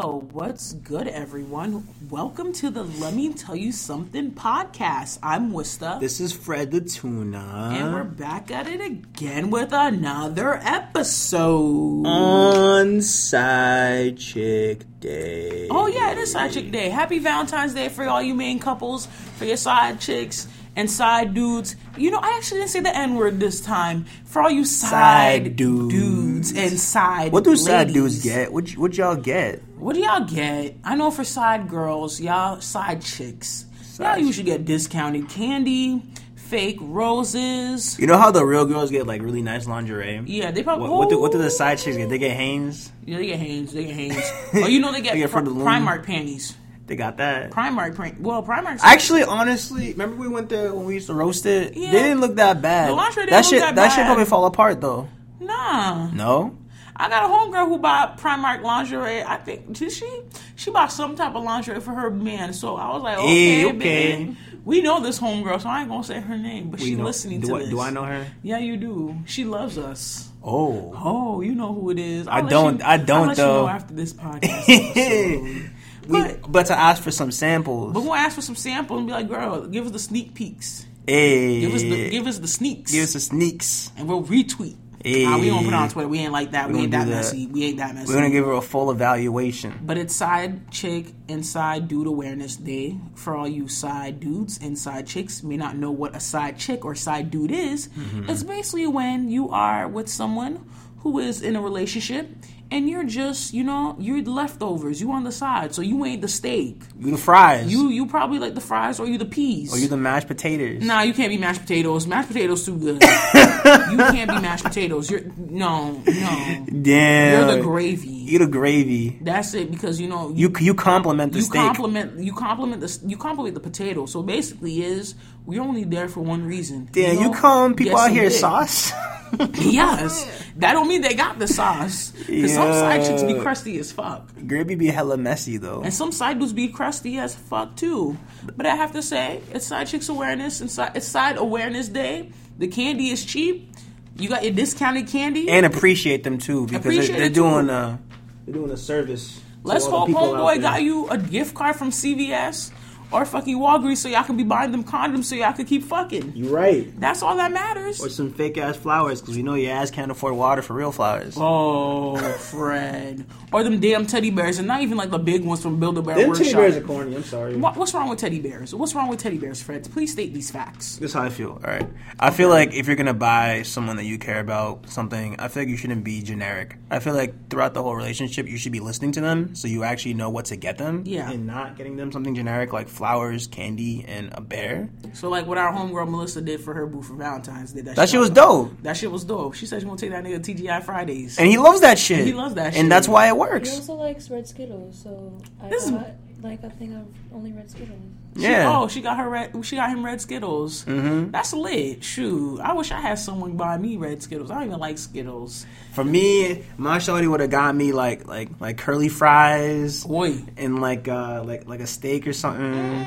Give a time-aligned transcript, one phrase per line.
[0.00, 1.86] Yo, what's good, everyone?
[2.08, 5.18] Welcome to the Let Me Tell You Something podcast.
[5.22, 6.00] I'm Wista.
[6.00, 7.72] This is Fred the Tuna.
[7.74, 12.06] and we're back at it again with another episode.
[12.06, 15.68] on Side Chick Day.
[15.70, 16.88] oh, yeah, it is Side Chick Day.
[16.88, 20.48] Happy Valentine's Day for all you main couples, for your side chicks
[20.80, 21.76] and side dudes.
[21.96, 24.06] You know, I actually didn't say the N word this time.
[24.24, 25.94] For all you side, Side dudes.
[25.94, 28.52] dudes and side What do side dudes get?
[28.52, 29.62] What, what y'all get?
[29.76, 30.76] What do y'all get?
[30.82, 33.66] I know for side girls, y'all side chicks.
[33.98, 36.02] y'all usually get discounted candy,
[36.34, 37.98] fake roses.
[37.98, 40.22] You know how the real girls get like really nice lingerie?
[40.26, 40.88] Yeah, they probably.
[40.88, 42.08] What, what, do, what do the side chicks get?
[42.08, 42.90] They get Hanes.
[43.04, 43.72] Yeah, they get Hanes.
[43.72, 44.32] They get Hanes.
[44.54, 46.56] oh, you know they get, They get of the Primark panties.
[46.90, 47.52] They got that.
[47.52, 48.20] Primark print.
[48.20, 48.80] Well, Primark.
[48.82, 51.76] Actually, honestly, remember we went there when we used to roast it?
[51.76, 51.92] Yeah.
[51.92, 52.88] They didn't look that bad.
[52.90, 55.08] The lingerie didn't that look shit, that that shit probably fall apart though.
[55.38, 56.10] nah.
[56.10, 56.56] No.
[56.96, 59.22] I got a homegirl who bought Primark lingerie.
[59.22, 60.22] I think did she?
[60.56, 62.52] She bought some type of lingerie for her man.
[62.52, 63.28] So I was like, eh, okay,
[63.60, 63.76] Hey, okay.
[63.78, 64.36] babe.
[64.64, 67.40] We know this homegirl, so I ain't gonna say her name, but We she listening
[67.40, 67.68] do to I, this.
[67.70, 68.26] Do I know her?
[68.42, 69.16] Yeah, you do.
[69.26, 70.28] She loves us.
[70.42, 70.92] Oh.
[70.96, 72.26] Oh, you know who it is.
[72.26, 73.56] I I'll let don't- you- I don't, I'll let though.
[73.60, 75.70] You know after this podcast.
[76.10, 77.92] We, But- but to ask for some samples.
[77.94, 80.86] but we'll ask for some samples and be like, "Girl, give us the sneak peeks.
[81.06, 83.90] hey, Give us the give us the sneaks, give us the sneaks.
[83.96, 85.24] and we'll retweet." Hey.
[85.24, 86.08] Nah, we don't put it on Twitter.
[86.08, 86.68] We ain't like that.
[86.68, 87.10] We, We ain't that, that.
[87.10, 87.46] messy.
[87.46, 88.08] We ain't that messy.
[88.08, 89.72] We're gonna give her a full evaluation.
[89.82, 95.06] But it's Side Chick inside Dude Awareness Day for all you side dudes and side
[95.06, 97.88] chicks may not know what a side chick or side dude is.
[97.88, 98.28] Mm-hmm.
[98.28, 100.66] It's basically when you are with someone
[100.98, 102.39] who is in a relationship
[102.72, 105.00] and you're just, you know, you're the leftovers.
[105.00, 106.80] You on the side, so you ain't the steak.
[106.98, 107.70] You the fries.
[107.70, 109.72] You you probably like the fries or you the peas.
[109.74, 110.82] or you the mashed potatoes.
[110.82, 112.06] Nah, you can't be mashed potatoes.
[112.06, 113.02] Mashed potatoes too good.
[113.02, 115.10] you can't be mashed potatoes.
[115.10, 116.66] You're no, no.
[116.82, 117.48] Damn.
[117.48, 118.08] You're the gravy.
[118.08, 119.18] You're the gravy.
[119.20, 121.60] That's it because you know You you compliment the you steak.
[121.60, 124.06] compliment you compliment the you compliment the potato.
[124.06, 125.14] So basically, is
[125.46, 126.88] we're only there for one reason.
[126.92, 128.92] Damn, you know, calling people get out here sauce?
[129.60, 130.26] Yes,
[130.56, 132.10] that don't mean they got the sauce.
[132.26, 135.82] Because some side chicks be crusty as fuck, Gravy be hella messy though.
[135.82, 138.16] and some side dudes be crusty as fuck too.
[138.56, 142.30] But I have to say, it's side chicks awareness and side, it's side awareness day.
[142.58, 143.72] The candy is cheap.
[144.16, 145.48] You got your discounted candy.
[145.48, 147.34] And appreciate them too because they're, they're too.
[147.34, 147.98] doing a
[148.44, 149.40] they're doing a service.
[149.62, 152.72] Let's hope homeboy got you a gift card from CVS
[153.12, 156.32] or fucking Walgreens so y'all can be buying them condoms so y'all can keep fucking.
[156.36, 156.88] You right.
[157.00, 158.00] That's all that matters.
[158.00, 160.92] Or some fake ass flowers because we know your ass can't afford water for real
[160.92, 161.34] flowers.
[161.36, 163.26] Oh, Fred.
[163.52, 166.02] Or them damn teddy bears, and not even like the big ones from Build a
[166.02, 166.44] Bear Them Workshop.
[166.46, 167.16] teddy bears are corny.
[167.16, 167.56] I'm sorry.
[167.56, 168.74] What- What's wrong with teddy bears?
[168.74, 169.88] What's wrong with teddy bears, Fred?
[169.92, 170.96] Please state these facts.
[170.96, 171.50] This is how I feel.
[171.52, 171.86] All right.
[172.18, 175.62] I feel like if you're gonna buy someone that you care about something, I feel
[175.62, 176.76] like you shouldn't be generic.
[176.90, 179.82] I feel like throughout the whole relationship, you should be listening to them so you
[179.84, 181.02] actually know what to get them.
[181.06, 181.30] Yeah.
[181.30, 184.90] And not getting them something generic like flowers, candy, and a bear.
[185.14, 187.80] So, like what our homegirl Melissa did for her boo for Valentine's Day.
[187.80, 188.72] That that shit was dope.
[188.82, 189.54] That shit was dope.
[189.54, 191.38] She said she gonna take that nigga to TGI Fridays.
[191.38, 192.26] And he loves that shit.
[192.26, 192.82] He loves that shit.
[192.82, 193.70] And that's why it works.
[193.70, 196.08] He also likes red Skittles, so I This is- got
[196.42, 197.98] like a thing of only red Skittles.
[198.36, 198.72] She- Yeah.
[198.78, 199.52] oh, she got her red.
[199.64, 200.84] She got him red Skittles.
[200.84, 201.30] Mm-hmm.
[201.32, 202.04] That's lit.
[202.04, 204.50] Shoot, I wish I had someone buy me red Skittles.
[204.50, 205.66] I don't even like Skittles.
[205.92, 210.80] For me, my shorty would have got me like like like curly fries Boy, and
[210.80, 213.06] like uh like like a steak or something.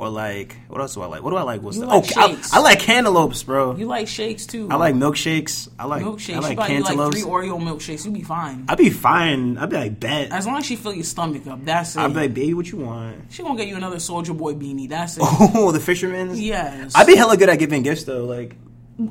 [0.00, 1.22] Or like what else do I like?
[1.22, 1.60] What do I like?
[1.60, 2.52] What's You the, like oh, I, shakes.
[2.54, 3.76] I like cantaloupes, bro.
[3.76, 4.66] you like shakes too.
[4.70, 5.68] I like milkshakes.
[5.78, 6.36] I like milkshakes.
[6.36, 7.20] I like you like cantaloupes.
[7.20, 8.06] three Oreo milkshakes.
[8.06, 8.64] You'd be fine.
[8.66, 9.58] I'd be fine.
[9.58, 10.32] I'd be like, bet.
[10.32, 12.00] As long as she fill your stomach up, that's it.
[12.00, 13.30] I'd be like, baby, what you want?
[13.30, 14.88] she gonna get you another Soldier Boy beanie.
[14.88, 15.22] That's it.
[15.22, 16.40] Oh, the fisherman's.
[16.40, 16.92] yes.
[16.94, 18.24] I'd be hella good at giving gifts though.
[18.24, 18.56] Like,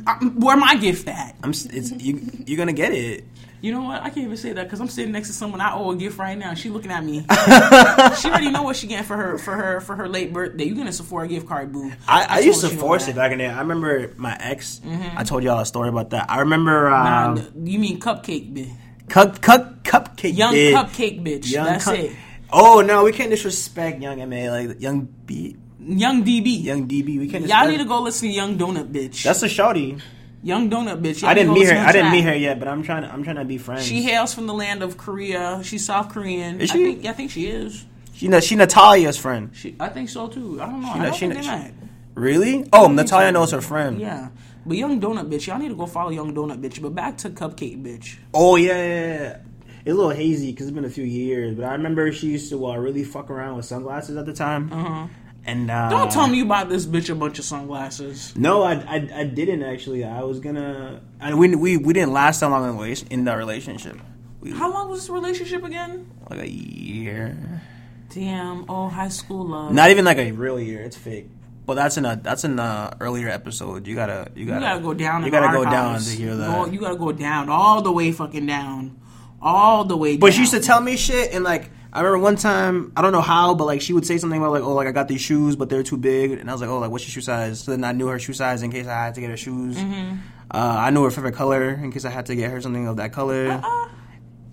[0.07, 1.35] I- where my gift at?
[1.43, 1.51] I'm.
[1.51, 2.19] It's you.
[2.47, 3.25] You're gonna get it.
[3.61, 4.01] You know what?
[4.01, 6.17] I can't even say that because I'm sitting next to someone I owe a gift
[6.17, 6.53] right now.
[6.53, 7.19] She looking at me.
[8.19, 10.63] she already know what she getting for her for her for her late birthday.
[10.63, 11.91] You getting a Sephora gift card, boo?
[12.07, 13.53] I, I, used to force it back in there.
[13.53, 14.79] I remember my ex.
[15.15, 16.29] I told y'all a story about that.
[16.29, 18.71] I remember um, th- you mean cupcake, bitch?
[19.09, 20.37] cup cup cupcake.
[20.37, 20.73] Young bitch.
[20.73, 21.51] cupcake, bitch.
[21.51, 22.11] Young That's cup- it.
[22.51, 26.63] Oh no, we can't disrespect young Ma like young B, Young DB.
[26.63, 27.19] young DB.
[27.19, 27.47] We can't.
[27.47, 29.23] Y'all need to go listen to Young Donut, bitch.
[29.23, 30.01] That's a shawty.
[30.41, 31.23] Young Donut, bitch.
[31.23, 31.77] I didn't meet her.
[31.77, 33.03] I didn't meet her yet, but I'm trying.
[33.03, 33.85] To, I'm trying to be friends.
[33.85, 35.61] She hails from the land of Korea.
[35.63, 36.61] She's South Korean.
[36.61, 36.83] Is I she?
[36.85, 37.85] think, I think she is.
[38.13, 39.51] She, she Natalia's friend.
[39.53, 40.61] She, I think so too.
[40.61, 40.93] I don't know.
[40.93, 41.73] She I don't she think she-
[42.15, 42.65] Really?
[42.73, 43.31] Oh, Natalia so.
[43.31, 43.99] knows her friend.
[43.99, 44.29] Yeah.
[44.65, 46.81] But Young Donut Bitch, y'all need to go follow Young Donut Bitch.
[46.81, 48.17] But back to Cupcake Bitch.
[48.33, 49.37] Oh yeah, yeah, yeah.
[49.85, 52.49] It's a little hazy because it's been a few years, but I remember she used
[52.49, 54.71] to uh, really fuck around with sunglasses at the time.
[54.71, 55.07] Uh-huh.
[55.45, 58.35] And uh, Don't tell me you bought this bitch a bunch of sunglasses.
[58.35, 60.03] No, I, I, I didn't actually.
[60.03, 61.01] I was gonna.
[61.19, 62.65] I, we, we we didn't last that long
[63.09, 63.97] in, the relationship.
[64.41, 66.11] We, How long was this relationship again?
[66.29, 67.61] like a year.
[68.09, 68.65] Damn.
[68.69, 69.73] Oh, high school love.
[69.73, 70.81] Not even like a real year.
[70.81, 71.29] It's fake.
[71.65, 73.85] But that's in a that's in a earlier episode.
[73.85, 75.23] You gotta you gotta, you gotta go down.
[75.23, 76.73] You gotta go down to hear Go- that.
[76.73, 78.99] you gotta go down all the way, fucking down,
[79.41, 80.17] all the way.
[80.17, 80.33] But down.
[80.33, 83.21] she used to tell me shit, and like I remember one time, I don't know
[83.21, 85.55] how, but like she would say something about like, oh, like I got these shoes,
[85.55, 87.61] but they're too big, and I was like, oh, like what's your shoe size?
[87.61, 89.75] So then I knew her shoe size in case I had to get her shoes.
[89.75, 90.17] Mm-hmm.
[90.51, 92.97] Uh, I knew her favorite color in case I had to get her something of
[92.97, 93.47] that color.
[93.47, 93.89] Uh-uh.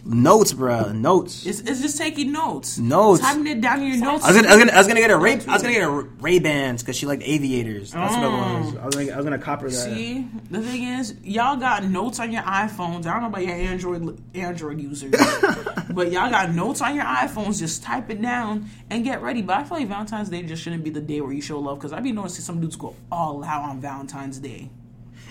[0.08, 1.44] Notes, bruh, notes.
[1.44, 2.78] It's, it's just taking notes.
[2.78, 3.20] Notes.
[3.20, 4.24] Typing it down in your notes.
[4.24, 5.74] I was gonna, I was gonna, I was gonna get her Ray, I was gonna
[5.74, 7.90] get her Ray Bans because she liked aviators.
[7.90, 8.76] That's what it was.
[8.76, 8.80] Oh.
[8.80, 9.74] I was gonna, I was gonna cop her that.
[9.74, 13.06] See, the thing is, y'all got notes on your iPhones.
[13.06, 15.10] I don't know about your Android Android users,
[15.90, 17.58] but y'all got notes on your iPhones.
[17.58, 19.42] Just type it down and get ready.
[19.42, 21.78] But I feel like Valentine's Day just shouldn't be the day where you show love
[21.78, 24.70] because I be noticing some dudes go all out on Valentine's Day.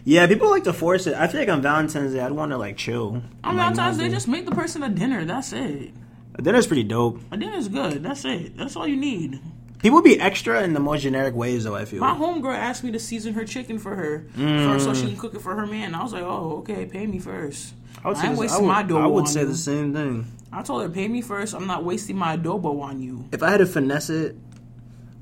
[0.07, 1.15] Yeah, people like to force it.
[1.15, 3.23] I feel like on Valentine's Day, I'd want to like chill.
[3.43, 5.25] On Like, Valentine's Day, just make the person a dinner.
[5.25, 5.91] That's it.
[6.35, 7.19] A dinner's pretty dope.
[7.31, 8.03] A dinner's good.
[8.03, 8.55] That's it.
[8.55, 9.39] That's all you need.
[9.79, 11.75] People be extra in the most generic ways, though.
[11.75, 12.01] I feel.
[12.01, 14.65] My homegirl asked me to season her chicken for her Mm.
[14.73, 15.95] first so she can cook it for her man.
[15.95, 17.73] I was like, oh, okay, pay me first.
[18.03, 19.47] I would, say ain't this- wasting I would, my dough I would say you.
[19.47, 20.27] the same thing.
[20.51, 21.53] I told her, pay me first.
[21.55, 23.25] I'm not wasting my adobo on you.
[23.31, 24.35] If I had to finesse it,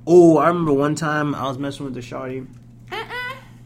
[0.06, 2.46] oh, I remember one time I was messing with the shawty,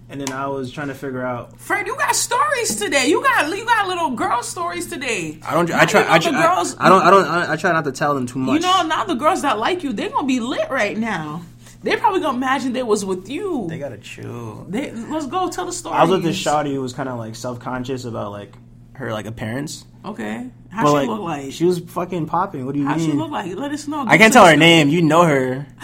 [0.09, 1.59] and then I was trying to figure out.
[1.59, 3.07] Fred, you got stories today.
[3.07, 5.39] You got you got little girl stories today.
[5.45, 5.69] I don't.
[5.69, 6.01] Now I try.
[6.01, 6.75] you know I, the try girls.
[6.77, 7.01] I, I don't.
[7.01, 7.25] I don't.
[7.25, 8.62] I, I try not to tell them too much.
[8.62, 11.42] You know, now the girls that like you, they're gonna be lit right now.
[11.83, 13.68] They're probably gonna imagine they was with you.
[13.69, 14.65] they gotta chill.
[14.68, 15.95] They, let's go tell the story.
[15.95, 18.54] I was with this shawty who was kind of like self conscious about like
[18.94, 19.86] her like appearance.
[20.04, 21.51] Okay, how But she like, look like?
[21.51, 22.65] she was fucking popping.
[22.65, 22.98] What do you mean?
[23.00, 23.54] how she look like?
[23.56, 24.06] Let us know.
[24.07, 24.89] I can't tell her name.
[24.89, 25.68] You know her.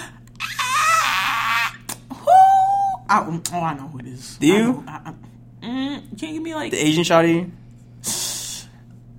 [2.13, 3.02] Who?
[3.21, 4.37] I, oh, I know who it is.
[4.37, 4.53] Do you?
[4.53, 6.71] I know- I- I- mm, can you give me like?
[6.71, 7.51] The Asian shawty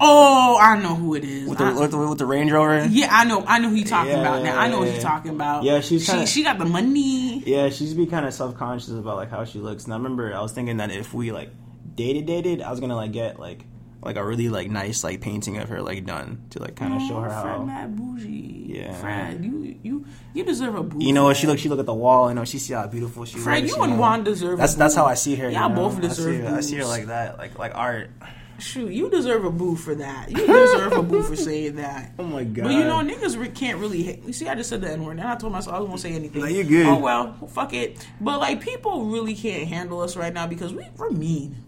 [0.00, 1.49] oh, I know who it is.
[1.49, 2.87] with the, I- with the with the Range Rover.
[2.91, 3.44] yeah, I know.
[3.46, 4.58] I know who you're talking Yeah, about now.
[4.58, 5.02] I know what yeah, you yeah.
[5.05, 5.62] talking about.
[5.64, 7.43] Yeah, she's she kinda- she got the money.
[7.46, 9.85] Yeah, she used be kind of self conscious about like how she looks.
[9.85, 11.50] And I remember I was thinking that if we like
[11.94, 13.64] dated dated, I was gonna like get like
[14.05, 17.03] like a really like nice like painting of her like done to like kind of
[17.03, 17.65] show her Fred how.
[17.65, 18.67] mad bougie.
[18.69, 18.93] Yeah.
[18.95, 20.05] Fred, you you
[20.35, 21.03] you deserve a boo.
[21.03, 22.29] You know, what she look she look at the wall.
[22.29, 23.45] You know, she see how beautiful she is.
[23.45, 23.77] Fred, looks.
[23.77, 23.99] you and know.
[23.99, 24.59] Juan deserve.
[24.59, 25.49] That's that's how I see her.
[25.51, 25.75] Y'all you know?
[25.75, 26.35] both I deserve.
[26.35, 28.11] see, her, I see her like that, like like art.
[28.59, 30.31] Shoot, you deserve a boo for that.
[30.31, 32.12] You deserve a boo for saying that.
[32.19, 32.65] Oh my god!
[32.65, 34.03] But you know, niggas re- can't really.
[34.03, 34.23] Hit.
[34.25, 35.99] You see, I just said the N word, and I told myself I was gonna
[35.99, 36.41] say anything.
[36.41, 36.87] No, you good.
[36.87, 38.06] Oh well, fuck it.
[38.21, 41.64] But like, people really can't handle us right now because we, we're mean.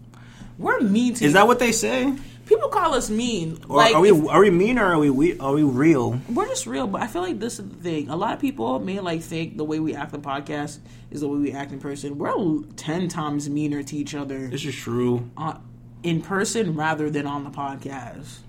[0.57, 1.25] We're mean to.
[1.25, 2.13] is that what they say?
[2.45, 3.59] people call us mean?
[3.67, 6.19] Or like, are we if- are we mean or are we, we are we real?
[6.29, 8.09] we're just real, but I feel like this is the thing.
[8.09, 10.79] A lot of people may like think the way we act in podcast
[11.11, 12.17] is the way we act in person.
[12.17, 15.29] We're ten times meaner to each other This is true.
[15.37, 15.57] uh,
[16.03, 18.39] in person rather than on the podcast.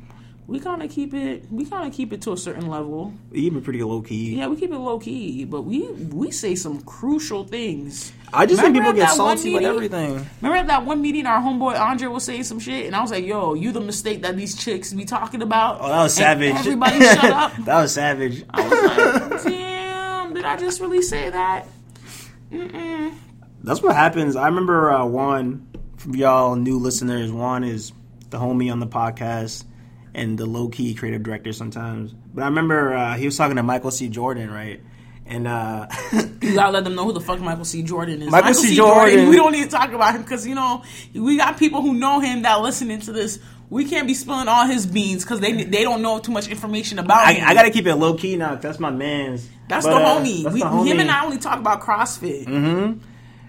[0.47, 1.45] We kind of keep it.
[1.51, 3.13] We kind of keep it to a certain level.
[3.33, 4.37] even pretty low key.
[4.37, 8.13] Yeah, we keep it low key, but we we say some crucial things.
[8.33, 10.27] I just think Remember people get salty with everything.
[10.41, 13.11] Remember at that one meeting, our homeboy Andre was saying some shit, and I was
[13.11, 16.55] like, "Yo, you the mistake that these chicks be talking about." Oh, that was savage.
[16.55, 17.57] Everybody, shut up.
[17.65, 18.45] that was savage.
[18.51, 21.67] I was like, "Damn, did I just really say that?"
[22.53, 23.15] Mm-mm.
[23.63, 24.37] That's what happens.
[24.37, 25.67] I remember uh, Juan,
[25.97, 27.93] from y'all new listeners, Juan is
[28.31, 29.65] the homie on the podcast
[30.15, 32.13] and the low key creative director sometimes.
[32.13, 34.09] But I remember uh, he was talking to Michael C.
[34.09, 34.81] Jordan, right?
[35.29, 35.87] And uh,
[36.41, 37.83] You gotta let them know who the fuck Michael C.
[37.83, 38.31] Jordan is.
[38.31, 38.75] Michael C.
[38.75, 39.29] Jordan.
[39.29, 40.83] We don't need to talk about him because you know
[41.15, 43.39] we got people who know him that listening to this.
[43.71, 46.99] We can't be spilling all his beans because they they don't know too much information
[46.99, 47.45] about him.
[47.45, 48.55] I, I got to keep it low key now.
[48.55, 49.47] That's my man's.
[49.69, 50.43] That's But, the uh, homie.
[50.45, 50.87] that's we, the homie.
[50.87, 52.47] Him and I only talk about CrossFit.
[52.47, 53.01] Mm-hmm.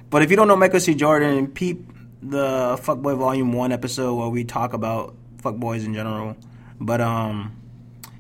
[0.10, 0.96] But if you don't know Michael C.
[0.96, 1.88] Jordan, peep
[2.22, 6.36] the Fuckboy Volume One episode where we talk about fuckboys in general.
[6.82, 7.56] But um,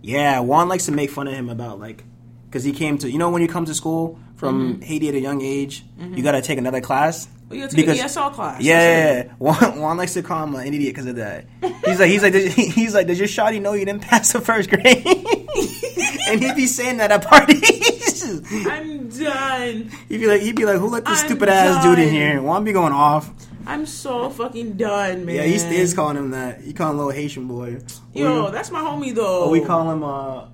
[0.02, 2.06] yeah, Juan likes to make fun of him about like,
[2.50, 4.82] because he came to you know when you come to school from mm-hmm.
[4.82, 6.22] Haiti at a young age, you mm-hmm.
[6.22, 7.28] got to take another class.
[7.50, 8.62] Well, you gotta take an ESL class.
[8.62, 9.34] Yeah, yeah, yeah.
[9.40, 11.46] Juan, Juan likes to call him uh, an idiot because of that.
[11.84, 14.40] He's like, he's like, does, he's like, does your shawty know you didn't pass the
[14.40, 15.04] first grade?
[16.28, 18.44] and he'd be saying that at parties.
[18.68, 19.90] I'm done.
[20.10, 22.40] He'd be like, he'd be like, who let this I'm stupid ass dude in here?
[22.40, 23.34] Juan be going off.
[23.66, 25.36] I'm so fucking done, man.
[25.36, 26.62] Yeah, he is calling him that.
[26.62, 27.80] He call him little Haitian boy.
[28.14, 29.46] Yo, we, that's my homie though.
[29.46, 30.48] or we call him uh,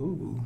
[0.00, 0.40] ooh,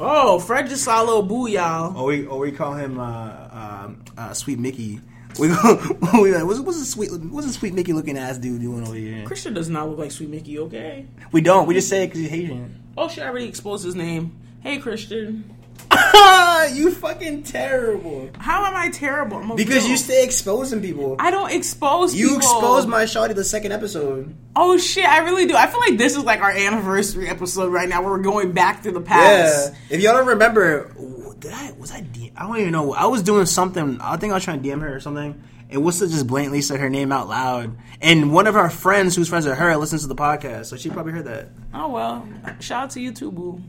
[0.00, 1.96] Oh, Fred just saw a little boo, y'all.
[1.96, 5.00] or we or we call him uh, um, uh, Sweet Mickey.
[5.38, 8.60] We go, we like, what's, what's a sweet what's a sweet Mickey looking ass dude
[8.60, 9.24] doing over here?
[9.26, 11.06] Christian does not look like Sweet Mickey, okay?
[11.32, 11.66] We don't.
[11.66, 12.82] We just say it because he's Haitian.
[12.96, 14.36] Oh shit, I already exposed his name.
[14.60, 15.54] Hey Christian.
[16.74, 18.28] You fucking terrible.
[18.38, 19.38] How am I terrible?
[19.38, 21.16] I'm Because you stay exposing people.
[21.18, 22.38] I don't expose You people.
[22.38, 24.34] exposed my shawty the second episode.
[24.54, 25.54] Oh shit, I really do.
[25.56, 28.82] I feel like this is like our anniversary episode right now where we're going back
[28.82, 29.72] to the past.
[29.72, 29.96] Yeah.
[29.96, 30.92] If y'all don't remember,
[31.38, 32.92] did I was I D- I don't even know.
[32.92, 33.98] I was doing something.
[34.00, 35.42] I think I was trying to DM her or something.
[35.70, 37.76] And Wissa just blatantly said her name out loud.
[38.00, 40.90] And one of our friends who's friends with her listens to the podcast, so she
[40.90, 41.48] probably heard that.
[41.72, 42.28] Oh well.
[42.60, 43.60] Shout out to you too, boo.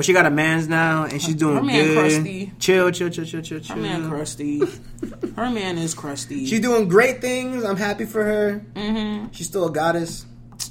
[0.00, 1.98] But she got a man's now, and she's doing Her man good.
[1.98, 2.52] crusty.
[2.58, 3.76] Chill, chill, chill, chill, chill, chill.
[3.76, 4.60] Her man crusty.
[5.36, 6.46] Her man is crusty.
[6.46, 7.64] She's doing great things.
[7.66, 8.64] I'm happy for her.
[8.72, 9.26] Mm-hmm.
[9.32, 10.24] She's still a goddess.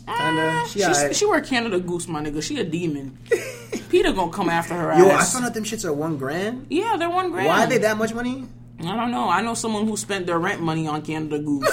[0.07, 0.63] Kinda.
[0.65, 1.15] She She's, alright.
[1.15, 2.41] she wear Canada Goose, my nigga.
[2.41, 3.19] She a demon.
[3.91, 6.65] Peter gonna come after her Yo, I found out them shits are one grand.
[6.71, 7.45] yeah, they're one grand.
[7.49, 8.47] Why are they that much money?
[8.79, 9.29] I don't know.
[9.29, 11.69] I know someone who spent their rent money on Canada Goose.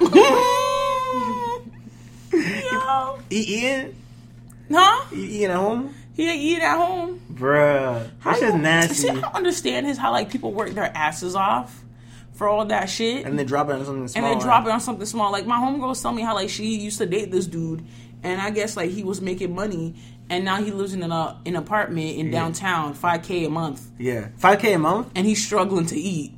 [2.70, 3.18] Yo.
[3.30, 3.94] E eating?
[4.70, 5.06] Huh?
[5.10, 5.94] E eating at home?
[6.18, 7.20] He eat at home.
[7.32, 8.10] Bruh.
[8.18, 8.94] How That shit's you- nasty.
[8.94, 11.84] See, I don't understand is how like people work their asses off
[12.32, 14.24] for all that shit, And they drop it on something small.
[14.24, 14.34] and small.
[14.34, 15.30] they drop it on something small.
[15.32, 17.84] Like my homegirls tell me how like she used to date this dude,
[18.22, 19.94] and I guess like he was making money,
[20.28, 23.88] and now he lives in an uh, an apartment in downtown, five k a month,
[23.98, 24.28] Yeah.
[24.40, 25.10] 5K a month?
[25.14, 26.32] and he's struggling to eat.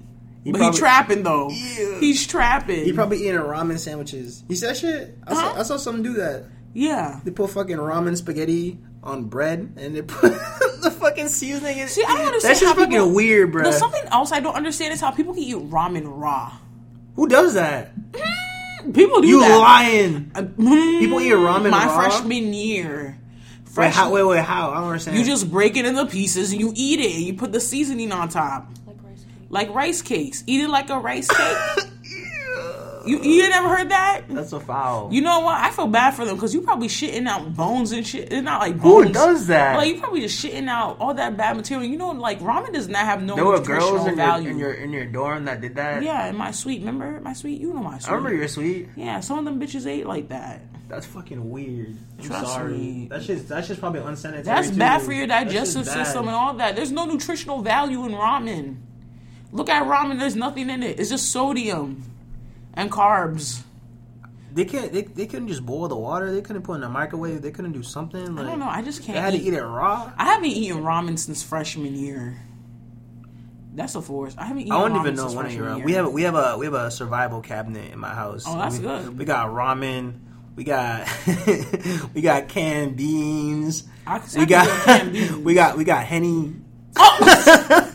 [0.45, 1.49] but probably- he trapping though.
[1.51, 1.97] Ew.
[2.01, 2.85] He's trapping.
[2.85, 4.43] He probably eating ramen sandwiches.
[4.49, 5.17] You see that shit?
[5.27, 5.61] I, saw, Huh?
[5.61, 6.45] I saw someone do that.
[6.75, 7.21] yeah.
[7.25, 10.33] They put fucking ramen spaghetti on bread and they put
[10.83, 12.50] the fucking seasoning in See, I don't understand.
[12.50, 13.62] That's just fucking people- weird, bro.
[13.62, 16.52] No, something else I don't understand is how people can eat ramen raw.
[17.16, 17.95] Who does that?
[18.12, 19.47] Mm, people do that.
[19.47, 19.59] You that.
[19.59, 20.30] lying.
[20.35, 21.71] Uh, mm, people eat ramen raw.
[21.71, 21.97] my raw?
[22.11, 23.16] freshman year.
[23.76, 24.71] Wait, how, wait, wait, how?
[24.73, 25.16] I don't understand.
[25.16, 27.14] you just break it into pieces and you eat it.
[27.14, 29.47] And you put the seasoning on top, Like rice cake.
[29.49, 30.45] like rice cakes.
[30.49, 31.85] Eat it like a rice cake.
[33.07, 34.23] you you never heard that?
[34.28, 35.12] That's a foul.
[35.12, 35.57] You know what?
[35.57, 38.33] I feel bad for them because you probably shitting out bones and shit.
[38.33, 39.76] It's not like Who does that?
[39.76, 41.88] Like you probably just shitting out all that bad material.
[41.88, 44.50] You know, like ramen does not have no there were nutritional girls in your, value.
[44.50, 46.02] in your in your dorm that did that.
[46.02, 46.80] yeah, in my suite.
[46.80, 47.61] Remember my suite?
[47.61, 48.11] You know my suite.
[48.11, 48.88] I remember your suite.
[48.97, 50.62] Yeah, some of them bitches ate like that.
[50.88, 51.97] That's fucking weird.
[52.19, 52.73] I'm Trust sorry.
[52.73, 53.07] me.
[53.09, 54.42] That's just that's just probably unsanitary.
[54.42, 54.76] That's too.
[54.76, 56.76] bad for your digestive system and all that.
[56.76, 58.78] There's no nutritional value in ramen.
[59.52, 60.19] Look at ramen.
[60.19, 60.99] There's nothing in it.
[60.99, 62.10] It's just sodium
[62.75, 63.62] and carbs.
[64.53, 64.93] They can't.
[64.93, 66.33] They, they couldn't just boil the water.
[66.33, 67.43] They couldn't put it in a microwave.
[67.43, 68.35] They couldn't do something.
[68.35, 68.69] Like, I don't know.
[68.69, 69.15] I just can't.
[69.15, 69.41] They had eat.
[69.41, 70.12] to eat it raw.
[70.17, 72.37] I haven't eaten ramen since freshman year.
[73.75, 74.35] That's a force.
[74.37, 74.73] I haven't eaten.
[74.73, 75.79] I don't ramen even know since when year.
[75.79, 78.45] We have a, we have a we have a survival cabinet in my house.
[78.47, 79.19] Oh, that's we, good.
[79.19, 80.19] We got ramen.
[80.57, 81.09] We got
[82.15, 83.85] we got canned beans.
[84.07, 85.37] I We I got canned beans.
[85.37, 86.55] we got we got henny.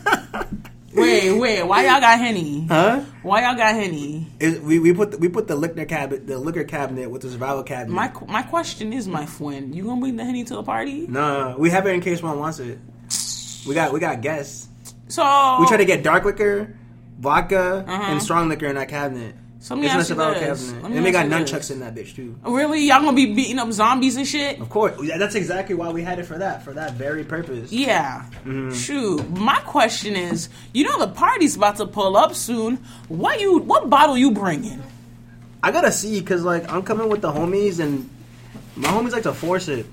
[0.96, 1.62] Wait, wait.
[1.62, 2.66] Why y'all got henny?
[2.66, 3.02] Huh?
[3.22, 4.26] Why y'all got henny?
[4.40, 7.30] It, we we put the, we put the liquor cabinet the liquor cabinet with the
[7.30, 7.94] survival cabinet.
[7.94, 11.06] My my question is, my friend, you gonna bring the henny to the party?
[11.06, 12.78] Nah, we have it in case one wants it.
[13.68, 14.68] We got we got guests.
[15.08, 15.22] So
[15.60, 16.74] We try to get dark liquor,
[17.18, 18.02] vodka, Uh-huh.
[18.12, 19.34] and strong liquor in that cabinet.
[19.66, 20.70] So let me it's ask you this.
[20.70, 20.82] cabinet.
[20.84, 21.50] Let me And we got you this.
[21.50, 22.36] nunchucks in that bitch too.
[22.44, 24.60] Really, y'all gonna be beating up zombies and shit?
[24.60, 27.72] Of course, yeah, that's exactly why we had it for that, for that very purpose.
[27.72, 28.26] Yeah.
[28.44, 28.72] Mm-hmm.
[28.72, 29.28] Shoot.
[29.28, 32.76] My question is, you know the party's about to pull up soon.
[33.08, 34.80] What you what bottle you bringing?
[35.64, 38.08] I gotta see because like I'm coming with the homies and
[38.76, 39.86] my homies like to force it.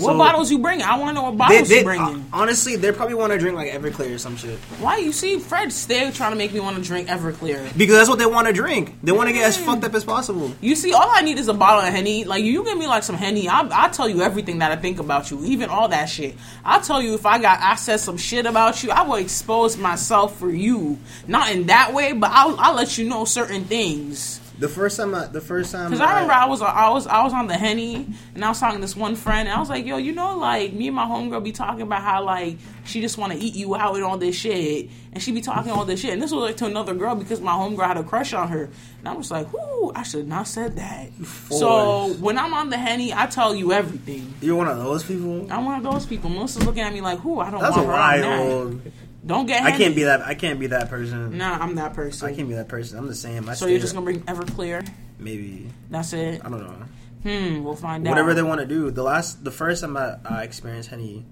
[0.00, 0.84] What So, bottles you bringing?
[0.84, 2.20] I want to know what bottles they, you bringing.
[2.32, 5.38] uh, honestly, they probably want to drink like Everclear or some shit Why you see
[5.38, 7.76] Fred still trying to make me want to drink Everclear?
[7.76, 8.96] because that's what they want to drink.
[9.02, 9.64] They want to get as Mm.
[9.66, 10.52] fucked up as possible.
[10.60, 12.24] You see, all I need is a bottle of Henny.
[12.24, 14.98] Like, you give me, like, some Henny, I'll, I'll tell you everything that I think
[15.00, 16.36] about you, even all that shit.
[16.64, 19.76] I'll tell you if I got, I said some shit about you, I will expose
[19.76, 20.98] myself for you.
[21.28, 24.39] Not in that way, but I'll, I'll let you know certain things.
[24.60, 27.22] The first time, I, the first time, Cause I remember I was I was I
[27.22, 29.70] was on the henny and I was talking to this one friend and I was
[29.70, 33.00] like, yo, you know, like me and my homegirl be talking about how like she
[33.00, 35.86] just want to eat you out and all this shit, and she be talking all
[35.86, 38.34] this shit, and this was like to another girl because my homegirl had a crush
[38.34, 41.10] on her, and I was like, whoo, I should not said that.
[41.48, 44.34] So when I'm on the henny, I tell you everything.
[44.42, 45.50] You're one of those people.
[45.50, 46.28] I'm one of those people.
[46.28, 47.40] Melissa's looking at me like, who?
[47.40, 48.92] I don't That's want her on that.
[49.24, 49.62] Don't get.
[49.62, 50.22] I can't be that.
[50.22, 51.36] I can't be that person.
[51.36, 52.28] Nah, I'm that person.
[52.28, 52.98] I can't be that person.
[52.98, 53.48] I'm the same.
[53.48, 54.88] I So you're just gonna bring Everclear?
[55.18, 56.40] maybe That's it.
[56.44, 56.86] I don't know.
[57.22, 57.62] Hmm.
[57.62, 58.10] We'll find out.
[58.10, 58.90] Whatever they want to do.
[58.90, 61.26] The last, the first time I, I experienced henny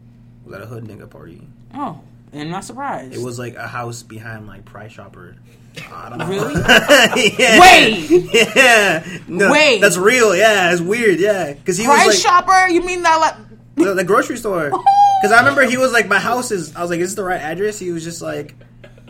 [0.44, 1.48] was at a hood nigga party.
[1.74, 2.00] Oh,
[2.32, 3.14] and I'm not surprised.
[3.14, 5.36] It was like a house behind like Price Chopper.
[5.92, 6.26] I don't know.
[6.26, 6.54] Really?
[7.38, 7.60] yeah.
[7.60, 8.30] Wait!
[8.34, 9.18] Yeah.
[9.28, 9.80] No, Wait.
[9.80, 10.34] That's real.
[10.36, 11.20] Yeah, it's weird.
[11.20, 12.70] Yeah, because he Price was like shopper?
[12.70, 13.47] You mean that like
[13.78, 14.72] the, the grocery store.
[15.20, 16.76] Because I remember he was like, my house is.
[16.76, 17.76] I was like, is this the right address?
[17.76, 18.54] He was just like,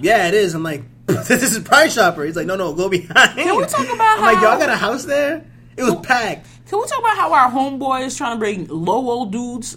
[0.01, 0.55] yeah, it is.
[0.55, 2.25] I'm like, this is Price Chopper.
[2.25, 3.37] He's like, no, no, go behind.
[3.37, 5.45] Can we talk about I'm like, y'all got a house there?
[5.77, 6.47] It was packed.
[6.67, 9.77] Can we talk about how our homeboy is trying to bring low old dudes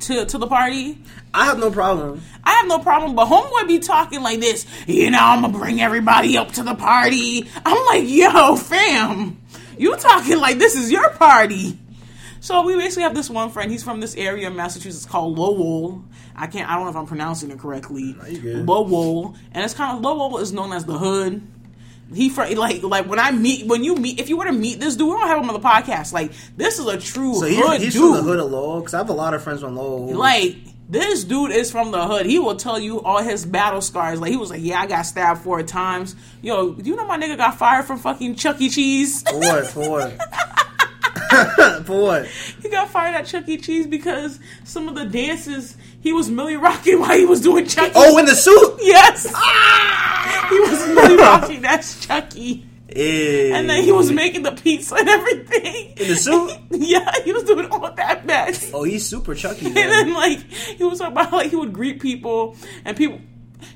[0.00, 0.98] to to the party?
[1.34, 2.22] I have no problem.
[2.44, 4.66] I have no problem, but homeboy be talking like this.
[4.86, 7.48] You know, I'm gonna bring everybody up to the party.
[7.64, 9.40] I'm like, yo, fam,
[9.78, 11.78] you talking like this is your party.
[12.42, 13.70] So we basically have this one friend.
[13.70, 16.02] He's from this area in Massachusetts called Lowell.
[16.34, 16.68] I can't.
[16.68, 18.16] I don't know if I'm pronouncing it correctly.
[18.42, 21.40] Lowell, and it's kind of Lowell is known as the hood.
[22.12, 24.80] He fr- like like when I meet when you meet if you were to meet
[24.80, 26.12] this dude, we don't have him on the podcast.
[26.12, 28.16] Like this is a true So hood he's, he's dude.
[28.16, 30.12] from the hood of Lowell because I have a lot of friends from Lowell.
[30.12, 30.56] Like
[30.88, 32.26] this dude is from the hood.
[32.26, 34.20] He will tell you all his battle scars.
[34.20, 36.16] Like he was like, yeah, I got stabbed four times.
[36.42, 38.68] Yo, do you know my nigga got fired from fucking Chuck E.
[38.68, 39.22] Cheese?
[39.22, 39.66] for what?
[39.68, 40.58] For what?
[41.84, 42.26] for what?
[42.26, 43.56] he got fired at Chuck E.
[43.58, 47.88] Cheese because some of the dances he was Millie rocking while he was doing Chuck
[47.88, 47.92] E.
[47.94, 48.78] Oh, in the suit.
[48.80, 50.46] yes, ah!
[50.50, 51.62] he was Millie rocking.
[51.62, 52.66] That's Chucky.
[52.88, 53.02] Yeah.
[53.02, 53.56] Eh.
[53.56, 55.94] And then he was making the pizza and everything.
[55.96, 56.52] In the suit?
[56.70, 58.70] yeah, he was doing all that mess.
[58.74, 59.66] Oh, he's super Chucky.
[59.66, 63.20] And then like he was talking about like he would greet people and people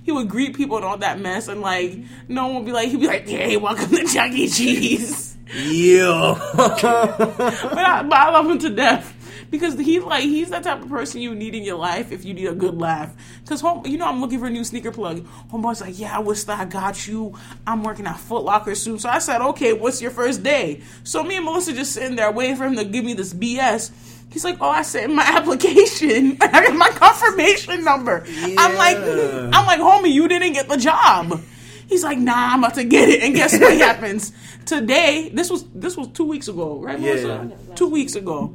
[0.03, 1.97] he would greet people and all that mess and like
[2.29, 4.49] no one would be like he'd be like, Hey, welcome to Chuck E.
[4.49, 5.36] Cheese.
[5.55, 6.39] Yeah.
[6.57, 9.13] but, I, but I love him to death.
[9.49, 12.35] Because he like he's that type of person you need in your life if you
[12.35, 13.15] need a good laugh.
[13.47, 15.25] Cause home, you know I'm looking for a new sneaker plug.
[15.53, 17.33] Homeboy's like, yeah, I wish that I got you.
[17.65, 18.99] I'm working at Foot Locker soon.
[18.99, 20.83] So I said, okay, what's your first day?
[21.05, 23.93] So me and Melissa just sitting there waiting for him to give me this BS.
[24.33, 26.39] He's like, oh, I sent my application.
[26.41, 28.25] I got my confirmation number.
[28.27, 31.41] I'm like, I'm like, homie, you didn't get the job.
[31.87, 33.23] He's like, nah, I'm about to get it.
[33.23, 34.33] And guess what happens?
[34.65, 37.49] Today, this was this was two weeks ago, right, Yeah.
[37.77, 38.55] Two weeks ago.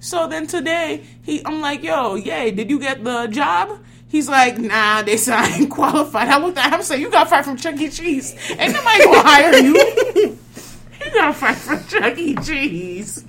[0.00, 3.78] So then today, he I'm like, yo, yay, did you get the job?
[4.08, 6.28] He's like, nah, they said I ain't qualified.
[6.28, 7.88] I looked at him and said, you got fired from Chuck E.
[7.88, 8.34] Cheese.
[8.50, 9.74] Ain't nobody gonna hire you.
[10.16, 12.34] you got fired from Chuck E.
[12.34, 13.24] Cheese.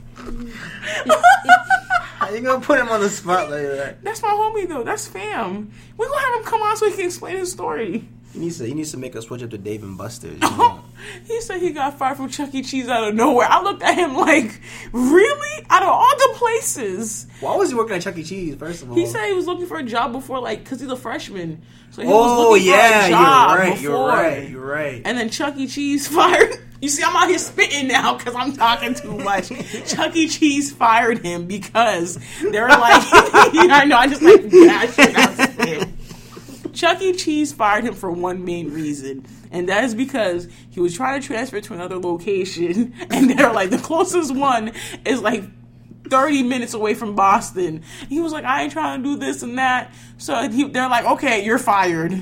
[2.18, 4.04] How you gonna put him on the spot like that?
[4.04, 4.84] That's my homie though.
[4.84, 5.72] That's fam.
[5.98, 8.08] We gonna have him come on so he can explain his story.
[8.34, 8.66] He needs to.
[8.66, 10.34] He needs to make a switch up to Dave and Buster's.
[10.34, 10.84] you know?
[11.28, 12.64] he said he got fired from Chuck E.
[12.64, 13.48] Cheese out of nowhere.
[13.48, 14.60] I looked at him like,
[14.92, 15.66] really?
[15.70, 17.28] Out of all the places.
[17.42, 18.24] Why was he working at Chuck E.
[18.24, 18.56] Cheese?
[18.56, 20.90] First of all, He said he was looking for a job before, like, because he's
[20.90, 21.62] a freshman.
[21.92, 23.74] So he "Oh was looking yeah, for a job you're right.
[23.76, 23.92] before.
[23.92, 24.50] You're right.
[24.50, 25.68] You're right." And then Chuck E.
[25.68, 26.58] Cheese fired.
[26.82, 29.50] You see, I'm out here spitting now because I'm talking too much.
[29.88, 30.28] Chuck E.
[30.28, 35.50] Cheese fired him because they were like, I know, I just like dash it out
[35.52, 35.88] spit.
[36.74, 37.14] Chuck E.
[37.14, 41.26] Cheese fired him for one main reason, and that is because he was trying to
[41.26, 44.72] transfer to another location, and they're like, the closest one
[45.06, 45.44] is like
[46.10, 47.84] 30 minutes away from Boston.
[48.10, 49.94] He was like, I ain't trying to do this and that.
[50.18, 52.22] So he, they're like, okay, you're fired.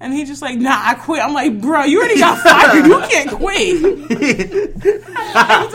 [0.00, 1.22] And he's just like, nah, I quit.
[1.22, 2.84] I'm like, bro, you already got fired.
[2.84, 3.82] You can't quit.
[5.34, 5.70] I'm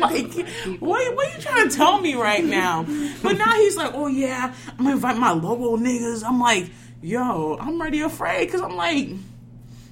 [0.00, 2.84] like, what, what are you trying to tell me right now?
[3.22, 6.22] But now he's like, oh yeah, I'm gonna invite my local niggas.
[6.24, 6.70] I'm like,
[7.04, 9.08] yo, I'm already afraid because I'm like,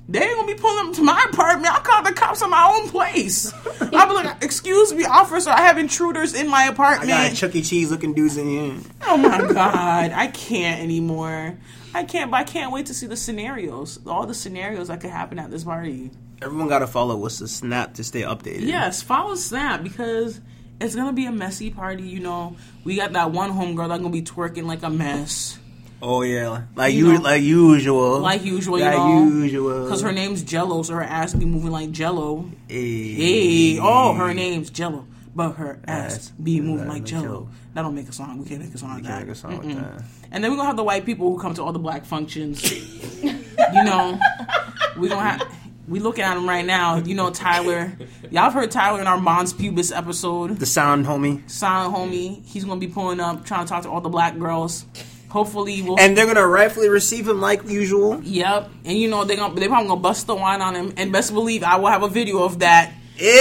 [0.08, 1.72] they ain't gonna be pulling up to my apartment.
[1.72, 3.52] I'll call the cops on my own place.
[3.92, 7.36] I'll be like, excuse me, officer, I have intruders in my I got apartment.
[7.36, 7.62] Chuck E.
[7.62, 8.76] Cheese looking dudes in here.
[9.06, 11.56] Oh my god, I can't anymore.
[11.94, 15.10] I can't, but I can't wait to see the scenarios, all the scenarios that could
[15.10, 16.10] happen at this party.
[16.40, 18.62] Everyone got to follow what's the snap to stay updated.
[18.62, 20.40] Yes, follow Snap because
[20.80, 22.02] it's gonna be a messy party.
[22.04, 25.58] You know, we got that one homegirl that's gonna be twerking like a mess,
[26.04, 27.20] Oh yeah, like You know.
[27.20, 28.18] like usual.
[28.18, 28.78] like usual.
[28.78, 29.84] You like know, usual.
[29.84, 32.50] because her name's Jello, so her ass be moving like Jello.
[32.68, 33.12] Hey.
[33.14, 37.22] Hey, oh, her name's Jello, but her ass Ass be moving like like Jello.
[37.22, 37.48] Jello.
[37.74, 38.38] That don't make a song.
[38.38, 39.26] We can't make a song like can't that.
[39.26, 39.74] make a song Mm-mm.
[39.96, 40.04] that.
[40.32, 42.68] And then we're gonna have the white people who come to all the black functions.
[43.22, 43.32] you
[43.84, 44.18] know,
[44.98, 45.42] we gonna have.
[45.88, 46.96] We looking at him right now.
[46.96, 47.92] You know, Tyler.
[48.30, 50.58] Y'all have heard Tyler in our Mons Pubis episode.
[50.58, 51.48] the sound, homie.
[51.50, 52.44] Silent homie.
[52.46, 54.84] He's gonna be pulling up, trying to talk to all the black girls.
[55.32, 55.98] Hopefully, we'll.
[55.98, 58.22] And they're gonna rightfully receive him like usual.
[58.22, 58.68] yep.
[58.84, 60.92] And you know they're gonna they probably gonna bust the wine on him.
[60.98, 62.92] And best believe I will have a video of that.
[63.16, 63.32] Yeah.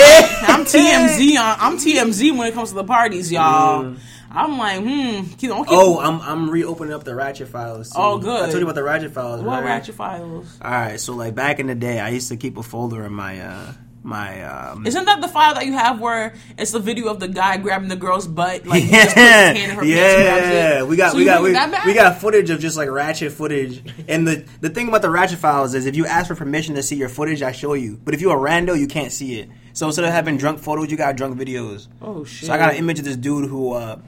[0.48, 1.58] I'm TMZ on.
[1.60, 3.98] I'm TMZ when it comes to the parties, y'all.
[4.34, 5.24] I'm like, hmm.
[5.34, 7.90] keep- keep, Oh, I'm I'm reopening up the Ratchet files.
[7.90, 7.98] Too.
[8.00, 8.42] Oh, good.
[8.42, 9.42] I told you about the Ratchet files.
[9.42, 9.66] what right?
[9.66, 10.58] ratchet files?
[10.62, 13.12] All right, so like back in the day, I used to keep a folder in
[13.12, 14.86] my uh my um.
[14.86, 17.88] Isn't that the file that you have where it's the video of the guy grabbing
[17.88, 18.66] the girl's butt?
[18.66, 20.88] Like, he just his hand in her pants and grabs yeah, it?
[20.88, 23.84] we got So we got we, we got footage of just like ratchet footage.
[24.08, 26.84] And the the thing about the ratchet files is if you ask for permission to
[26.84, 28.00] see your footage, I show you.
[28.04, 29.50] But if you're a rando, you can't see it.
[29.74, 31.88] So instead of having drunk photos, you got drunk videos.
[32.02, 32.48] Oh shit!
[32.48, 34.00] So I got an image of this dude who uh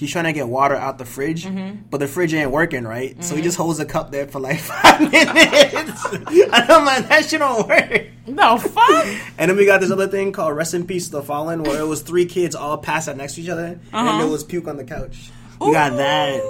[0.00, 1.82] he's trying to get water out the fridge, Mm-hmm.
[1.90, 3.22] but the fridge ain't working right.
[3.22, 6.04] So he just holds a cup there for like five minutes.
[6.12, 8.06] and I'm like, that shit don't work.
[8.26, 9.06] No fuck.
[9.38, 11.86] And then we got this other thing called Rest in Peace the Fallen, where it
[11.86, 14.18] was three kids all passed out next to each other, and Uh-huh.
[14.18, 15.30] there was puke on the couch.
[15.60, 16.40] We got that.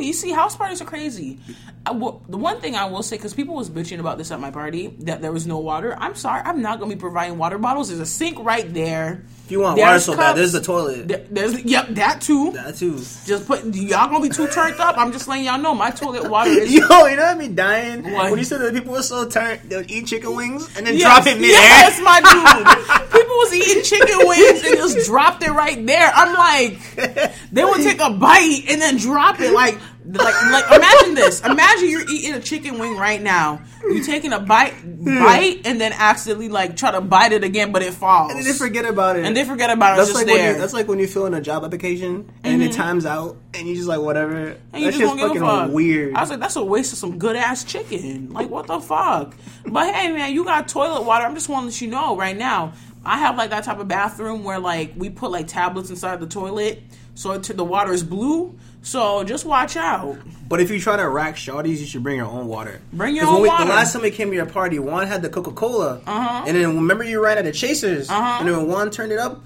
[0.00, 1.38] You see, house parties are crazy.
[1.90, 4.50] Will- the one thing I will say, because people was bitching about this at my
[4.50, 5.96] party, that there was no water.
[5.98, 7.88] I'm sorry, I'm not gonna be providing water bottles.
[7.88, 9.22] There's a sink right there.
[9.44, 11.08] If you want water There's so bad, there's a toilet.
[11.08, 12.52] There- There's yep, that too.
[12.52, 12.96] That too.
[12.96, 14.96] Just put y'all gonna be too turned up.
[14.96, 16.72] I'm just letting y'all know my toilet water is.
[16.74, 17.54] Yo, you know what I mean?
[17.54, 18.30] Dying What?
[18.30, 20.94] when you said that people were so turned, they would eat chicken wings and then
[20.96, 21.60] Yes, drop it in midair.
[21.60, 23.10] yes, my dude.
[23.34, 26.10] Was eating chicken wings and just dropped it right there.
[26.14, 26.78] I'm like,
[27.52, 31.88] they would take a bite and then drop it like like like imagine this imagine
[31.88, 35.18] you're eating a chicken wing right now You're taking a bite hmm.
[35.18, 38.52] bite and then accidentally like try to bite it again but it falls and they
[38.52, 39.24] forget about it.
[39.24, 41.06] and they forget about it That's like just when there you, that's like when you
[41.06, 42.76] fill in a job application and it mm-hmm.
[42.76, 44.36] times out and you just like whatever.
[44.36, 45.70] and that just shit's fucking fuck.
[45.70, 46.14] weird.
[46.14, 48.32] I was like, that's a waste of some good ass chicken.
[48.32, 49.34] Like, what the fuck?
[49.66, 51.24] But hey, man, you got toilet water.
[51.24, 52.72] I'm just want to let you know right now.
[53.06, 56.26] I have like that type of bathroom where like we put like tablets inside the
[56.26, 56.82] toilet,
[57.14, 58.58] so it, the water is blue.
[58.82, 60.18] So just watch out.
[60.46, 62.80] But if you try to rack shawties, you should bring your own water.
[62.92, 63.64] Bring your own we- water.
[63.64, 66.44] The last time we came to your party, Juan had the Coca Cola, Uh-huh.
[66.46, 68.36] and then remember you ran out of chasers, Uh-huh.
[68.40, 69.42] and then when Juan turned it up,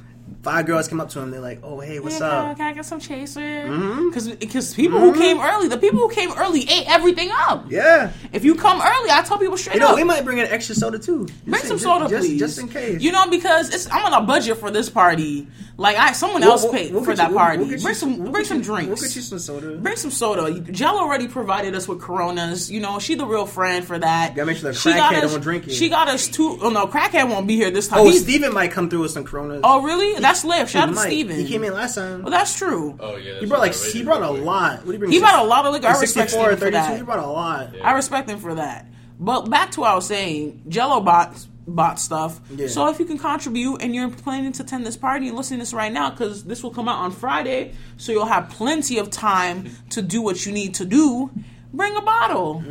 [0.48, 1.30] five girls came up to him.
[1.30, 3.40] They're like, "Oh hey, what's I- up?" can I get some chaser?
[3.40, 4.08] Mm-hmm.
[4.08, 7.66] Because because people who came early, the people who came early ate everything up.
[7.70, 9.96] Yeah, If you come early, I tell people straight you know up.
[9.96, 11.26] we might bring an extra soda too.
[11.26, 12.38] Just Bring in- some just- soda, just, please.
[12.40, 13.02] just in case.
[13.02, 15.46] You know, because it's I'm on a budget for this party.
[15.80, 17.64] Like I, someone else we'll- paid we'll for that you- party.
[17.64, 18.88] bring you- some, bring some you- drinks.
[19.00, 19.76] We'll get you some soda.
[19.76, 20.58] Bring some soda.
[20.72, 22.68] Jell already provided us with Coronas.
[22.68, 24.34] You know, she the real friend for that.
[24.34, 25.72] Gotta make sure the She got crackhead us- don't drink it.
[25.74, 26.58] She got us two.
[26.62, 28.00] Oh no, crackhead won't be here this time.
[28.00, 29.60] oh, He's- Steven might come through with some Coronas.
[29.62, 30.18] oh really?
[30.20, 30.68] That's lit.
[30.68, 31.06] Shout out to might.
[31.06, 31.36] Steven.
[31.36, 32.22] He came in last time.
[32.22, 32.96] Well, that's true.
[33.00, 33.40] Oh yeah.
[33.40, 34.78] he brought like he brought a lot.
[34.78, 35.10] What did he bring?
[35.12, 35.86] He brought a lot of liquor.
[35.86, 36.96] I respect 64 Steven for that.
[36.96, 37.74] He brought a lot.
[37.82, 38.86] I respect him for that.
[39.20, 42.40] But back to what I was saying, Jello bought bought stuff.
[42.50, 42.68] Yeah.
[42.68, 45.62] So if you can contribute and you're planning to attend this party and listening to
[45.62, 49.10] this right now, because this will come out on Friday, so you'll have plenty of
[49.10, 51.30] time to do what you need to do.
[51.72, 52.62] Bring a bottle.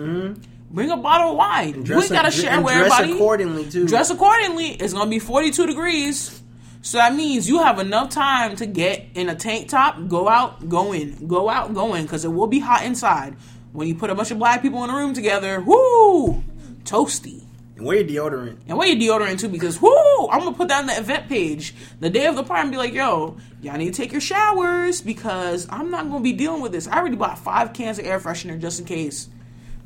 [0.69, 1.83] Bring a bottle of wine.
[1.85, 1.97] Mm-hmm.
[1.99, 3.13] We gotta ac- share and with dress everybody.
[3.13, 3.87] accordingly too.
[3.87, 4.69] Dress accordingly.
[4.69, 6.41] It's gonna be 42 degrees.
[6.87, 10.69] So that means you have enough time to get in a tank top, go out,
[10.69, 13.35] go in, go out, go in, because it will be hot inside.
[13.73, 16.41] When you put a bunch of black people in a room together, whoo,
[16.85, 17.43] toasty.
[17.75, 18.59] And wear your deodorant.
[18.69, 21.75] And wear your deodorant too, because whoo, I'm gonna put that on the event page
[21.99, 25.01] the day of the party and be like, yo, y'all need to take your showers
[25.01, 26.87] because I'm not gonna be dealing with this.
[26.87, 29.27] I already bought five cans of air freshener just in case.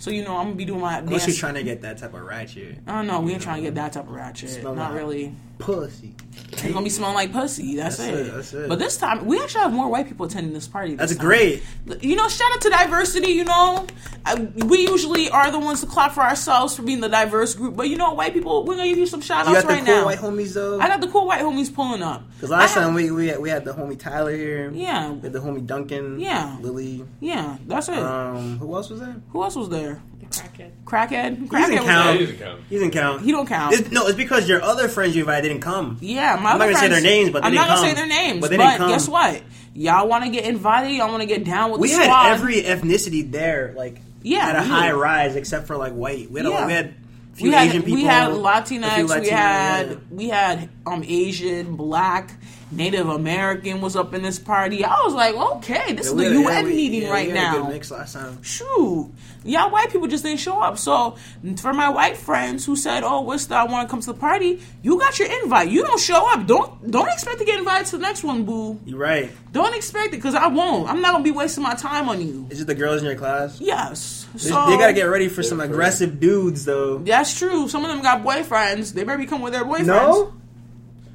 [0.02, 1.28] So you know I'm gonna be doing my Unless dance.
[1.28, 2.80] you're trying to get that type of ratchet.
[2.88, 3.22] I don't know.
[3.22, 3.84] We ain't trying to get mm-hmm.
[3.84, 4.50] that type of ratchet.
[4.50, 5.36] Smell Not really.
[5.62, 6.16] Pussy.
[6.54, 7.76] It's gonna be smelling like pussy.
[7.78, 8.28] That's, That's it.
[8.28, 8.70] it, that's it.
[8.70, 10.92] But this time, we actually have more white people attending this party.
[10.96, 11.26] this That's time.
[11.26, 11.64] great.
[12.02, 13.32] You know, shout out to diversity.
[13.32, 13.88] You know,
[14.26, 17.76] I, we usually are the ones to clap for ourselves for being the diverse group.
[17.78, 19.74] But you know, white people, we're gonna give you some shout You outs got the
[19.76, 20.06] right cool now.
[20.06, 20.80] white homies though.
[20.80, 22.24] I got the cool white homies pulling up.
[22.36, 24.72] Because last I have- time we we had, we had the homie Tyler here.
[24.74, 25.12] Yeah.
[25.14, 26.20] We had the homie Duncan.
[26.20, 26.58] Yeah.
[26.60, 27.06] Lily.
[27.22, 27.98] Yeah, that's it.
[27.98, 29.16] Um, who else was there?
[29.30, 30.02] Who else was there?
[30.32, 30.72] Crackhead.
[30.86, 31.40] Crackhead.
[31.40, 32.20] He Crackhead doesn't count.
[32.20, 32.62] He doesn't count.
[32.70, 33.22] He didn't count.
[33.22, 33.74] He don't count.
[33.74, 35.98] It's, no, it's because your other friends you invited didn't come.
[36.02, 37.90] Yeah, my I'm not gonna say their names, but they I'm didn't not gonna come.
[37.90, 38.42] say their names.
[38.42, 38.90] But But, they come.
[38.90, 39.42] guess what?
[39.74, 40.92] Y'all want to get invited?
[40.96, 42.32] Y'all want to get down with We the had squad?
[42.34, 44.96] every ethnicity there, like Yeah, at a high did.
[44.96, 46.30] rise, except for like white.
[46.32, 46.86] We had, a- we had
[47.34, 47.96] a few we had Asian people.
[47.98, 49.96] we had a few Latinx, we had yeah.
[50.12, 52.32] we had um Asian, black,
[52.72, 54.84] Native American was up in this party.
[54.86, 57.30] I was like, okay, this Yeah, is the had UN we- meeting yeah, we right
[57.30, 57.70] had a good now.
[57.70, 58.42] mix last time.
[58.42, 59.12] Shoot,
[59.44, 60.78] y'all white people just didn't show up.
[60.78, 61.18] So
[61.58, 64.62] for my white friends who said, "Oh, Worcester, I want to come to the party,"
[64.82, 65.70] you got your invite.
[65.70, 66.48] You don't show up.
[66.48, 68.80] Don't don't expect to get invited to the next one, boo.
[68.86, 69.30] You're right.
[69.52, 70.90] Don't expect it because I won't.
[70.90, 72.48] I'm not gonna be wasting my time on you.
[72.50, 73.60] Is it the girls in your class?
[73.60, 74.26] Yes.
[74.38, 77.00] So they gotta get ready for some aggressive dudes, though.
[77.00, 77.68] That's true.
[77.68, 78.94] Some of them got boyfriends.
[78.94, 79.86] They better be coming with their boyfriends.
[79.88, 80.34] No.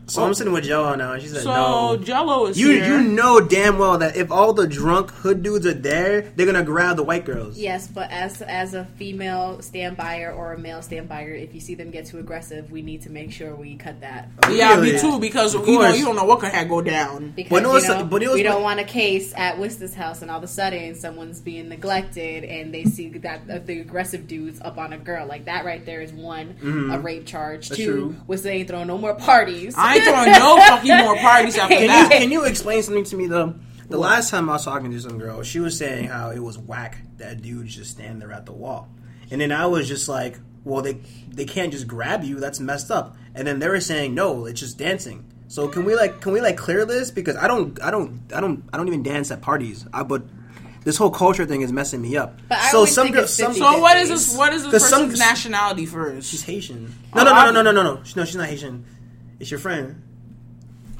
[0.09, 1.97] So I'm sitting with Jello now, and she said So no.
[1.97, 2.87] Jello is You here.
[3.01, 6.62] you know damn well that if all the drunk hood dudes are there, they're gonna
[6.62, 7.59] grab the white girls.
[7.59, 11.61] Yes, but as as a female stand buyer or a male stand buyer, if you
[11.61, 14.29] see them get too aggressive, we need to make sure we cut that.
[14.51, 14.92] yeah, Really?
[14.92, 15.19] me too.
[15.19, 17.33] Because you know you don't know what could have go down.
[17.35, 19.59] Because But no, you know, but it was we like- don't want a case at
[19.59, 23.59] Wister's house, and all of a sudden someone's being neglected, and they see that uh,
[23.59, 25.27] the aggressive dudes up on a girl.
[25.27, 27.69] Like that right there is one a rape charge.
[27.71, 27.75] Mm-hmm.
[27.75, 28.16] That's Two, true.
[28.29, 29.75] Wister ain't throwing no more parties.
[29.77, 32.12] I ain't throwing no fucking more parties after Can Can that.
[32.14, 33.54] you, can you explain something to me though?
[33.88, 36.59] The last time I was talking to some girl, she was saying how it was
[36.59, 38.88] whack that dudes just stand there at the wall,
[39.30, 40.94] and then I was just like, "Well, they
[41.28, 42.40] they can't just grab you.
[42.40, 45.94] That's messed up." And then they were saying, "No, it's just dancing." So can we
[45.94, 48.88] like can we like clear this because I don't I don't I don't I don't
[48.88, 49.87] even dance at parties.
[49.92, 50.24] I but
[50.82, 52.40] this whole culture thing is messing me up.
[52.48, 54.37] But I so some think girls some So what is this?
[54.37, 56.28] What is this 'Cause some- nationality first?
[56.28, 56.92] she's Haitian.
[57.14, 58.85] No no no no no no no no she's not Haitian.
[59.40, 60.03] It's your friend.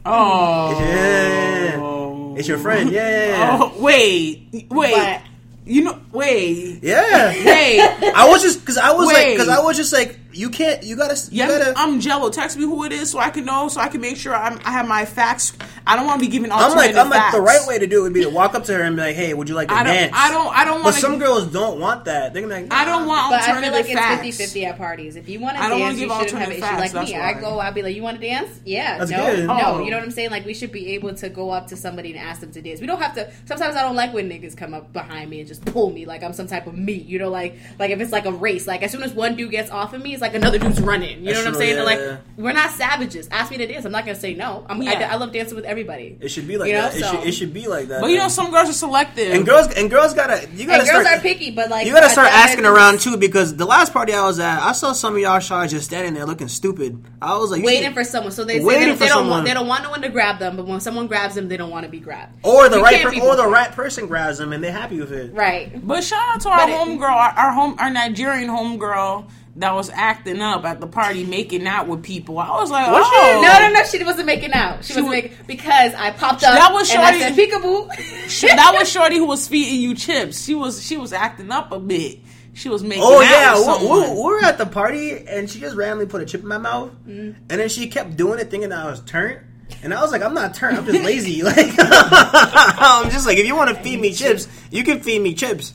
[0.05, 2.37] Oh, Yeah.
[2.39, 2.91] It's your friend.
[2.91, 3.09] Yeah.
[3.09, 3.59] yeah, yeah.
[3.63, 4.93] Oh, wait, wait.
[4.95, 5.23] But
[5.65, 7.33] You know, wait, Yeah.
[7.33, 7.81] wait.
[8.15, 10.95] I was just because I was like because I was just like you can't you
[10.97, 11.75] gotta you Yeah, gotta.
[11.77, 12.31] I'm Jello.
[12.31, 14.61] Text me who it is so I can know, so I can make sure I'm,
[14.65, 15.55] I have my facts.
[15.87, 18.01] I don't want to be giving I'm like I'm like the right way to do
[18.01, 19.69] it would be to walk up to her and be like, hey, would you like
[19.69, 19.95] to I don't.
[19.95, 20.13] dance?
[20.15, 20.57] I don't.
[20.57, 20.85] I don't want.
[20.85, 20.97] But want.
[20.97, 22.33] some girls don't want that.
[22.33, 24.27] They're gonna be like, I don't want But I feel like facts.
[24.27, 25.17] it's 50 50 at parties.
[25.17, 26.97] If you want to I don't wanna dance, give you shouldn't have alternative an issue.
[26.97, 28.61] Like me, that's I go, I'll be like, you want to dance?
[28.65, 28.99] Yeah.
[28.99, 29.47] That's no, good.
[29.47, 29.61] no.
[29.63, 29.79] Oh.
[29.85, 30.31] You know what I'm saying?
[30.31, 32.81] Like, we should be able to go up to somebody and ask them to dance.
[32.81, 33.31] We don't have to.
[33.47, 36.23] Sometimes I don't like when niggas come up behind me and just pull me like
[36.23, 37.07] I'm some type of meat.
[37.07, 38.67] You know, like like if it's like a race.
[38.67, 41.21] Like, as soon as one dude gets off of me, it's like another dude's running.
[41.21, 41.77] You That's know what I'm true, saying?
[41.77, 42.17] yeah, like, yeah.
[42.37, 43.29] we're not savages.
[43.31, 43.85] Ask me to dance.
[43.85, 44.67] I'm not going to say no.
[44.69, 45.13] I'm, I, Yeah.
[45.13, 46.17] I love dancing with everybody.
[46.21, 46.97] It should be like You know, that.
[46.97, 48.01] It, so- should, it should be like that.
[48.01, 49.33] But you know, some girls are selective.
[49.35, 52.09] and girls and girls gotta you gotta And girls are picky, but like you gotta
[52.09, 55.15] start I- asking around too because the last party I was at, I saw some
[55.15, 57.05] of y'all shy just standing there looking stupid.
[57.21, 58.33] I was like, waiting should- for someone.
[58.33, 59.31] So they, Waiting they, for they don't someone.
[59.31, 61.57] want they don't want no one to grab them, but when someone grabs them, they
[61.59, 62.33] don't want to be grabbed.
[62.43, 64.99] or the You right per- be or the right person grabs them and they're happy
[64.99, 65.33] with it.
[65.35, 65.71] Right.
[65.87, 69.75] But shout out to our But it- homegirl, our, our home, our Nigerian homegirl that
[69.75, 72.39] was acting up at the party, making out with people.
[72.39, 73.13] I was like, Was she?
[73.15, 73.85] oh, No, no, no.
[73.87, 74.85] She wasn't making out.
[74.85, 77.51] She, She was was- making because I popped up That was and I shorty- said
[77.51, 78.29] peekaboo.
[78.29, 80.45] Sh- that was Shorty who was feeding you chips.
[80.45, 82.19] She was she was acting up a bit.
[82.55, 84.11] She was making Oh out yeah, with we, someone.
[84.11, 86.57] we, we were at the party and she just randomly put a chip in my
[86.59, 87.35] mouth, Mm.
[87.51, 89.41] and then she kept doing it, thinking that I was turned.
[89.83, 90.79] And I was like, I'm not turned.
[90.79, 91.43] I'm just lazy.
[91.43, 95.35] Like, I'm just like, if you want to feed me chips, you can feed me
[95.35, 95.75] chips.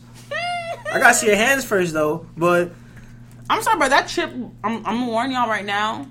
[0.93, 2.25] I gotta see your hands first, though.
[2.35, 2.71] But
[3.51, 4.31] I'm sorry, but that chip.
[4.31, 6.07] I'm, I'm gonna warn y'all right now.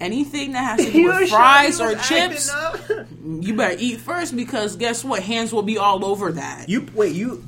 [0.00, 2.50] Anything that has to do with fries sure or chips,
[3.24, 5.22] you better eat first because guess what?
[5.22, 6.68] Hands will be all over that.
[6.70, 7.44] You wait, you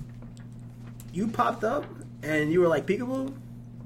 [1.14, 1.86] you popped up
[2.22, 3.32] and you were like peekaboo.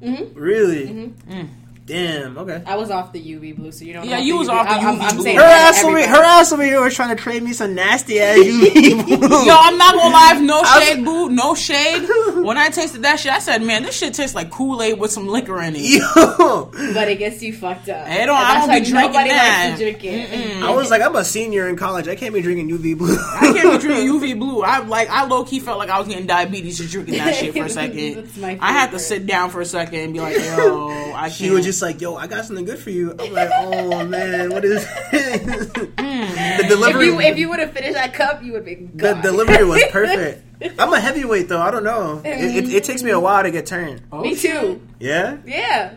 [0.03, 0.33] Mhm.
[0.35, 1.13] Really?
[1.29, 1.49] Mm.
[1.89, 2.39] Damn.
[2.39, 2.63] Okay.
[2.67, 4.05] I was off the UV blue, so you don't.
[4.05, 4.11] Know.
[4.11, 4.53] Yeah, know you was UV.
[4.53, 5.25] off the I'm, I'm, UV I'm blue.
[5.25, 8.21] saying Her ass over her ass over here was trying to trade me some nasty
[8.21, 9.47] ass UV.
[9.47, 12.09] Yo, I'm not gonna lie, no shade, boo, no shade.
[12.39, 15.11] When I tasted that shit, I said, man, this shit tastes like Kool Aid with
[15.11, 15.81] some liquor in it.
[15.83, 16.71] Yo.
[16.95, 18.07] But it gets you fucked up.
[18.07, 19.67] I don't- I don't why be drinking that.
[19.71, 20.63] likes to drink it.
[20.63, 22.07] I was like, I'm a senior in college.
[22.09, 23.17] I can't be drinking UV blue.
[23.19, 24.63] I can't be drinking UV blue.
[24.63, 27.53] I like I low key felt like I was getting diabetes just drinking that shit
[27.55, 28.15] for a second.
[28.15, 31.23] That's my I had to sit down for a second and be like, yo, I
[31.23, 31.33] can't.
[31.33, 34.51] She was just like, "Yo, I got something good for you." I'm like, "Oh man,
[34.51, 34.91] what is?" Hmm.
[35.97, 37.07] the If delivery.
[37.07, 40.45] you if you would have finished that cup, you would be the delivery was perfect.
[40.79, 41.61] I'm a heavyweight though.
[41.61, 42.21] I don't know.
[42.25, 44.03] It, it, it takes me a while to get turned.
[44.11, 44.81] Oh, Me too.
[44.99, 45.95] Yeah, Yeah.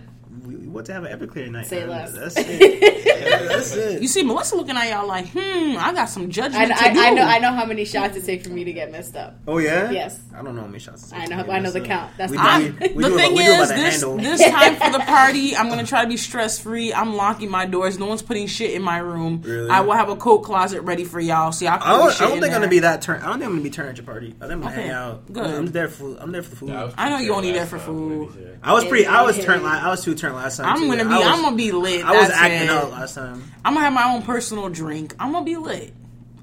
[0.72, 1.68] We, we want to have an Everclear night.
[1.68, 2.14] Say less.
[2.14, 2.82] That's it.
[3.22, 4.02] Yeah, that's it.
[4.02, 7.00] You see, Melissa looking at y'all like, hmm, I got some judgment I, to do.
[7.02, 9.36] I know I know how many shots it takes for me to get messed up.
[9.48, 9.92] Oh yeah.
[9.92, 10.20] Yes.
[10.34, 11.04] I don't know how many shots.
[11.04, 12.12] it's I know- to I know the this count.
[12.18, 12.78] That's we, fine.
[12.80, 14.18] we, we the do thing it, we do it by is, this handle.
[14.18, 16.94] this time for the party, I'm gonna try to be stress free.
[16.94, 18.00] I'm locking my doors.
[18.00, 19.42] No one's putting shit in my room.
[19.44, 19.70] Really?
[19.70, 22.02] I will have a coat closet ready for y'all, so y'all I don't, I don't
[22.02, 22.52] in think I'm there.
[22.52, 23.22] gonna be that turn.
[23.22, 24.28] I don't think I'm gonna be turned at your party.
[24.40, 25.32] I think I'm gonna Okay, hang out.
[25.32, 25.46] good.
[25.46, 26.18] I'm there for.
[26.20, 26.72] I'm there for the food.
[26.72, 28.20] I know you prepared only there last for food.
[28.28, 28.50] let me see.
[28.64, 29.06] I was pretty.
[29.06, 29.66] I was turned.
[29.68, 30.61] I was too turned last time.
[30.64, 31.10] I'm gonna be.
[31.10, 32.06] Was, I'm gonna be lit.
[32.06, 33.44] I was acting up last time.
[33.64, 35.16] I'm gonna have my own personal drink.
[35.20, 35.94] I'm gonna be lit.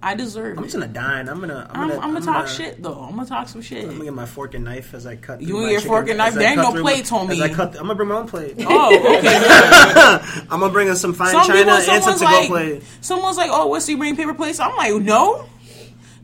[0.00, 0.59] I deserve it.
[0.59, 0.66] I'm it.
[0.68, 1.28] just gonna dine.
[1.28, 1.68] I'm gonna.
[1.70, 3.00] I'm I'm, gonna, I'm gonna talk shit though.
[3.00, 3.83] I'm gonna talk some shit.
[3.83, 5.42] I'm gonna get my fork and knife as I cut.
[5.42, 6.35] You and your chicken- fork and knife?
[6.35, 7.42] There ain't no plates, my, homie.
[7.42, 8.54] I cut, I'm gonna bring my own plate.
[8.61, 9.37] Oh, okay.
[10.50, 12.83] I'm gonna bring us some fine Some china people, and some to go like, plate.
[13.00, 15.48] someone's like, "Oh, what's so you bring paper plates?" I'm like, "No,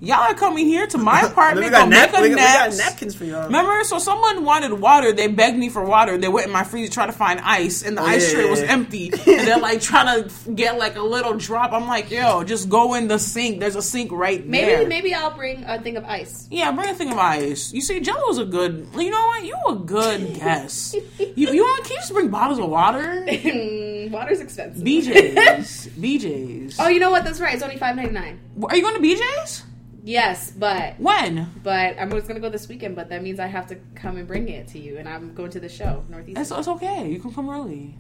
[0.04, 1.64] y'all are coming here to my apartment.
[1.66, 3.44] we got, go nap- make a we, we got napkins for y'all.
[3.46, 5.12] Remember, so someone wanted water.
[5.12, 6.18] They begged me for water.
[6.18, 8.34] They went in my freezer to try to find ice, and the Oh, ice yeah,
[8.34, 8.72] tray yeah, was yeah.
[8.72, 9.06] empty.
[9.12, 11.72] and they're like trying to get like a little drop.
[11.72, 13.60] I'm like, yo, just go in the sink.
[13.60, 14.78] There's a sink right Maybe there.
[14.78, 16.46] maybe maybe I'll bring a thing of ice.
[16.50, 17.72] Yeah, bring a thing of ice.
[17.72, 18.86] You see, Jello's a good.
[18.96, 19.44] You know what?
[19.44, 20.94] You a good guess.
[21.18, 21.84] you you want?
[21.84, 23.24] Can you just bring bottles of water?
[23.26, 24.82] Mm, water's expensive.
[24.82, 25.88] BJ's.
[25.98, 26.76] BJ's.
[26.78, 27.24] Oh, you know what?
[27.24, 27.54] That's right.
[27.54, 28.38] It's only five ninety nine.
[28.68, 29.62] Are you going to BJ's?
[30.06, 31.48] Yes, but When?
[31.62, 32.94] but I'm just gonna go this weekend.
[32.94, 35.50] But that means I have to come and bring it to you, and I'm going
[35.52, 36.38] to the show Northeast.
[36.38, 37.08] It's, it's okay.
[37.10, 37.94] You can come early.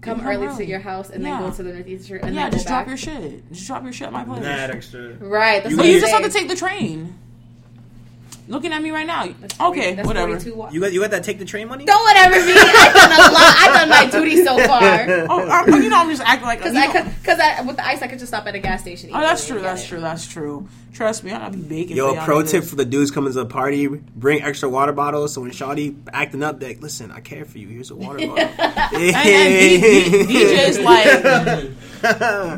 [0.00, 0.56] come come early, early.
[0.64, 1.38] to your house, and Yeah.
[1.38, 2.88] then go to the Northeast shirt, and yeah, then just drop back.
[2.88, 3.52] your shit.
[3.52, 4.40] Just drop your shit at my place.
[4.42, 5.12] Mad extra.
[5.20, 5.62] Right.
[5.62, 7.14] That's You what But you just have to take the train.
[8.48, 9.28] Looking at me right now.
[9.40, 10.36] That's 40 Okay, that's whatever.
[10.72, 11.84] You got you got that take the train money?
[11.84, 12.52] Don't whatever me.
[12.56, 13.56] I've done a lot.
[13.60, 15.06] I've done my duty so far.
[15.30, 18.02] Oh, uh, you know, I'm just acting like Because I because I with the ice,
[18.02, 19.10] I could just stop at a gas station.
[19.14, 19.62] Oh, that's easily true.
[19.68, 19.98] That's true.
[19.98, 20.00] it.
[20.00, 20.68] That's true.
[20.92, 21.96] Trust me, I'll be baking.
[21.96, 22.50] Yo, for y'all pro niggas.
[22.50, 25.32] tip for the dudes coming to the party: bring extra water bottles.
[25.32, 27.10] So when Shawty acting up, like, listen.
[27.10, 27.68] I care for you.
[27.68, 28.48] Here's a water bottle.
[28.92, 31.08] And, and D- D- DJ's like,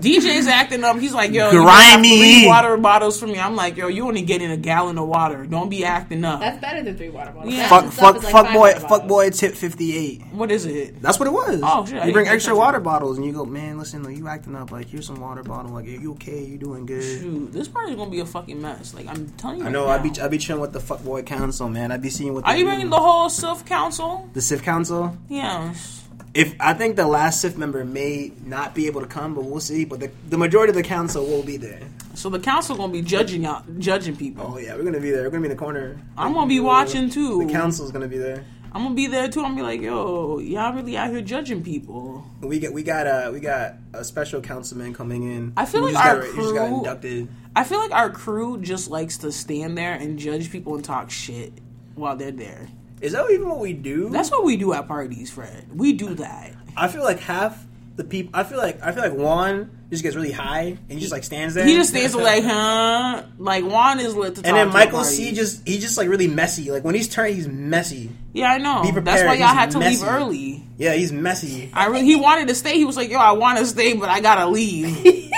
[0.01, 0.99] DJ's acting up.
[0.99, 2.19] He's like, yo, you gotta have Grimy.
[2.19, 3.39] three water bottles for me.
[3.39, 5.47] I'm like, yo, you only getting a gallon of water.
[5.47, 6.41] Don't be acting up.
[6.41, 7.55] That's better than three water bottles.
[7.55, 7.69] Yeah.
[7.69, 9.31] fuck, fuck, like fuck boy, water fuck boy.
[9.31, 10.23] Tip fifty eight.
[10.33, 11.01] what is it?
[11.01, 11.61] That's what it was.
[11.63, 12.85] Oh, shit, You bring extra water that.
[12.85, 13.79] bottles, and you go, man.
[13.79, 14.71] Listen, though, you acting up.
[14.73, 15.73] Like, here's some water bottle.
[15.73, 16.43] Like, are you okay?
[16.45, 17.03] You doing good?
[17.03, 18.93] Shoot, this party's gonna be a fucking mess.
[18.95, 19.67] Like I'm telling you.
[19.67, 19.87] I know.
[19.87, 20.21] right I be.
[20.21, 21.93] I be chilling with the fuckboy council, man.
[21.93, 22.45] I be seeing what.
[22.45, 24.29] Are you bringing the whole Sylph Council?
[24.33, 25.17] the Sif council?
[25.29, 26.03] Yes.
[26.35, 29.61] If I think the last Sif member may not be able to come, but we'll
[29.61, 29.85] see.
[29.85, 31.81] But the, the majority of the council will be there.
[32.15, 34.53] So the council gonna be judging y'all, judging people.
[34.55, 35.23] Oh yeah, we're gonna be there.
[35.23, 36.01] We're gonna be in the corner.
[36.17, 37.45] I'm gonna be watching too.
[37.47, 38.45] The council's gonna be there.
[38.73, 39.39] I'm gonna be there too.
[39.41, 42.25] I'm gonna be like, yo, y'all really out here judging people.
[42.41, 45.53] We get we got a we got a special councilman coming in.
[45.57, 47.29] I feel who like just our got, he just got crew- inducted.
[47.57, 51.11] I feel like our crew just likes to stand there and judge people and talk
[51.11, 51.53] shit
[51.95, 52.69] while they're there.
[53.01, 54.09] Is that even what we do?
[54.11, 55.69] That's what we do at parties, Fred.
[55.73, 56.53] We do that.
[56.77, 57.65] I feel like half
[57.95, 58.33] the people.
[58.35, 61.25] I feel like I feel like Juan just gets really high and he just like
[61.25, 61.65] stands there.
[61.65, 63.23] He just stands there like, huh?
[63.39, 66.09] Like Juan is lit to talk And then to Michael C just he just like
[66.09, 66.71] really messy.
[66.71, 68.11] Like when he's turning, he's messy.
[68.33, 68.83] yeah, I know.
[68.83, 69.97] Be That's why y'all he's had to messy.
[70.05, 70.65] leave early.
[70.77, 71.71] Yeah, he's messy.
[71.73, 72.75] I really, he wanted to stay.
[72.77, 75.05] He was like, "Yo, I want to stay, but I gotta leave."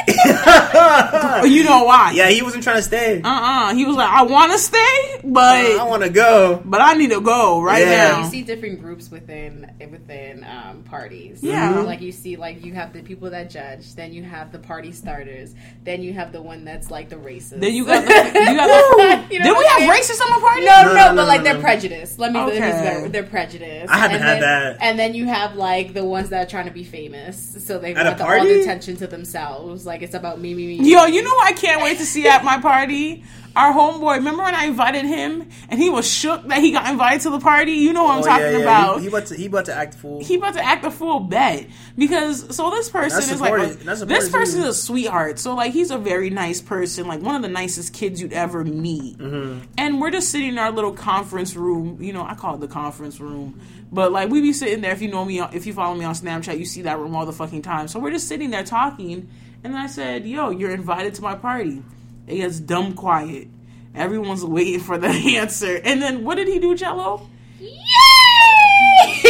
[1.47, 2.13] You know why?
[2.15, 3.21] Yeah, he wasn't trying to stay.
[3.23, 6.61] Uh uh He was like, "I want to stay, but I want to go.
[6.65, 8.09] but I need to go right Yeah.
[8.13, 11.43] now." You see different groups within within um, parties.
[11.43, 11.73] Yeah.
[11.75, 11.85] Mhm.
[11.87, 14.93] like you see, like you have the people that judge, then you have the party
[14.93, 15.55] starters,
[15.85, 17.61] then you have the one that's like the racist.
[17.61, 19.07] Then you got the you got the.
[19.31, 19.91] You know Did we I'm have saying?
[19.91, 20.65] racists on the party?
[20.65, 21.61] No, no, No, no, no, but like no, they're no.
[21.61, 22.19] prejudiced.
[22.19, 22.67] Let me let me Okay.
[22.67, 23.09] use better.
[23.09, 23.93] They're prejudiced.
[23.93, 24.77] I haven't and had then, that.
[24.81, 27.95] And then you have like the ones that are trying to be famous, so they
[27.95, 29.85] At a want the, all the attention to themselves.
[29.87, 30.91] Like it's about me, me, me.
[30.93, 33.25] Yo, you know I can't wait to see at my party?
[33.57, 34.17] Our homeboy.
[34.19, 37.41] Remember when I invited him and he was shook that he got invited to the
[37.41, 37.73] party?
[37.73, 38.59] You know what I'm Oh, talking yeah, yeah.
[38.59, 38.97] about.
[38.97, 40.23] He, he about to he about to act fool.
[40.23, 41.67] he about to act a full bet
[41.97, 45.91] because so this person is like that's this person is a sweetheart so like he's
[45.91, 49.61] a very nice person like one of the nicest kids you'd ever meet Mm-hmm.
[49.79, 52.69] and we're just sitting in our little conference room you know i call it the
[52.69, 53.59] conference room
[53.91, 56.15] but like we be sitting there if you know me if you follow me on
[56.15, 59.29] snapchat you see that room all the fucking time so we're just sitting there talking
[59.65, 61.83] and then i said yo you're invited to my party
[62.27, 63.49] it gets dumb quiet
[63.95, 67.29] everyone's waiting for the answer and then what did he do jello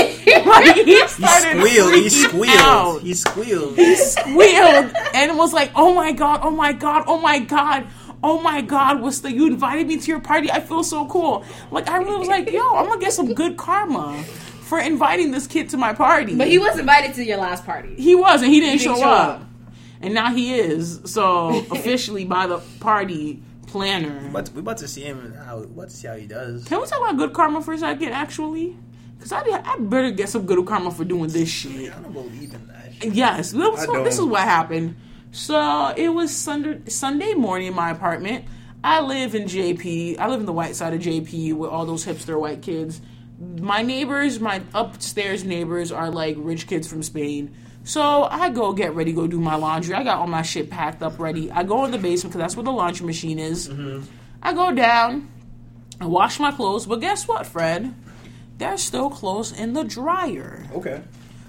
[0.46, 1.94] like he He started squealed.
[1.94, 2.56] He squealed.
[2.58, 3.00] out.
[3.02, 3.76] He squealed.
[3.76, 6.40] He squealed and was like, "Oh my god!
[6.42, 7.04] Oh my god!
[7.06, 7.86] Oh my god!"
[8.22, 10.50] Oh my God, what's the you invited me to your party?
[10.50, 11.44] I feel so cool.
[11.70, 14.20] Like I really was like, yo, I'm gonna get some good karma
[14.62, 16.34] for inviting this kid to my party.
[16.34, 17.94] But he was invited to your last party.
[17.96, 19.42] he was and he didn't, He didn't show, show up.
[19.98, 20.04] Up.
[20.04, 21.00] And now he is.
[21.04, 24.30] So officially by the party planner.
[24.32, 25.18] But we about to see him.
[25.20, 26.64] and How we about to see how he does.
[26.64, 28.76] Can we talk about good karma for a second, actually?
[29.16, 31.92] Because I, I better get some good karma for doing this shit.
[31.96, 32.92] I don't believe in that.
[32.94, 33.14] shit.
[33.14, 34.96] Yes, this, I so this is what happened.
[35.32, 38.44] So it was Sunday, Sunday morning in my apartment.
[38.84, 40.18] I live in JP.
[40.18, 43.00] I live in the white side of JP with all those hipster white kids.
[43.58, 47.54] My neighbors, my upstairs neighbors, are like rich kids from Spain.
[47.86, 49.94] So I go get ready, go do my laundry.
[49.94, 51.52] I got all my shit packed up ready.
[51.52, 53.68] I go in the basement because that's where the laundry machine is.
[53.68, 54.02] Mm-hmm.
[54.42, 55.28] I go down,
[56.00, 57.94] I wash my clothes, but guess what, Fred?
[58.58, 60.66] They're still clothes in the dryer.
[60.74, 61.00] Okay,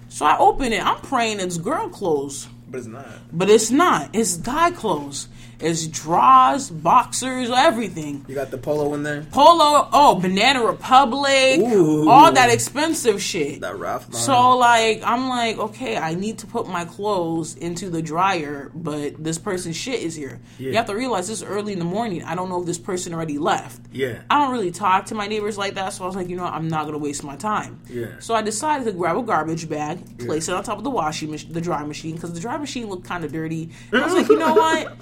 [0.10, 0.86] So I open it.
[0.86, 3.08] I'm praying it's girl clothes, but it's not.
[3.34, 4.12] but it's not.
[4.14, 5.30] It's guy clothes.
[5.60, 8.24] It's draws, boxers, everything.
[8.28, 9.26] You got the polo in there.
[9.32, 12.08] Polo, oh, Banana Republic, Ooh.
[12.10, 13.62] all that expensive shit.
[13.62, 14.08] That Ralph.
[14.10, 14.24] Lauren.
[14.26, 19.24] So like I'm like, okay, I need to put my clothes into the dryer, but
[19.24, 20.40] this person's shit is here.
[20.60, 20.70] Yeah.
[20.70, 22.24] You have to realize this is early in the morning.
[22.24, 23.82] I don't know if this person already left.
[23.92, 26.36] yeah, I don't really talk to my neighbors like that, so I was like, you
[26.36, 27.82] know, what, I'm not gonna waste my time.
[27.90, 28.08] Yeah.
[28.20, 31.32] So I decided to grab a garbage bag, place it on top of the washing
[31.32, 33.72] machine, the dry machine, because the dry machine looked kind of dirty.
[33.92, 34.94] And I was like, you know what?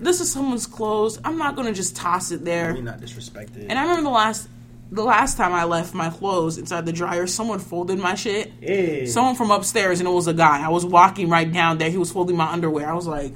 [0.00, 1.18] This is someone's clothes.
[1.24, 2.72] I'm not gonna just toss it there.
[2.74, 3.66] you're not disrespected.
[3.68, 4.48] And I remember the last,
[4.92, 8.52] the last time I left my clothes inside the dryer, someone folded my shit.
[8.60, 9.06] Hey.
[9.06, 10.64] Someone from upstairs, and it was a guy.
[10.64, 11.90] I was walking right down there.
[11.90, 12.88] He was folding my underwear.
[12.88, 13.34] I was like,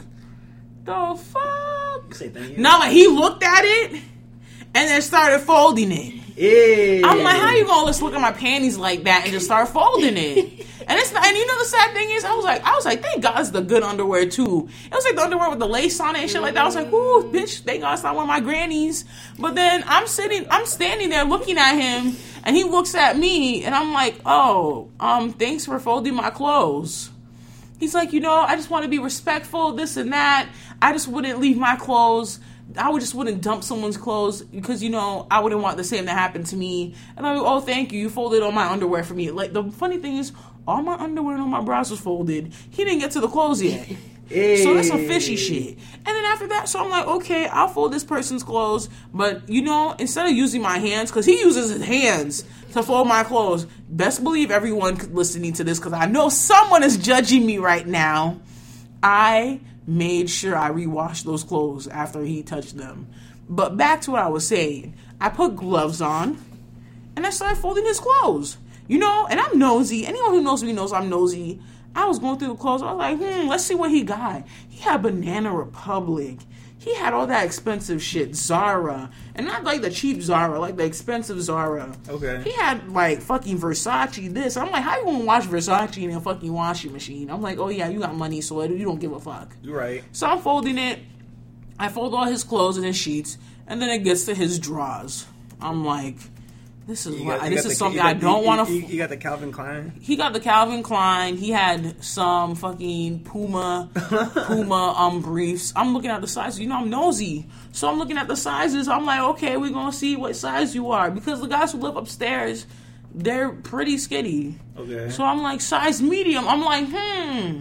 [0.85, 2.15] the fuck?
[2.15, 2.63] Say thank you.
[2.63, 3.93] Now, like he looked at it
[4.75, 6.15] and then started folding it.
[6.35, 7.03] Hey.
[7.03, 9.69] I'm like, how you gonna just look at my panties like that and just start
[9.69, 10.67] folding it?
[10.89, 12.85] And it's not, and you know the sad thing is, I was like, I was
[12.85, 14.69] like, thank God it's the good underwear too.
[14.85, 16.63] It was like the underwear with the lace on it and shit like that.
[16.63, 19.05] I was like, ooh, bitch, thank God it's not one of my grannies.
[19.39, 23.65] But then I'm sitting, I'm standing there looking at him, and he looks at me,
[23.65, 27.11] and I'm like, oh, um, thanks for folding my clothes.
[27.79, 30.49] He's like, you know, I just want to be respectful, this and that.
[30.81, 32.39] I just wouldn't leave my clothes.
[32.77, 36.07] I would just wouldn't dump someone's clothes because you know I wouldn't want the same
[36.07, 36.95] to happen to me.
[37.17, 37.99] And I'm like, oh, thank you.
[37.99, 39.31] You folded all my underwear for me.
[39.31, 40.33] Like the funny thing is,
[40.67, 42.53] all my underwear and all my bras was folded.
[42.71, 43.89] He didn't get to the clothes yet.
[44.31, 45.77] So that's some fishy shit.
[45.77, 49.61] And then after that, so I'm like, okay, I'll fold this person's clothes, but you
[49.61, 53.67] know, instead of using my hands, because he uses his hands to fold my clothes,
[53.91, 58.41] best believe everyone listening to this, because I know someone is judging me right now.
[59.03, 63.09] I made sure I rewashed those clothes after he touched them.
[63.49, 66.43] But back to what I was saying, I put gloves on
[67.17, 68.57] and I started folding his clothes.
[68.89, 70.07] You know, and I'm nosy.
[70.07, 71.61] Anyone who knows me knows I'm nosy.
[71.95, 72.83] I was going through the clothes.
[72.83, 74.47] I was like, hmm, let's see what he got.
[74.69, 76.39] He had Banana Republic.
[76.79, 80.85] He had all that expensive shit, Zara, and not like the cheap Zara, like the
[80.85, 81.97] expensive Zara.
[82.09, 82.43] Okay.
[82.43, 84.35] He had like fucking Versace.
[84.35, 84.57] This.
[84.57, 87.31] I'm like, how you gonna wash Versace in a fucking washing machine?
[87.31, 89.55] I'm like, oh yeah, you got money, so you don't give a fuck.
[89.63, 90.03] You're right.
[90.11, 90.99] So I'm folding it.
[91.79, 95.25] I fold all his clothes and his sheets, and then it gets to his drawers.
[95.61, 96.17] I'm like,
[96.87, 98.81] this is You got- you this is the- something got- I don't you- want You,
[98.83, 98.87] to.
[98.89, 99.93] you got the Calvin Klein.
[100.01, 101.37] He got the Calvin Klein.
[101.37, 105.73] He had some fucking Puma, Puma um briefs.
[105.77, 106.59] I'm looking at the sizes.
[106.61, 108.89] You know, I'm nosy, so I'm looking at the sizes.
[108.89, 111.97] I'm like, okay, we're gonna see what size you are because the guys who live
[111.97, 112.67] upstairs,
[113.15, 114.59] they're pretty skinny.
[114.77, 115.11] Okay.
[115.11, 116.49] So I'm like, size medium.
[116.49, 117.59] I'm like, hmm,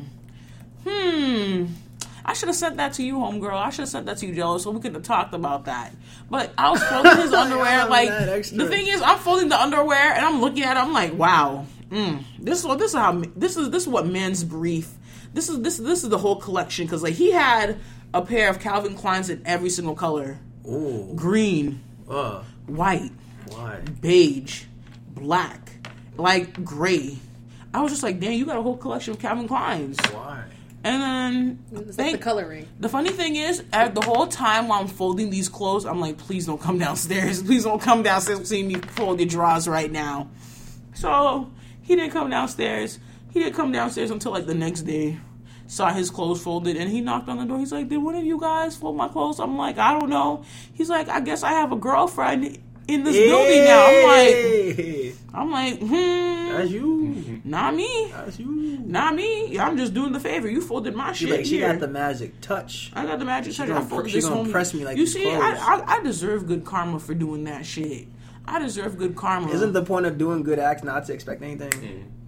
[0.88, 1.66] hmm.
[2.26, 3.54] I should have sent that to you, homegirl.
[3.54, 5.92] I should have sent that to you, Jello, so we could have talked about that.
[6.30, 7.88] But I was folding his underwear.
[7.88, 10.80] Like the thing is, I'm folding the underwear and I'm looking at it.
[10.80, 14.06] I'm like, wow, mm, this is what this is how this is this is what
[14.08, 14.92] men's brief.
[15.34, 17.80] This is this this is the whole collection because like he had
[18.14, 21.12] a pair of Calvin Kleins in every single color: Ooh.
[21.16, 22.44] green, Uh.
[22.68, 23.12] white,
[23.48, 23.80] Why?
[24.02, 24.66] beige,
[25.16, 25.72] black,
[26.18, 27.18] like gray.
[27.74, 29.98] I was just like, damn, you got a whole collection of Calvin Kleins.
[30.14, 30.44] Why?
[30.84, 32.68] And then the coloring.
[32.80, 36.18] the funny thing is, at the whole time while I'm folding these clothes, I'm like,
[36.18, 37.44] please don't come downstairs.
[37.52, 40.30] Please don't come downstairs and see me fold your drawers right now.
[40.94, 41.52] So
[41.82, 43.00] he didn't come downstairs.
[43.32, 45.20] He didn't come downstairs until like the next day.
[45.68, 47.60] Saw his clothes folded and he knocked on the door.
[47.60, 49.40] He's like, Did one of you guys fold my clothes?
[49.40, 50.44] I'm like, I don't know.
[50.74, 52.58] He's like, I guess I have a girlfriend
[52.92, 53.86] in this building now.
[53.86, 57.42] I'm like, I'm like, hmm, That's you.
[57.46, 58.12] not me.
[58.16, 58.80] That's you.
[58.86, 59.58] Not me.
[59.58, 60.50] I'm just doing the favor.
[60.50, 61.38] You folded my She shit.
[61.38, 61.72] like she here.
[61.72, 62.92] got the magic touch.
[62.94, 63.70] I got the magic touch.
[63.70, 64.52] I gonna folded pr- she this gonna homie.
[64.52, 65.30] press me like you see.
[65.32, 68.08] I, I I deserve good karma for doing that shit.
[68.46, 69.50] I deserve good karma.
[69.52, 72.12] Isn't the point of doing good acts not to expect anything?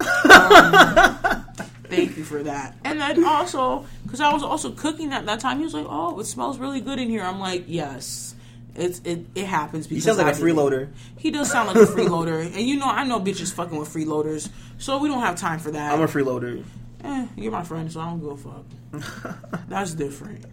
[1.86, 2.76] Thank you for that.
[2.84, 6.18] And then also, because I was also cooking at that time, he was like, "Oh,
[6.18, 8.34] it smells really good in here." I'm like, "Yes."
[8.76, 10.88] It's it, it happens He sounds like I a freeloader.
[11.18, 14.48] He does sound like a freeloader, and you know I know bitches fucking with freeloaders,
[14.78, 15.92] so we don't have time for that.
[15.92, 16.64] I'm a freeloader.
[17.04, 19.62] eh, you're my friend, so I don't give a fuck.
[19.68, 20.44] That's different.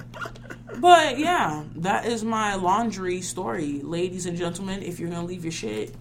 [0.79, 4.83] But yeah, that is my laundry story, ladies and gentlemen.
[4.83, 5.93] If you're gonna leave your shit,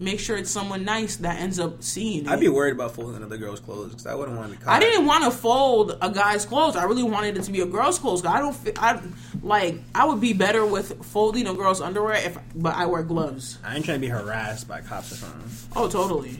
[0.00, 2.28] make sure it's someone nice that ends up seeing it.
[2.28, 4.70] I'd be worried about folding another girl's clothes because I wouldn't want to.
[4.70, 6.76] I didn't want to fold a guy's clothes.
[6.76, 8.24] I really wanted it to be a girl's clothes.
[8.24, 8.56] I don't.
[8.78, 9.00] I
[9.42, 9.76] like.
[9.94, 13.58] I would be better with folding a girl's underwear if, but I wear gloves.
[13.64, 15.50] I ain't trying to be harassed by cops or something.
[15.76, 16.38] Oh, totally,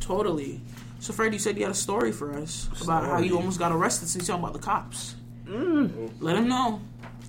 [0.00, 0.60] totally.
[1.00, 3.72] So, Fred, you said you had a story for us about how you almost got
[3.72, 5.16] arrested since you're talking about the cops.
[5.46, 6.80] Let him know.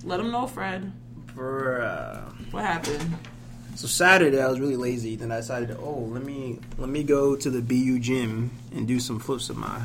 [0.02, 0.92] Let him know, Fred.
[1.34, 2.20] For uh,
[2.52, 3.14] What happened?
[3.76, 5.16] So Saturday, I was really lazy.
[5.16, 8.98] Then I decided, oh, let me let me go to the BU gym and do
[8.98, 9.82] some flips of my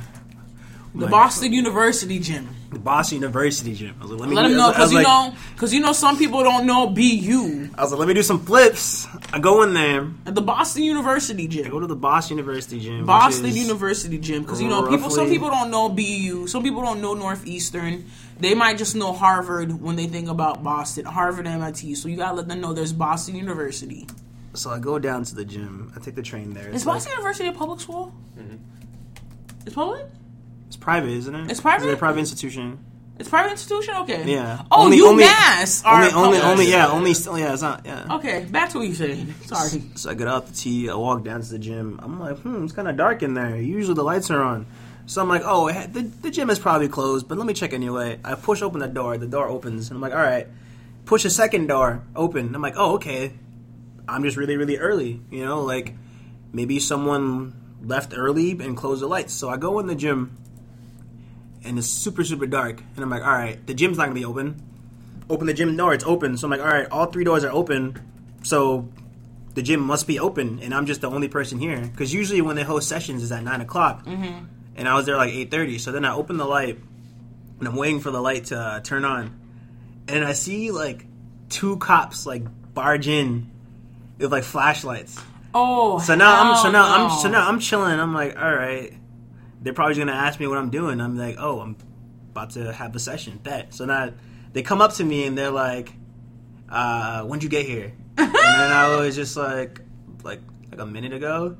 [0.95, 2.49] The my- Boston University gym.
[2.71, 3.95] the Boston University gym.
[3.99, 5.73] I was like, let me Let do- him know because was you like- know because
[5.73, 9.07] you know some people don't know BU I was like, let me do some flips.
[9.33, 10.07] I go in there.
[10.25, 11.69] at the Boston University I gym.
[11.69, 13.05] go to the Boston University gym.
[13.05, 15.09] Boston University gym because you know people.
[15.09, 16.47] Some people don't know BU.
[16.47, 18.05] Some people don't know Northeastern.
[18.41, 21.95] They might just know Harvard when they think about Boston, Harvard, and MIT.
[21.95, 24.07] So you gotta let them know there's Boston University.
[24.53, 25.93] So I go down to the gym.
[25.95, 26.67] I take the train there.
[26.69, 28.13] Is It's, like- Boston University a public school?
[29.65, 30.05] It's public.
[30.67, 31.51] it's private, isn't it?
[31.51, 31.85] It's private?
[31.87, 32.79] It's a private institution.
[33.19, 33.93] It's private institution.
[33.97, 34.23] Okay.
[34.33, 34.63] Yeah.
[34.71, 35.85] Oh, Only- UMass.
[35.85, 38.15] are Only, only, only, yeah, only, still, yeah, it's not, yeah.
[38.15, 39.33] Okay, back to what you saying.
[39.45, 39.83] Sorry.
[39.93, 40.89] So I get out the T.
[40.89, 41.99] I walk down to the gym.
[42.01, 43.55] I'm like, hmm, it's kind of dark in there.
[43.57, 44.65] Usually the lights are on.
[45.11, 48.17] So I'm like, oh, the, the gym is probably closed, but let me check anyway.
[48.23, 49.17] I push open the door.
[49.17, 50.47] The door opens, and I'm like, all right.
[51.03, 52.55] Push a second door open.
[52.55, 53.33] I'm like, oh, okay.
[54.07, 55.19] I'm just really, really early.
[55.29, 55.95] You know, like
[56.53, 57.53] maybe someone
[57.83, 59.33] left early and closed the lights.
[59.33, 60.37] So I go in the gym,
[61.65, 62.81] and it's super, super dark.
[62.95, 64.63] And I'm like, all right, the gym's not gonna be open.
[65.29, 65.93] Open the gym door.
[65.93, 66.37] It's open.
[66.37, 67.99] So I'm like, all right, all three doors are open.
[68.43, 68.87] So
[69.55, 71.81] the gym must be open, and I'm just the only person here.
[71.81, 74.45] Because usually when they host sessions is at nine o'clock, mm-hmm.
[74.75, 75.77] And I was there like eight thirty.
[75.77, 76.79] So then I open the light,
[77.59, 79.39] and I'm waiting for the light to uh, turn on,
[80.07, 81.05] and I see like
[81.49, 82.43] two cops like
[82.73, 83.51] barge in
[84.17, 85.19] with like flashlights.
[85.53, 85.99] Oh.
[85.99, 87.03] So now I'm so now no.
[87.03, 87.99] I'm so now I'm chilling.
[87.99, 88.93] I'm like, all right,
[89.61, 91.01] they're probably gonna ask me what I'm doing.
[91.01, 91.75] I'm like, oh, I'm
[92.31, 93.39] about to have a session.
[93.41, 93.73] Bet.
[93.73, 94.11] So now
[94.53, 95.91] they come up to me and they're like,
[96.69, 99.81] uh, "When'd you get here?" and then I was just like,
[100.23, 101.57] like like a minute ago.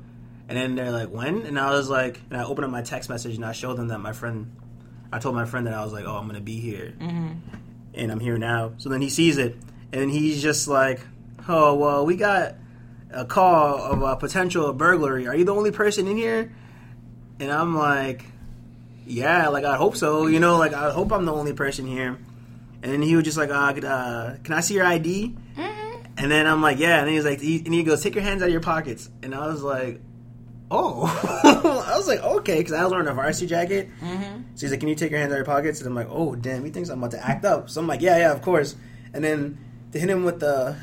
[0.48, 3.08] And then they're like, "When?" And I was like, and I opened up my text
[3.08, 4.54] message and I showed them that my friend.
[5.12, 6.94] I told my friend that I was like, "Oh, I'm gonna be here,"
[7.94, 8.72] and I'm here now.
[8.78, 9.56] So then he sees it,
[9.92, 11.00] and he's just like,
[11.48, 12.54] "Oh, well, we got
[13.10, 15.26] a call of a potential burglary.
[15.26, 16.52] Are you the only person in here?"
[17.40, 18.24] And I'm like,
[19.06, 20.26] "Yeah, like I hope so.
[20.26, 22.18] You know, like I hope I'm the only person here."
[22.82, 25.36] And then he was just like, uh, uh, "Can I see your ID?"
[26.16, 28.24] And then I'm like, "Yeah." And then he's like, he, and he goes, "Take your
[28.24, 30.00] hands out of your pockets." And I was like,
[30.72, 33.90] "Oh," I was like, "Okay," because I was wearing a varsity jacket.
[34.00, 34.42] Mm-hmm.
[34.54, 36.08] So he's like, "Can you take your hands out of your pockets?" And I'm like,
[36.10, 38.42] "Oh, damn, he thinks I'm about to act up." So I'm like, "Yeah, yeah, of
[38.42, 38.74] course."
[39.12, 39.58] And then
[39.92, 40.76] to hit him with the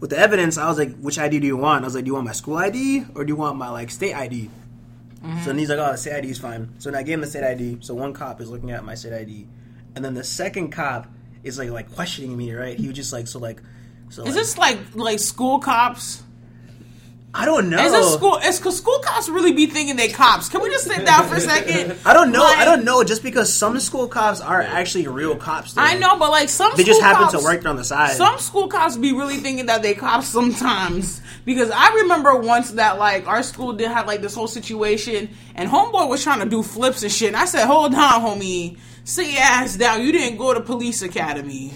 [0.00, 2.08] with the evidence, I was like, "Which ID do you want?" I was like, "Do
[2.08, 4.50] you want my school ID or do you want my like state ID?"
[5.22, 5.38] Mm-hmm.
[5.40, 7.20] So then he's like, "Oh, the state ID is fine." So then I gave him
[7.20, 7.78] the state ID.
[7.80, 9.46] So one cop is looking at my state ID,
[9.94, 11.06] and then the second cop
[11.42, 12.52] is like like questioning me.
[12.52, 12.78] Right?
[12.78, 13.62] He was just like, "So like."
[14.10, 16.22] So Is like, this like like school cops?
[17.38, 17.78] I don't know.
[17.78, 18.36] Is this school?
[18.38, 20.48] Is cause school cops really be thinking they cops?
[20.48, 21.96] Can we just sit down for a second?
[22.04, 22.42] I don't know.
[22.42, 23.04] Like- I don't know.
[23.04, 25.74] Just because some school cops are actually real cops.
[25.74, 25.82] though.
[25.82, 28.16] I know, but like some They just happen cops, to work on the side.
[28.16, 32.98] Some school cops be really thinking that they cops sometimes because I remember once that
[32.98, 36.62] like our school did have like this whole situation and homeboy was trying to do
[36.64, 37.28] flips and shit.
[37.28, 40.02] And I said, "Hold on, homie, sit your ass down.
[40.04, 41.72] You didn't go to police academy."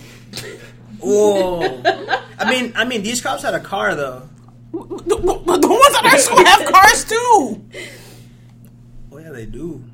[0.99, 1.83] Whoa.
[2.39, 4.29] I mean, I mean, these cops had a car though.
[4.73, 5.16] The, the,
[5.59, 7.62] the ones at our school have cars too.
[9.12, 9.85] Oh yeah, they do.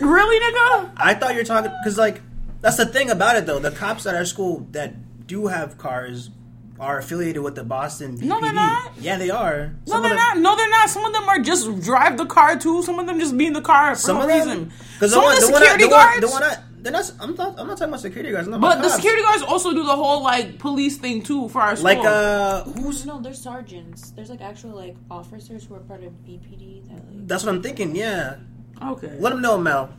[0.00, 0.92] Really, nigga?
[0.96, 2.20] I thought you were talking because like
[2.60, 3.58] that's the thing about it though.
[3.58, 6.30] The cops at our school that do have cars
[6.78, 8.16] are affiliated with the Boston.
[8.16, 8.22] BPD.
[8.22, 8.92] No, they're not.
[8.98, 9.74] Yeah, they are.
[9.86, 10.38] No, they're them- not.
[10.38, 10.88] No, they're not.
[10.88, 12.82] Some of them are just drive the car too.
[12.82, 14.72] Some of them just be in the car for Some no of them, reason.
[14.94, 16.12] because Some of the security the guards.
[16.14, 17.12] One, the one I, they're not.
[17.20, 17.58] I'm not.
[17.58, 18.48] I'm not talking about security guards.
[18.48, 18.94] I'm but the cops.
[18.96, 21.84] security guards also do the whole like police thing too for our school.
[21.84, 23.04] like uh, who's?
[23.06, 24.10] No, there's sergeants.
[24.10, 26.86] There's like actual like officers who are part of BPD.
[26.88, 27.28] That like.
[27.28, 27.94] That's what I'm thinking.
[27.94, 28.36] Yeah,
[28.82, 29.16] okay.
[29.18, 29.90] let them know, Mel.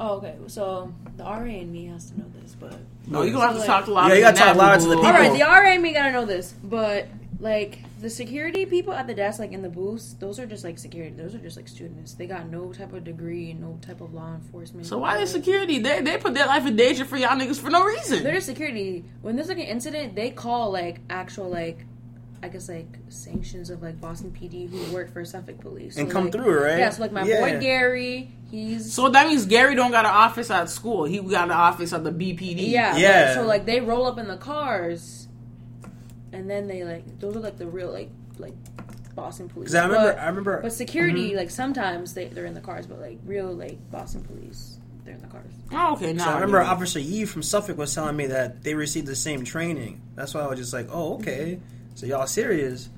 [0.00, 0.34] Oh, okay.
[0.48, 2.74] So the RA and me has to know this, but
[3.06, 4.08] No, you're gonna have to So, talk like- loud.
[4.08, 5.06] Yeah, you gotta talk louder to the people.
[5.06, 7.06] All right, The RA and me gotta know this, but
[7.38, 10.78] like the security people at the desk, like in the booths, those are just like
[10.78, 11.14] security.
[11.16, 12.14] Those are just like students.
[12.14, 14.86] They got no type of degree, no type of law enforcement.
[14.86, 15.78] So why Like, is security?
[15.78, 18.22] They they put their life in danger for y'all niggas for no reason.
[18.24, 19.04] They're just security.
[19.22, 21.86] When there's like an incident, they call like actual like.
[22.44, 26.24] I guess like sanctions of like Boston PD who work for Suffolk Police And come
[26.24, 26.76] like- through, right?
[26.76, 27.38] Yeah, so like my Yeah.
[27.38, 31.04] boy Gary, he's So that means Gary don't got an office at school.
[31.04, 32.66] He got an office at the BPD.
[32.68, 33.26] Yeah, Yeah.
[33.36, 35.21] but- So like they roll up in the cars,
[36.32, 38.54] and then they like those are like the real like like
[39.14, 39.70] Boston police.
[39.70, 40.12] Because I remember.
[40.14, 40.62] But, I remember.
[40.62, 41.36] but security Mhm.
[41.36, 45.20] like sometimes they they're in the cars, but like real like Boston police they're in
[45.20, 45.52] the cars.
[45.72, 46.12] Oh, okay.
[46.12, 49.16] Now So I remember Officer Yee from Suffolk was telling me that they received the
[49.16, 50.00] same training.
[50.14, 51.58] That's why I was just like, oh, okay.
[51.96, 52.88] So y'all serious.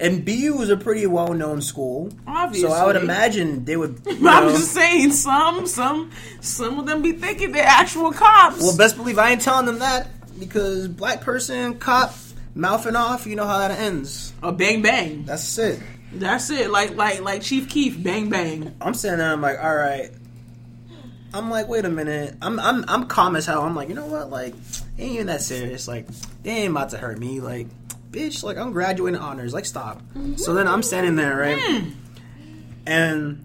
[0.00, 2.10] And BU is a pretty well known school.
[2.28, 2.68] Obviously.
[2.70, 4.00] So I would imagine they would.
[4.06, 8.12] You But I'm know, just saying, some some some of them be thinking they're actual
[8.12, 8.60] cops.
[8.62, 10.06] well, best believe I ain't telling them that
[10.38, 12.14] because black person, cop,
[12.58, 14.32] mouthing off, you know how that ends.
[14.42, 15.24] a bang bang.
[15.24, 15.80] That's it.
[16.12, 16.70] That's it.
[16.70, 18.74] Like like like Chief Keef, bang bang.
[18.80, 20.10] I'm sitting there, I'm like, all right.
[21.32, 22.34] I'm like, wait a minute.
[22.42, 23.62] I'm I'm I'm calm as hell.
[23.62, 24.30] I'm like, you know what?
[24.30, 24.54] Like,
[24.98, 25.86] ain't even that serious.
[25.86, 26.06] Like,
[26.42, 27.40] they ain't about to hurt me.
[27.40, 27.68] Like,
[28.10, 29.52] bitch, like I'm graduating honors.
[29.54, 30.00] Like, stop.
[30.36, 31.58] So then I'm standing there, right?
[31.58, 31.92] Mm.
[32.86, 33.44] And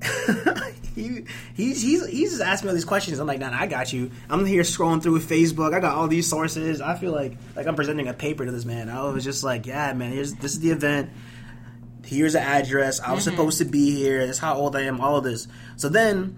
[1.00, 1.24] he
[1.54, 3.18] he's he's he's just asking me all these questions.
[3.18, 4.10] I'm like, nah, nah, I got you.
[4.28, 5.74] I'm here scrolling through Facebook.
[5.74, 6.80] I got all these sources.
[6.80, 8.88] I feel like like I'm presenting a paper to this man.
[8.88, 10.12] I was just like, yeah, man.
[10.12, 11.10] Here's this is the event
[12.04, 12.98] here's the address.
[13.00, 14.26] I was supposed to be here.
[14.26, 15.00] This is how old I am.
[15.00, 15.46] All of this.
[15.76, 16.36] So then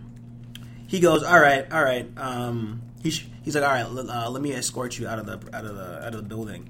[0.86, 2.06] he goes, all right, all right.
[2.18, 5.34] Um, he's he's like, all right, l- uh, let me escort you out of the
[5.56, 6.68] out of the out of the building.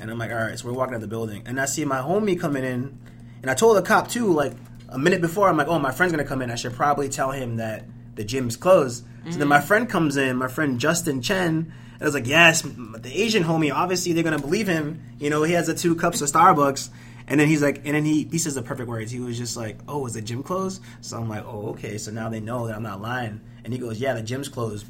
[0.00, 0.58] And I'm like, all right.
[0.58, 2.98] So we're walking out the building, and I see my homie coming in,
[3.42, 4.52] and I told the cop too, like
[4.90, 5.48] a minute before.
[5.48, 6.50] I'm like, oh, my friend's gonna come in.
[6.50, 7.84] I should probably tell him that
[8.14, 9.04] the gym's closed.
[9.30, 11.48] So then my friend comes in, my friend Justin Chen.
[11.48, 13.72] And I was like, yes, the Asian homie.
[13.72, 15.02] Obviously, they're gonna believe him.
[15.18, 16.88] You know, he has the two cups of Starbucks.
[17.28, 19.12] And then he's like, and then he he says the perfect words.
[19.12, 22.10] He was just like, "Oh, is the gym closed?" So I'm like, "Oh, okay." So
[22.10, 23.40] now they know that I'm not lying.
[23.62, 24.86] And he goes, "Yeah, the gym's closed."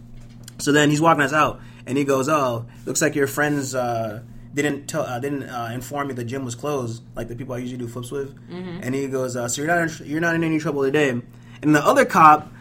[0.57, 4.23] So then he's walking us out, and he goes, "Oh, looks like your friends uh,
[4.55, 7.59] didn't tell, uh, didn't uh, inform me the gym was closed, like the people I
[7.59, 10.43] usually do flips with." And he goes, uh, "So you're not in, you're not in
[10.45, 11.09] any trouble today."
[11.63, 12.53] And the other cop,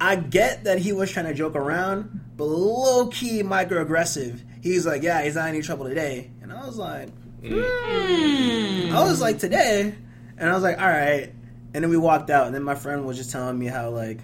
[0.00, 4.40] I get that he was trying to joke around, but low key microaggressive.
[4.60, 7.08] He's like, "Yeah, he's not in any trouble today," and I was like,
[7.44, 8.94] Hmm.
[8.94, 9.94] I was like, "Today,"
[10.38, 11.32] and I was like, "All right."
[11.74, 14.20] And then we walked out, and then my friend was just telling me how like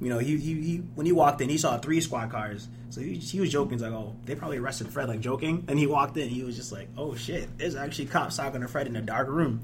[0.00, 2.68] you know, he, he, he when he walked in, he saw three squad cars.
[2.90, 3.72] So he, he was joking.
[3.72, 5.64] He's like, "Oh, they probably arrested Fred." Like joking.
[5.68, 6.28] And he walked in.
[6.28, 9.28] He was just like, "Oh shit, there's actually cops talking to Fred in a dark
[9.28, 9.62] room."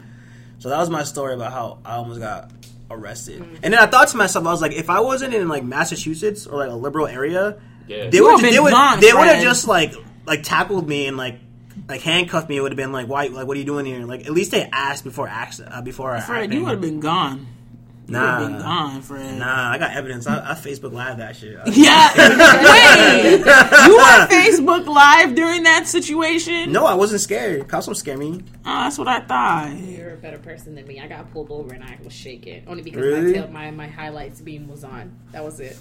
[0.59, 2.51] So that was my story about how I almost got
[2.91, 3.41] arrested.
[3.63, 6.47] And then I thought to myself, I was like, if I wasn't in like Massachusetts
[6.47, 8.11] or like a liberal area, Yeah.
[8.11, 9.95] they would would've they been would gone, they would have just like
[10.27, 11.39] like tackled me and like
[11.89, 12.57] like handcuffed me.
[12.57, 13.27] It would have been like, why?
[13.29, 14.05] Like, what are you doing here?
[14.05, 16.59] Like, at least they asked before ask uh, before I Fred, acting.
[16.59, 17.47] you would have been gone.
[18.11, 18.63] You would have been Nah.
[18.91, 19.39] gone, Fred.
[19.39, 20.27] Nah, I got evidence.
[20.27, 21.59] I, I Facebook Live that shit.
[21.67, 22.11] Yeah.
[22.17, 23.39] Wait.
[23.39, 26.73] You were Facebook Live during that situation?
[26.73, 27.69] No, I wasn't scared.
[27.69, 28.43] Cops don't scare me.
[28.65, 29.77] Oh, that's what I thought.
[29.79, 31.01] You're a better person than me.
[31.01, 33.27] I got pulled over and I was shaking only because Really?
[33.27, 35.13] my tail, my my highlights beam was on.
[35.33, 35.79] That was it.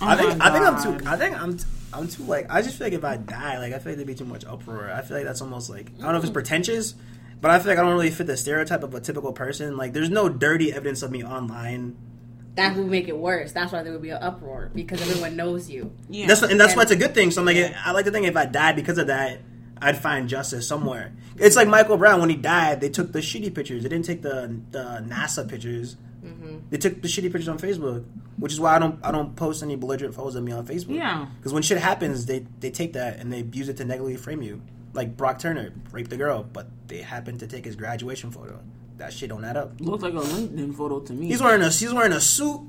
[0.00, 1.06] Oh I think my I think I'm too.
[1.08, 1.56] I think I'm.
[1.56, 2.46] t- I'm too like.
[2.50, 4.44] I just feel like if I die, like I feel like there'd be too much
[4.44, 4.90] uproar.
[4.90, 6.94] I feel like that's almost like I don't know if it's pretentious,
[7.44, 9.76] but I feel like I don't really fit the stereotype of a typical person.
[9.76, 11.94] Like, there's no dirty evidence of me online.
[12.54, 13.52] That would make it worse.
[13.52, 15.92] That's why there would be an uproar because everyone knows you.
[16.08, 16.26] Yeah.
[16.26, 17.30] That's and that's why it's a good thing.
[17.32, 17.78] So I'm like, Yeah.
[17.84, 19.42] I like to think if I died because of that,
[19.82, 21.12] I'd find justice somewhere.
[21.36, 22.80] It's like Michael Brown when he died.
[22.80, 23.82] They took the shitty pictures.
[23.82, 25.98] They didn't take the the NASA pictures.
[26.24, 26.70] Mm-hmm.
[26.70, 28.06] They took the shitty pictures on Facebook,
[28.38, 30.96] which is why I don't I don't post any belligerent photos of me on Facebook.
[30.96, 31.26] Yeah.
[31.36, 34.40] because when shit happens, they they take that and they use it to negatively frame
[34.40, 34.62] you.
[34.94, 38.60] Like Brock Turner raped the girl, but they happened to take his graduation photo.
[38.96, 39.80] That shit don't add up.
[39.80, 41.26] Looks like a LinkedIn photo to me.
[41.26, 42.60] He's wearing a he's wearing a suit.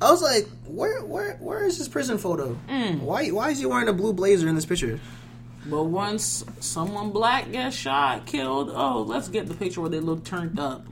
[0.00, 2.58] I was like, where where where is his prison photo?
[2.68, 3.00] Mm.
[3.00, 4.98] Why why is he wearing a blue blazer in this picture?
[5.66, 10.24] But once someone black gets shot, killed, oh, let's get the picture where they look
[10.24, 10.86] turned up.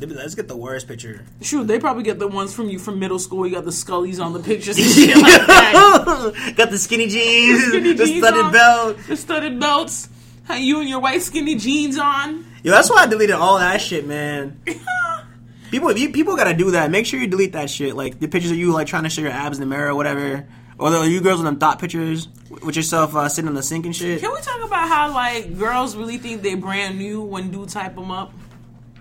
[0.00, 1.24] Let's get the worst picture.
[1.42, 3.46] Shoot, they probably get the ones from you from middle school.
[3.46, 6.54] You got the scullies on the pictures and shit like that.
[6.56, 8.52] Got the skinny jeans, Skinny the jeans studded on.
[8.52, 8.96] belt.
[9.08, 10.08] The studded belts.
[10.44, 12.44] How you and your white skinny jeans on.
[12.62, 14.60] Yo, that's why I deleted all that shit, man.
[15.70, 16.90] People, you, people gotta do that.
[16.90, 17.94] Make sure you delete that shit.
[17.94, 19.94] Like the pictures of you like trying to show your abs in the mirror or
[19.94, 20.44] whatever.
[20.78, 22.26] Or the, you girls with them thought pictures
[22.64, 24.20] with yourself uh, sitting on the sink and shit.
[24.20, 27.94] Can we talk about how like girls really think they brand new when dudes type
[27.94, 28.32] them up?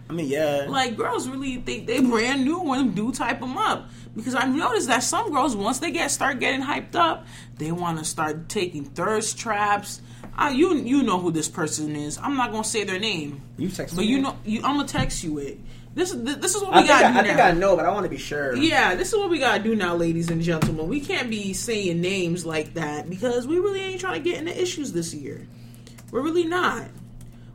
[0.10, 0.66] I mean, yeah.
[0.68, 4.88] Like girls really think they brand new when do type them up because I've noticed
[4.88, 8.86] that some girls once they get start getting hyped up, they want to start taking
[8.86, 10.02] thirst traps.
[10.36, 12.18] I, you you know who this person is.
[12.18, 14.08] I'm not gonna say their name, you text but me.
[14.08, 15.60] you know you, I'm gonna text you it.
[15.94, 17.40] This is this is what we I gotta I, do I think.
[17.40, 18.56] I know, but I want to be sure.
[18.56, 20.88] Yeah, this is what we gotta do now, ladies and gentlemen.
[20.88, 24.60] We can't be saying names like that because we really ain't trying to get into
[24.60, 25.46] issues this year.
[26.10, 26.88] We're really not.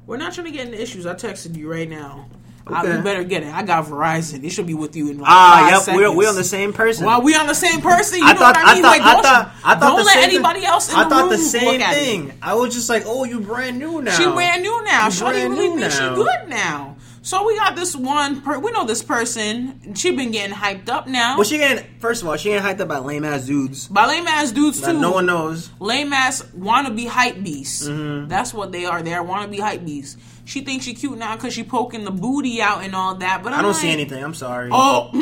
[0.06, 1.06] We're not trying to get into issues.
[1.06, 2.28] I texted you right now.
[2.66, 2.96] I, Okay.
[2.96, 3.52] you better get it.
[3.52, 4.42] I got Verizon.
[4.42, 5.82] It should be with you in like Ah, yep.
[5.82, 6.00] seconds.
[6.00, 7.04] We're, we're on the same person.
[7.04, 8.20] Well, we on the same person.
[8.20, 8.84] You I know thought, what I mean?
[8.84, 10.68] I like, thought, I don't, thought, I thought don't the let same anybody thing.
[10.68, 12.32] else in I the thought the same thing.
[12.40, 14.12] I was just like, oh, you brand new now.
[14.16, 15.10] She brand new now.
[15.10, 16.96] Brand really new thinks she good now.
[17.20, 18.42] So we got this one.
[18.42, 19.94] Per- we know this person.
[19.94, 21.36] She been getting hyped up now.
[21.36, 24.06] Well, she getting first of all, she getting hyped up by lame ass dudes by
[24.06, 24.92] lame ass dudes too.
[24.92, 25.70] no one knows.
[25.80, 27.88] lame ass wannabe hype beasts.
[27.88, 28.28] Mm-hmm.
[28.28, 29.02] That's what they are.
[29.02, 30.18] They're wannabe hype beasts.
[30.44, 33.42] She thinks she cute now because she poking the booty out and all that.
[33.42, 34.22] But I'm I don't like, see anything.
[34.22, 34.68] I'm sorry.
[34.72, 35.16] Oh, I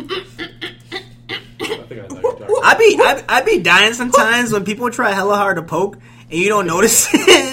[1.61, 2.64] I know what you're talking about.
[2.64, 5.97] I be I, I be dying sometimes when people try hella hard to poke
[6.31, 7.51] and you don't notice it.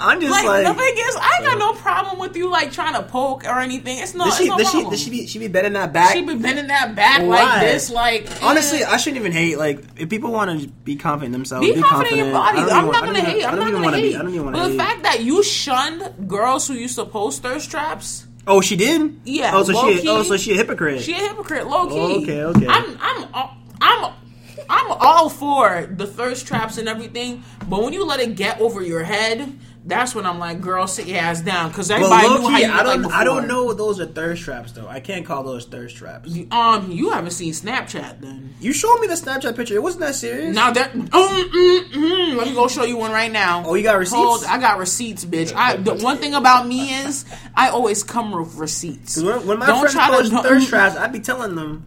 [0.00, 2.72] I'm just like, like, the thing is, I ain't got no problem with you like
[2.72, 3.98] trying to poke or anything.
[3.98, 5.92] It's no, does she it's no does she does she be she be bending that
[5.92, 6.12] back?
[6.14, 7.26] She be bending that back Why?
[7.42, 8.88] like this, like Honestly, eh.
[8.90, 9.58] I shouldn't even hate.
[9.58, 12.58] Like, if people want to be confident in themselves, Be be, confident in your body.
[12.58, 13.44] I'm not gonna hate.
[13.44, 14.14] I'm even gonna hate.
[14.16, 14.62] I don't even want to.
[14.62, 18.76] but the fact that you shunned girls who used to post thirst traps, oh, she
[18.76, 19.20] did.
[19.24, 19.78] Yeah, Oh, so she.
[19.78, 20.08] low-key.
[20.08, 21.00] Oh, so she a hypocrite.
[21.02, 21.98] she a hypocrite, low key.
[21.98, 22.66] Oh, okay, okay.
[22.68, 24.12] I'm, I'm, all- I'm,
[24.70, 28.82] I'm all for the thirst traps and everything, but when you let it get over
[28.82, 32.48] your head, that's when I'm like, girl, sit your ass down, because everybody low knew
[32.48, 33.02] how you I don't.
[33.02, 33.72] like I don't know.
[33.72, 34.86] Those are thirst traps, though.
[34.86, 36.32] I can't call those thirst traps.
[36.50, 38.54] Um, you haven't seen Snapchat then.
[38.60, 39.74] You showed me the Snapchat picture.
[39.74, 40.54] It wasn't that serious.
[40.54, 43.64] Now that, um, mm, mm, let me go show you one right now.
[43.66, 44.16] Oh, you got receipts?
[44.16, 45.52] Hold, I got receipts, bitch.
[45.54, 47.24] I the one thing about me is
[47.56, 49.20] I always come with receipts.
[49.20, 51.86] when, when my Don't friends try to- post thirst traps, I'd be telling them.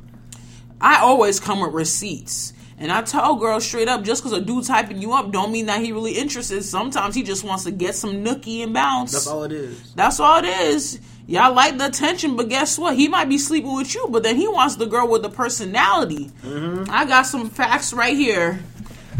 [0.82, 2.54] I always come with receipts.
[2.82, 5.68] And I tell girls straight up, just because a dude's hyping you up, don't mean
[5.68, 6.64] that he really interested.
[6.64, 9.12] Sometimes he just wants to get some nookie and bounce.
[9.12, 9.94] That's all it is.
[9.94, 11.00] That's all it is.
[11.28, 12.96] Y'all like the attention, but guess what?
[12.96, 16.32] He might be sleeping with you, but then he wants the girl with the personality.
[16.44, 16.90] Mm-hmm.
[16.90, 18.60] I got some facts right here.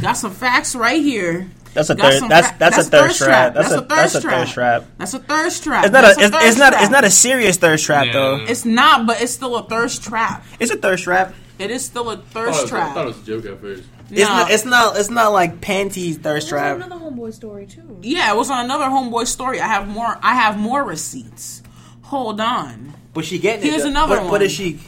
[0.02, 1.50] Got some facts right here.
[1.74, 3.54] That's a Got third- some that's- that's a thirst trap.
[3.54, 4.40] That's That's a- a that's thirst a trap.
[4.42, 4.86] thirst trap.
[4.98, 5.86] That's a thirst trap.
[5.86, 6.22] It's not That's a.
[6.26, 6.70] It's, thirst it's not.
[6.74, 6.82] trap.
[6.82, 8.14] It's not a serious thirst trap, Yeah.
[8.14, 8.36] though.
[8.48, 10.44] It's not, but it's still a thirst trap.
[10.60, 11.34] It's a thirst trap.
[11.60, 13.60] It is still a thought, it thirst was, I thought it was a joke at
[13.62, 13.84] first.
[14.10, 14.28] It's No.
[14.28, 14.52] not.
[14.52, 14.98] It's not.
[14.98, 16.78] It's not like panties thirst trap.
[16.78, 17.98] another homeboy story too.
[18.02, 19.62] Yeah, it was on another homeboy story.
[19.62, 20.18] I have more.
[20.24, 21.62] I have more receipts.
[22.04, 22.94] Hold on.
[23.14, 23.90] But she getting Here's it.
[23.90, 24.42] another but, But one.
[24.42, 24.80] is she?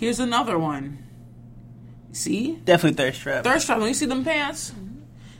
[0.00, 0.98] Here's another one.
[2.12, 3.44] See, Definitely thirst trap.
[3.44, 3.78] thirst trap.
[3.78, 4.72] When you see them pants,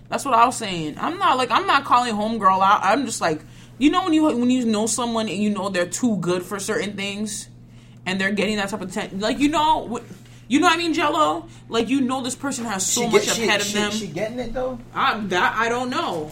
[0.08, 0.96] that's what I was saying.
[1.00, 2.80] I'm not like I'm not calling homegirl out.
[2.82, 3.40] I'm just like
[3.78, 6.58] you know when you when you know someone and you know they're too good for
[6.60, 7.48] certain things,
[8.08, 9.20] and they're getting that type of attention.
[9.20, 10.02] Like you know, wh-
[10.50, 11.46] you know what I mean, Jello.
[11.68, 13.90] Like you know this person has so much ahead of them.
[13.92, 14.78] She getting it though?
[14.94, 16.30] I, that I don't know.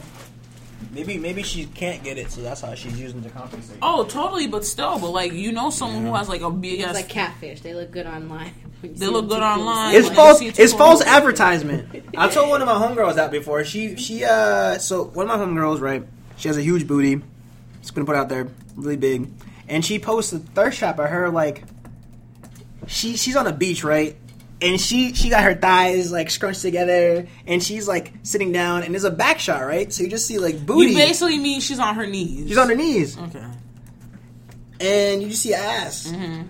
[0.92, 3.78] Maybe maybe she can't get it, so that's how she's using to compensate.
[3.82, 6.80] Oh, totally, but still, but like you know someone who has like a BS.
[6.84, 7.60] It's like catfish.
[7.60, 8.52] They look good online.
[8.82, 9.94] They look good online.
[9.96, 10.40] It's Like, false.
[10.42, 11.08] it It's false close.
[11.16, 12.04] advertisement.
[12.16, 13.64] I told one of my homegirls that before.
[13.64, 16.04] She she uh so one of my homegirls right.
[16.36, 17.20] She has a huge booty.
[17.80, 19.28] Just gonna put it out there, really big,
[19.68, 21.64] and she posted a thirst trap of her like.
[22.88, 24.16] She she's on a beach right,
[24.62, 28.94] and she she got her thighs like scrunched together, and she's like sitting down, and
[28.94, 30.90] there's a back shot right, so you just see like booty.
[30.92, 32.46] You basically mean she's on her knees.
[32.48, 33.44] she's on her knees, Okay.
[34.80, 36.42] and you just see ass, Mm-hmm.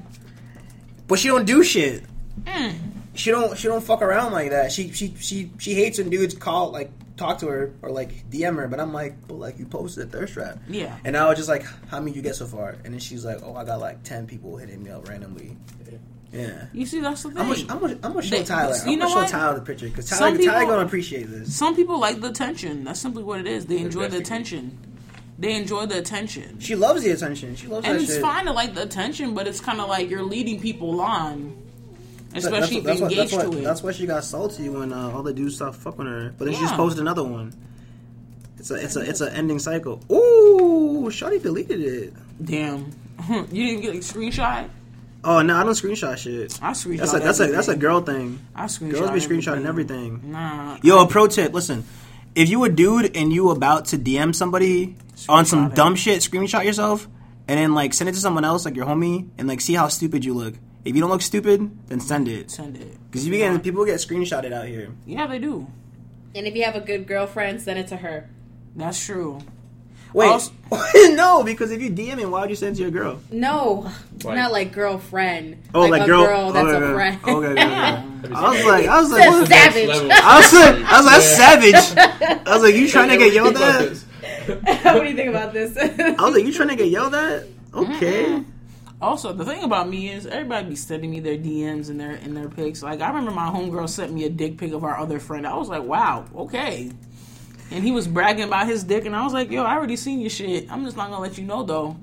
[1.08, 2.04] but she don't do shit.
[2.44, 2.74] Mm.
[3.14, 4.72] she don't she don't fuck around like that.
[4.72, 8.56] She she she she hates when dudes call like talk to her or like DM
[8.56, 8.68] her.
[8.68, 10.58] But I'm like, but like you posted a thirst trap.
[10.68, 10.96] Yeah.
[11.04, 12.76] And I was just like, how many you get so far?
[12.84, 15.56] And then she's like, oh, I got like ten people hitting me up randomly.
[16.32, 16.66] Yeah.
[16.74, 17.38] You see, that's the thing.
[17.38, 18.76] I'm gonna, I'm gonna, I'm gonna show They- Tyler.
[18.84, 19.28] you I'm know gonna show what?
[19.30, 21.54] Tyler the picture because Some Tyler, Tyler people- gonna appreciate this.
[21.56, 22.84] Some people like the attention.
[22.84, 23.66] That's simply what it is.
[23.66, 24.76] They enjoy the attention.
[25.38, 26.58] They enjoy the attention.
[26.60, 27.56] She loves the attention.
[27.56, 28.22] She loves And it's shit.
[28.22, 31.56] fine to like the attention, but it's kind of like you're leading people on,
[32.35, 33.64] especially that's, if what- you're that's, engaged what, to it.
[33.64, 36.35] that's why she got salty when uh, all the dudes stopped fucking her.
[36.37, 37.53] But then she just posted another one.
[38.59, 40.01] It's a it's a it's an ending cycle.
[40.11, 42.14] Ooh, Shawty deleted it.
[42.43, 42.91] Damn,
[43.53, 44.68] you didn't get a screenshot.
[45.22, 46.59] Oh no, I don't screenshot shit.
[46.62, 46.99] I screenshot.
[46.99, 48.41] That's a that's a that's a girl thing.
[48.55, 48.93] I screenshot.
[48.93, 50.33] Girls be screenshotting everything.
[50.33, 50.79] Nah.
[50.83, 51.53] Yo, a pro tip.
[51.53, 51.85] Listen,
[52.35, 54.97] if you a dude and you about to DM somebody
[55.29, 55.74] on some it.
[55.74, 57.09] dumb shit, screenshot yourself
[57.49, 59.89] and then like send it to someone else, like your homie, and like see how
[59.89, 60.55] stupid you look.
[60.87, 62.49] If you don't look stupid, then send it.
[62.51, 62.97] Send it.
[63.11, 64.93] Because you be getting people get screenshotted out here.
[65.05, 65.66] Yeah, they do.
[66.34, 68.30] And if you have a good girlfriend, send it to her.
[68.76, 69.41] That's true.
[70.12, 70.53] Wait, Also-
[71.14, 73.20] no, because if you DMing, why would you send it to your girl?
[73.32, 73.91] No,
[74.22, 74.37] Why?
[74.37, 75.61] not like girlfriend.
[75.74, 76.95] Oh, like, a girl, girl, oh, that's okay, a okay.
[76.95, 77.20] friend.
[77.24, 78.34] Okay, okay, okay.
[78.34, 79.49] I was like, I was like, That's what?
[79.49, 79.91] savage.
[79.91, 82.07] I was like, I was like, that's Yeah.
[82.16, 82.47] savage.
[82.47, 83.97] I was like, you trying to get yelled at?
[84.95, 85.76] what do you think about this?
[85.76, 87.45] I was like, you trying to get yelled at?
[87.74, 88.45] Okay.
[89.07, 92.36] Also, the thing about me is everybody be sending me their DMs and their and
[92.36, 92.82] their pics.
[92.82, 95.46] Like I remember my homegirl sent me a dick pic of our other friend.
[95.46, 96.90] I was like, wow, okay.
[97.70, 100.20] And he was bragging about his dick, and I was like, yo, I already seen
[100.20, 100.70] your shit.
[100.70, 101.96] I'm just not gonna let you know though.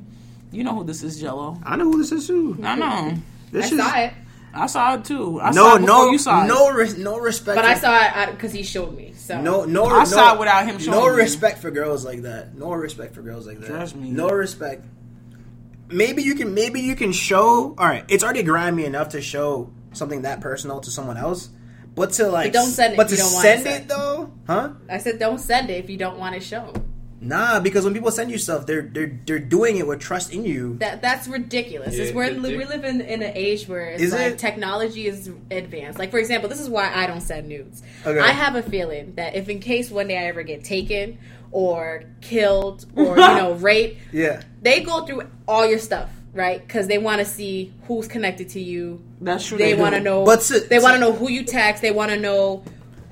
[0.52, 1.58] You know who this is, Jello.
[1.64, 2.58] I know who this is too.
[2.64, 3.14] I know.
[3.52, 4.14] This I is saw it,
[4.54, 5.42] I saw it too.
[5.42, 6.48] I no, saw it before no, you saw it.
[6.48, 7.56] no, res- no respect.
[7.58, 9.14] but I saw it because he showed me.
[9.18, 11.16] So No, no, I no, saw it without him showing No me.
[11.22, 12.56] respect for girls like that.
[12.56, 13.68] No respect for girls like that.
[13.68, 14.10] Trust me.
[14.12, 14.86] No respect.
[15.90, 16.54] Maybe you can.
[16.54, 17.76] Maybe you can show.
[17.78, 21.50] All right, it's already grimy enough to show something that personal to someone else,
[21.96, 23.88] but to like, But don't send it But if to you don't want send it
[23.88, 24.70] though, huh?
[24.90, 26.93] I said, don't send it if you don't want to shown.
[27.24, 30.44] Nah, because when people send you stuff, they're they're they're doing it with trust in
[30.46, 30.76] you.
[30.80, 31.96] That that's ridiculous.
[31.96, 34.40] Yeah, It's we're, good we live in, in an age where it's Is like it?
[34.40, 35.98] technology is advanced.
[36.00, 37.82] Like for example, this is why I don't send nudes.
[38.06, 38.20] Okay.
[38.20, 41.18] I have a feeling that if in case one day I ever get taken
[41.52, 44.42] or killed or you know raped, Yeah.
[44.62, 46.60] they go through all your stuff, right?
[46.66, 49.02] Because they want to see who's connected to you.
[49.22, 49.58] That's true.
[49.58, 49.82] They do.
[49.82, 50.26] want to know.
[50.26, 51.82] But to- they want to to- know who you text.
[51.82, 52.64] They want to know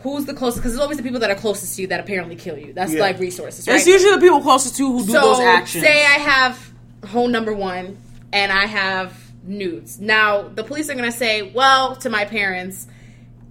[0.04, 0.62] who's the closest.
[0.62, 2.74] Because it's always the people that are closest to you that apparently kill you.
[2.74, 3.02] That's Yeah.
[3.02, 3.78] like resources, right?
[3.78, 5.84] It's usually the people closest to who do so those actions.
[5.84, 6.72] say I have
[7.08, 7.98] home number one
[8.34, 10.00] and I have nudes.
[10.00, 12.88] Now the police are gonna say, well, to my parents,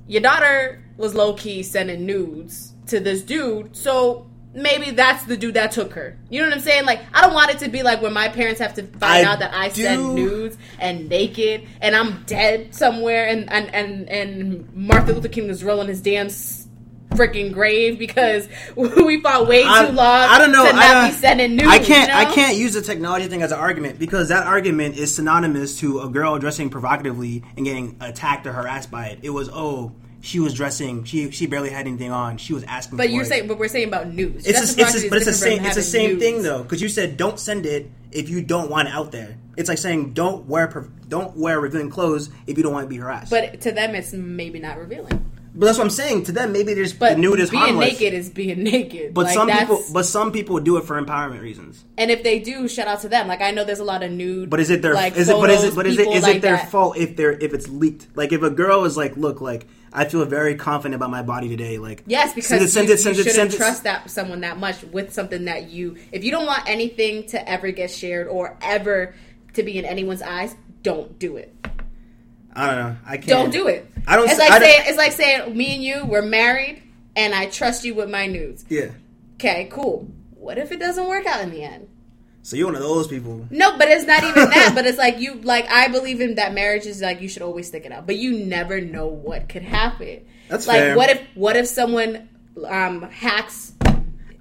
[0.07, 5.55] your daughter was low key sending nudes to this dude, so maybe that's the dude
[5.55, 6.19] that took her.
[6.29, 6.85] You know what I'm saying?
[6.87, 9.33] Like I don't want it to be like when my parents have to find I
[9.33, 14.09] out that I do- send nudes and naked and I'm dead somewhere and and and,
[14.09, 16.29] and Martin Luther King was rolling his damn
[17.11, 20.67] freaking grave because we fought way too I, long I don't know.
[20.67, 21.69] to not I, uh, be sending nudes.
[21.69, 22.09] I can't.
[22.09, 25.79] you I can't use the technology thing as an argument because that argument is synonymous
[25.81, 29.21] to a girl dressing provocatively and getting attacked or harassed by it.
[29.23, 31.05] It was oh she was dressing.
[31.05, 32.37] She she barely had anything on.
[32.37, 32.99] She was asking.
[32.99, 33.27] But for you're it.
[33.27, 34.47] saying, but we're saying about news.
[34.47, 35.65] It's a, it's a, but it's the same.
[35.65, 38.89] It's the same thing though because you said don't send it if you don't want
[38.89, 39.37] it out there.
[39.57, 40.69] It's like saying don't wear
[41.09, 43.31] don't wear revealing clothes if you don't want to be harassed.
[43.31, 45.30] But to them, it's maybe not revealing.
[45.55, 46.25] That's what I'm saying.
[46.25, 47.93] To them, maybe there's But nude is being harmless.
[47.93, 49.13] naked is being naked.
[49.15, 51.85] But Like, some that's- people, but some people do it for empowerment reasons.
[51.99, 53.27] and if they do, shout out to them.
[53.29, 54.51] Like I know there's a lot of nude.
[54.51, 56.37] But is it their like, is it but is it but is it is like
[56.37, 56.71] it their that.
[56.71, 58.07] fault if they're if it's leaked?
[58.15, 61.49] Like if a girl is like, look, like I feel very confident about my body
[61.49, 61.79] today.
[61.79, 64.43] Like Yes, because send it, send you, it, send you it, shouldn't trust that someone
[64.43, 65.97] that much with something that you.
[66.13, 69.15] If you don't want anything to ever get shared or ever
[69.55, 71.53] to be in anyone's eyes, don't do it.
[72.55, 72.97] I don't know.
[73.07, 73.29] I can't.
[73.29, 73.91] Don't do it.
[74.07, 74.29] I don't.
[74.29, 76.83] It's like I saying it's like saying me and you we're married,
[77.17, 78.65] and I trust you with my nudes.
[78.69, 78.91] Yeah.
[79.35, 80.09] Okay, cool.
[80.35, 81.89] What if it doesn't work out in the end?
[82.43, 83.47] So you're one of those people.
[83.51, 84.73] No, but it's not even that.
[84.75, 87.69] But it's like you like I believe in that marriage is like you should always
[87.69, 90.27] stick it out, but you never know what could happen.
[90.49, 90.97] That's like fair.
[90.97, 92.29] what if what if someone
[92.67, 93.73] um hacks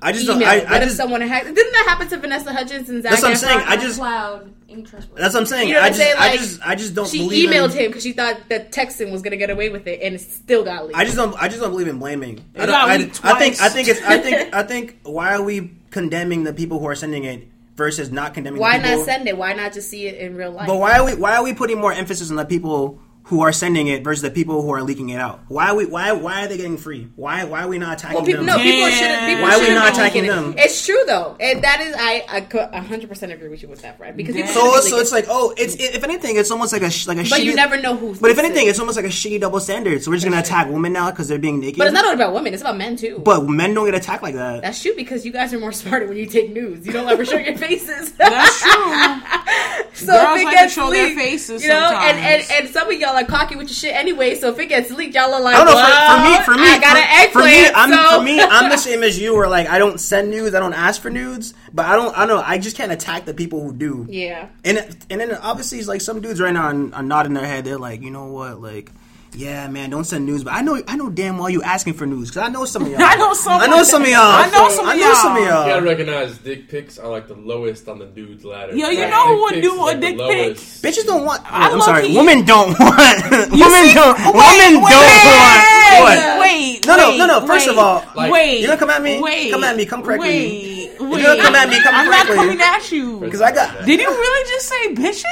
[0.02, 0.40] I just email?
[0.40, 0.48] don't.
[0.48, 1.46] I, what I if someone hacks?
[1.46, 3.12] Didn't that happen to Vanessa Hudgens and Zach?
[3.12, 3.60] That's what I'm saying.
[3.66, 3.98] I just.
[3.98, 5.22] Cloud, intrustworthy.
[5.22, 5.68] That's what I'm saying.
[5.68, 6.04] You know what I I'm just.
[6.04, 6.16] saying?
[6.20, 6.68] I just.
[6.68, 7.50] I just don't She believe.
[7.50, 10.16] emailed in, him because she thought that texting was gonna get away with it, and
[10.16, 10.98] it still got leaked.
[10.98, 11.36] I just don't.
[11.42, 12.44] I just don't believe in blaming.
[12.56, 13.62] I, don't, got I, leaked I think.
[13.62, 14.02] I think it's.
[14.02, 14.54] I think.
[14.56, 15.00] I think.
[15.04, 18.62] Why are we condemning the people who are sending it versus not condemning?
[18.62, 19.38] Why the people, Why not send it?
[19.38, 20.68] Why not just see it in real life?
[20.68, 21.16] But why are we?
[21.16, 24.32] Why are we putting more emphasis on the people who are sending it versus the
[24.32, 25.40] people who are leaking it out?
[25.48, 25.86] Why are we?
[25.86, 26.12] Why?
[26.12, 27.08] Why are they getting free?
[27.16, 27.44] Why?
[27.46, 28.58] Why are we not attacking Well, people, them?
[28.58, 28.90] no, people Yeah.
[28.90, 29.28] shouldn't.
[29.28, 30.56] People Why are we shouldn't attacking leaking them?
[30.58, 34.00] It's true though, and that is I I 100 percent agree with you with that,
[34.00, 34.16] right?
[34.18, 35.00] Because people So, be so leaking.
[35.02, 37.22] it's like, oh, it's if anything, it's almost like a sh- like a.
[37.22, 38.16] but shitty, you never know who.
[38.16, 38.70] But if anything, it.
[38.72, 40.02] it's almost like a shitty double standard.
[40.04, 41.78] So we're just gonna attack women now because they're being naked.
[41.78, 43.22] but it's not only about women; it's about men too.
[43.24, 44.62] But men don't get attacked like that.
[44.64, 46.86] That's true because you guys are more smarter when you take news.
[46.86, 48.12] You don't ever show your faces.
[48.14, 48.72] That's true.
[49.94, 52.70] so Girls if it like to gets show their faces you know, and, and and
[52.70, 54.36] some of y'all are cocky with your shit anyway.
[54.36, 55.74] So if it gets leaked, y'all are like, I don't know.
[55.76, 57.78] well, For, for me, for me, I got for, an for me, eggplant.
[57.78, 59.36] I'm for me, I'm the same as you.
[59.36, 62.18] Where like I don't send nudes, I don't ask for nudes, but I don't.
[62.18, 62.44] I don't know.
[62.46, 64.06] I just can't attack the people who do.
[64.10, 64.48] yeah.
[64.66, 67.46] And it- and then obviously, it's like some dudes right now are, are nodding their
[67.46, 67.66] head.
[67.66, 68.92] They're like, you know what, like.
[69.32, 72.06] Yeah, man, don't send news, but I know I know damn well you asking for
[72.08, 73.02] news because I know some of y'all.
[73.02, 74.20] I know some I know some of y'all.
[74.22, 75.66] I know some of I know some of y'all.
[75.68, 78.76] You gotta recognize dick pics are like the lowest on the dude's ladder.
[78.76, 80.58] Yo, you Like, know who would do a dick pic?
[80.58, 81.42] Bitches don't want.
[81.46, 83.24] I I'm sorry, key- women don't want.
[83.32, 84.18] women see- don't.
[84.18, 85.66] wait, women wait, don't wait, want.
[86.02, 86.40] What?
[86.42, 87.48] Wait, No, no, no, no.
[87.48, 88.60] First wait, of all, Like- wait.
[88.62, 89.22] You gonna come at me?
[89.22, 90.90] Wait, Come at me, come correct me.
[91.00, 93.20] wait, Wait, gonna come at me, come crack me I'm correct not coming at you.
[93.20, 93.86] Because I got.
[93.86, 95.24] Did you really just say bitches?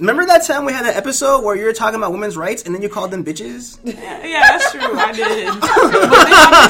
[0.00, 2.74] Remember that time we had an episode where you were talking about women's rights and
[2.74, 3.78] then you called them bitches?
[4.30, 4.80] Yeah, that's true.
[4.82, 5.46] I did.
[5.60, 5.68] but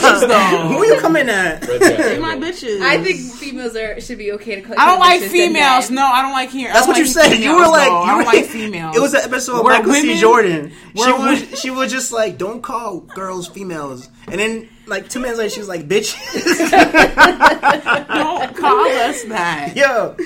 [0.00, 0.68] bitches though.
[0.68, 1.66] Who are you coming at?
[1.66, 2.80] Red They my bitches.
[2.80, 4.74] I think females are should be okay to call.
[4.78, 5.90] I don't like females.
[5.90, 6.72] No, I don't like hearing.
[6.72, 7.38] That's what don't you like said.
[7.40, 8.04] You were like, though.
[8.04, 8.96] you I don't were- like females.
[8.96, 10.00] It was an episode of We're Michael C.
[10.02, 10.16] women.
[10.18, 10.72] Jordan.
[10.96, 14.08] She was she was just like, don't call girls females.
[14.26, 16.70] And then like two minutes later, she was like, bitches.
[18.08, 19.72] Don't call us that.
[19.76, 20.16] Yo,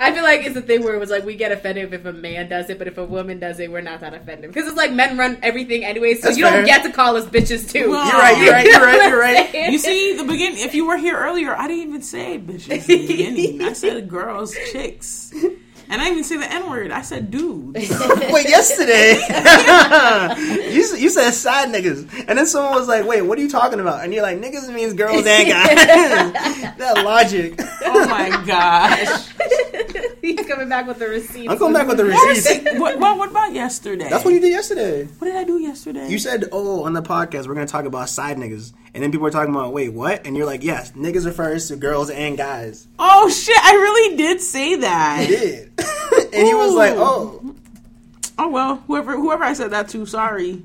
[0.00, 2.12] I feel like it's the thing where it was like we get offended if a
[2.12, 4.76] man does it, but if a woman does it, we're not that offended because it's
[4.76, 6.56] like men run everything anyway, so That's you fair.
[6.56, 7.90] don't get to call us bitches too.
[7.90, 8.38] Well, you're right.
[8.42, 8.66] You're right.
[8.66, 9.08] You're right.
[9.10, 9.70] You're right.
[9.72, 10.58] You see, the beginning.
[10.60, 13.62] If you were here earlier, I didn't even say bitches in the beginning.
[13.62, 15.32] I said girls, chicks,
[15.90, 16.92] and I didn't even say the n word.
[16.92, 17.90] I said dudes.
[18.30, 19.14] Wait, yesterday
[20.72, 23.80] you you said side niggas, and then someone was like, "Wait, what are you talking
[23.80, 25.74] about?" And you're like, "Niggas means girls and guys."
[26.78, 27.60] that logic.
[27.84, 29.28] Oh my gosh.
[30.22, 31.50] He's coming back with the receipts.
[31.50, 34.08] I'm coming back with the What, was what, what, what about yesterday?
[34.08, 35.04] That's what you did yesterday.
[35.18, 36.08] What did I do yesterday?
[36.08, 39.24] You said, "Oh, on the podcast, we're gonna talk about side niggas," and then people
[39.24, 42.86] were talking about, "Wait, what?" And you're like, "Yes, niggas refers to girls and guys."
[42.98, 43.56] oh shit!
[43.62, 45.26] I really did say that.
[45.28, 45.72] You did,
[46.34, 47.54] and he was like, "Oh,
[48.38, 50.62] Oh well, whoever whoever I said that to, sorry.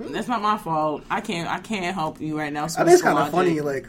[0.00, 1.04] That's not my fault.
[1.08, 2.64] I can't I can't help you right now.
[2.64, 3.86] I think it's kind of funny." Like,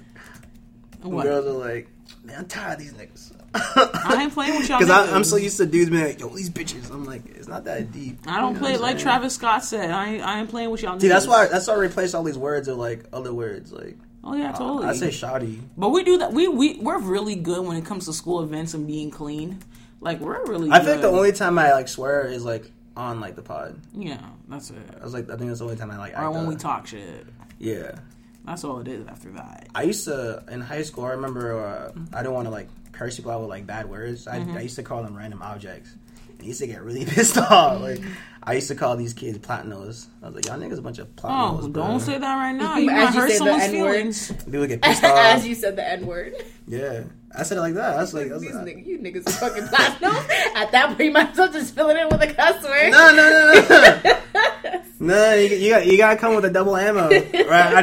[1.02, 1.24] What?
[1.24, 1.88] girls are like,
[2.24, 4.80] "Man, I'm tired of these niggas." I ain't playing with y'all.
[4.80, 5.12] Because.
[5.12, 7.92] I'm so used to dudes being like, "Yo, these bitches." I'm like, it's not that
[7.92, 8.20] deep.
[8.26, 9.04] I don't You know play it like saying?
[9.04, 9.92] Travis Scott said.
[9.92, 11.00] I ain't, I ain't playing with y'all.
[11.00, 13.74] See, that's why that's why I replace all these words with like other words.
[13.74, 14.88] Like, Oh yeah, totally.
[14.88, 15.62] I say shoddy.
[15.78, 16.32] but we do that.
[16.32, 19.60] We we we're really good when it comes to school events and being clean.
[20.00, 20.70] Like we're really.
[20.70, 20.86] I good.
[20.86, 23.80] think the only time I like swear is like on like the pod.
[23.94, 24.78] Yeah, that's it.
[25.00, 26.18] I was like, I think that's the only time I like.
[26.18, 27.26] Or when we talk shit.
[27.60, 27.96] Yeah.
[28.44, 29.68] That's all it is after that.
[29.76, 31.06] I used to in high school.
[31.06, 32.70] I remember uh, I didn't want to like
[33.02, 34.28] curse people out with like bad words.
[34.28, 34.58] I, Mm-hmm.
[34.58, 35.90] I used to call them random objects.
[36.30, 37.82] And I used to get really pissed off.
[37.82, 38.00] Like
[38.44, 40.06] I used to call these kids platinos.
[40.22, 41.64] I was like, y'all niggas a bunch of platinos.
[41.64, 42.78] Oh, bro." don't say that right now.
[42.82, 44.32] You might hurt say the someone's feelings.
[44.46, 45.18] People get pissed off.
[45.18, 46.36] As you said the N word.
[46.68, 47.04] yeah,
[47.36, 47.98] I said it like that.
[47.98, 50.16] I was like, I was These like niggas, you niggas are fucking platinum.
[50.56, 52.92] At that point, you might as well just fill it in with a cuss word.
[52.92, 53.30] no, no,
[53.70, 54.21] no, no.
[55.02, 57.10] No, you, you got you gotta come with a double ammo.
[57.10, 57.32] Right?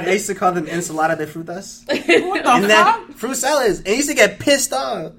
[0.07, 1.85] I used to call them ensalada de frutas.
[2.29, 3.13] What the and fuck?
[3.13, 3.79] fruit salads.
[3.79, 5.13] And he used to get pissed off.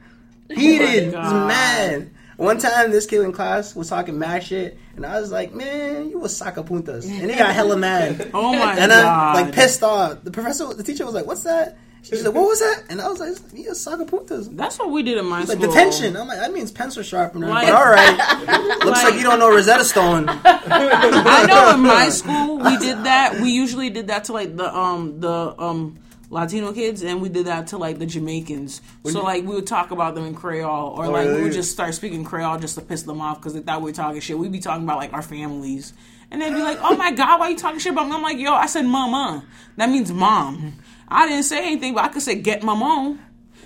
[0.50, 1.14] Heated.
[1.14, 2.12] Oh my was mad.
[2.38, 6.10] One time this kid in class was talking mad shit and I was like, Man,
[6.10, 7.04] you was sacapuntas.
[7.06, 8.32] And he got hella mad.
[8.34, 9.38] Oh my and god!
[9.38, 10.24] I'm like pissed off.
[10.24, 11.78] The professor the teacher was like, What's that?
[12.02, 12.84] She's like, What was that?
[12.90, 14.56] And I was like, You was sacapuntas.
[14.56, 15.58] That's what we did in my school.
[15.58, 16.16] Like detention.
[16.18, 17.48] I'm like, that means pencil sharpener.
[17.48, 18.80] Like- but all right.
[18.86, 20.26] Looks like, you don't know Rosetta Stone.
[20.30, 23.40] I know in my school we did that.
[23.42, 26.00] We usually did that to like the um the um
[26.32, 28.82] Latino kids, and we did that to like the Jamaicans.
[29.06, 31.72] so like we would talk about them in Creole, or Oh, like we would just
[31.72, 34.38] start speaking Creole just to piss them off because they thought we were talking shit.
[34.38, 35.92] We'd be talking about like our families,
[36.30, 38.22] and they'd be like, "Oh my god, why are you talking shit about me?" I'm
[38.22, 39.44] like, "Yo, I said mama.
[39.78, 40.76] That means mom.
[41.10, 43.18] I didn't say anything, but I could say get mama.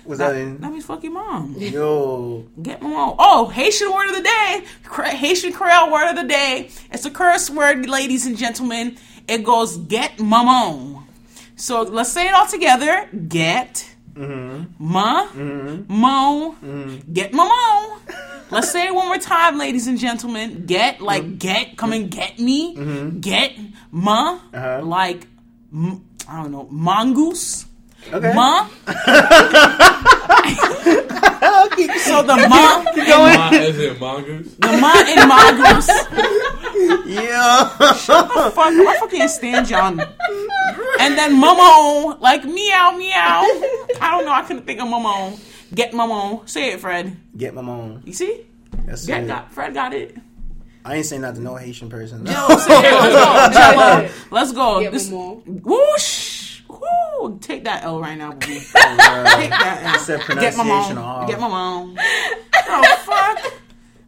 [0.04, 0.58] What's That, that mean?
[0.60, 1.54] that means fuck your mom.
[1.58, 3.14] Yo, Get my mom.
[3.18, 4.64] Oh, Haitian word of the day.
[5.16, 6.68] Haitian Creole word of the day.
[6.92, 8.96] It's a curse word, ladies and gentlemen.
[9.26, 11.04] It goes get mama.
[11.56, 13.08] So let's say it all together.
[13.28, 14.64] Get mm-hmm.
[14.78, 15.84] ma mm-hmm.
[15.88, 17.12] mo mm-hmm.
[17.12, 18.00] get mama.
[18.50, 20.66] Let's say it one more time, ladies and gentlemen.
[20.66, 22.74] Get like get come and get me.
[23.20, 23.52] Get
[23.90, 24.82] ma Uh-huh.
[24.84, 25.26] like
[25.72, 27.66] m- I don't know mongoose.
[28.12, 28.32] Okay.
[28.34, 28.68] Ma.
[32.04, 34.54] so the ma, Mon- is it mongoose?
[34.56, 35.88] the ma in mongoose.
[37.06, 37.68] yeah.
[37.68, 39.98] Fuck, I fucking can't stand y'all.
[41.00, 43.42] And then Momo, like meow meow.
[44.00, 44.32] I don't know.
[44.32, 45.38] I couldn't think of Momo.
[45.74, 46.46] Get Momo.
[46.48, 47.16] Say it, Fred.
[47.36, 48.02] Get my mom.
[48.04, 48.46] You see?
[48.86, 49.26] That's Get it.
[49.28, 50.16] got Fred got it.
[50.84, 52.26] I ain't saying that to no Haitian person.
[52.26, 52.92] Yo, say.
[52.92, 53.14] Let's
[53.54, 54.08] go.
[54.30, 54.80] Let's go.
[54.80, 55.42] Get This- Momo.
[55.62, 56.60] whoosh.
[56.68, 57.38] Woo.
[57.40, 58.38] Take that L right now, boo.
[58.46, 59.98] Take Uh, that L.
[60.00, 60.98] said Get pronunciation my mom.
[60.98, 61.28] off.
[61.28, 61.96] Get my mom.
[62.68, 63.52] Oh fuck.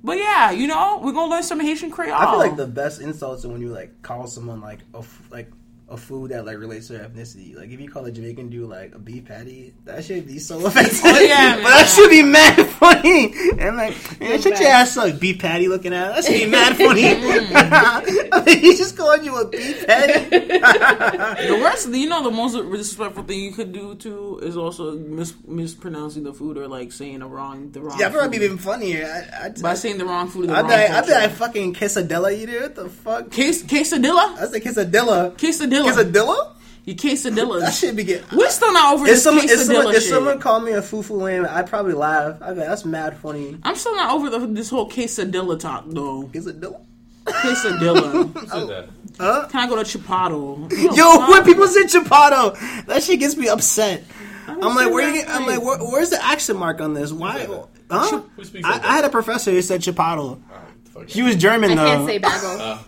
[0.04, 2.14] But yeah, you know, we're gonna learn some Haitian Creole.
[2.14, 5.28] I feel like the best insults are when you like call someone like a f-
[5.30, 5.50] like
[5.88, 7.56] a food that like relates to their ethnicity.
[7.56, 10.56] Like if you call a Jamaican dude like a beef patty, that should be so
[10.60, 11.02] oh, offensive.
[11.04, 13.32] Oh, yeah, but that should be mad funny.
[13.58, 16.14] And like, man, shut your ass like beef patty looking at.
[16.14, 17.04] That should be mad funny.
[17.06, 20.36] I mean, he's just calling you a beef patty.
[21.46, 25.34] The worst, you know, the most disrespectful thing you could do too is also mis-
[25.46, 27.98] mispronouncing the food or like saying the wrong, the wrong.
[27.98, 29.06] yeah, would be even funnier.
[29.06, 30.48] I, I, by saying the wrong food.
[30.48, 32.62] The I'd wrong be like, I'd be like fucking quesadilla eater.
[32.62, 33.30] What the fuck?
[33.30, 35.36] Case, quesadilla, I said quesadilla.
[35.36, 36.52] quesadilla, Quesadilla?
[36.84, 37.80] you That quesadillas.
[37.80, 38.38] should be getting.
[38.38, 40.80] We're still not over If this someone, if quesadilla someone, if someone called me a
[40.82, 42.40] fufu lame, I'd probably laugh.
[42.40, 43.58] I'd be like, that's mad funny.
[43.64, 46.24] I'm still not over the, this whole quesadilla talk though.
[46.32, 46.80] Quesadilla?
[47.24, 48.32] Quesadilla.
[48.38, 48.88] Who said that?
[49.18, 49.48] Huh?
[49.50, 50.70] Can I go to Chipotle?
[50.96, 54.04] Yo, when people say Chipato, that shit gets me upset.
[54.46, 57.12] I'm like, where you get, I'm like, where, where's the accent mark on this?
[57.12, 57.46] Why?
[57.90, 58.20] Huh?
[58.36, 58.74] Who speaks I.
[58.78, 60.40] I had a professor who said Chipato.
[60.52, 61.84] Ah, He was German I though.
[61.84, 62.60] can't say bagel.
[62.60, 62.78] Uh,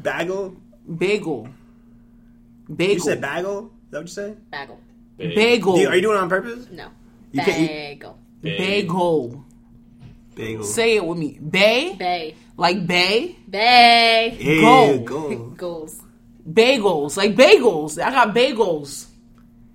[0.00, 0.56] bagel.
[0.96, 1.48] bagel.
[2.74, 2.94] Bagel.
[2.94, 3.64] You said bagel.
[3.86, 4.50] Is that what you said?
[4.50, 4.80] bagel.
[5.16, 5.78] big, bagel.
[5.78, 6.66] You- are you doing it on purpose?
[6.70, 6.88] No.
[7.32, 8.18] You can't- you- Bagel.
[8.42, 9.44] bagel.
[10.34, 10.64] Bagel.
[10.64, 11.38] Say it with me.
[11.40, 12.34] Bay, Bay.
[12.56, 13.36] like bay.
[13.48, 14.36] Bay.
[14.40, 14.98] Yeah, Go.
[15.00, 15.34] go.
[15.56, 16.00] Goals.
[16.48, 18.00] Bagels, like bagels.
[18.02, 19.06] I got bagels.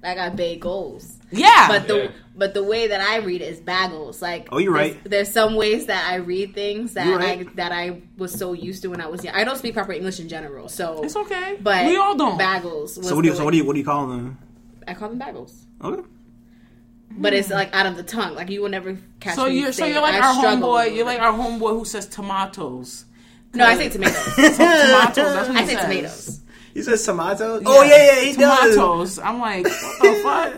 [0.03, 1.11] I got bagels.
[1.31, 1.67] Yeah.
[1.67, 2.11] But the Yeah.
[2.35, 4.21] But the way that I read it is bagels.
[4.21, 5.03] Like Oh, you're there's- right.
[5.09, 8.81] There's some ways that I read things that You're I that I was so used
[8.83, 9.35] to when I was young.
[9.35, 11.57] I don't speak proper English in general, so it's okay.
[11.61, 12.39] But we all don't.
[12.39, 13.03] Bagels.
[13.03, 13.35] So what do you?
[13.35, 13.65] So what do you?
[13.65, 14.37] What do you call them?
[14.87, 15.53] I call them bagels.
[15.83, 16.01] Okay.
[17.15, 18.33] But it's like out of the tongue.
[18.33, 19.59] Like you will never catch So me.
[19.59, 20.95] you're so you're like I our homeboy.
[20.95, 23.05] You're like our homeboy who says tomatoes.
[23.53, 23.65] no.
[23.65, 24.15] I say tomatoes.
[24.35, 24.57] tomatoes.
[24.57, 25.83] That's what I he say says.
[25.83, 26.39] tomatoes.
[26.73, 27.61] He says tomatoes.
[27.67, 28.73] Oh yeah, yeah, he does.
[28.73, 29.19] tomatoes.
[29.19, 30.53] I'm like, what the fuck?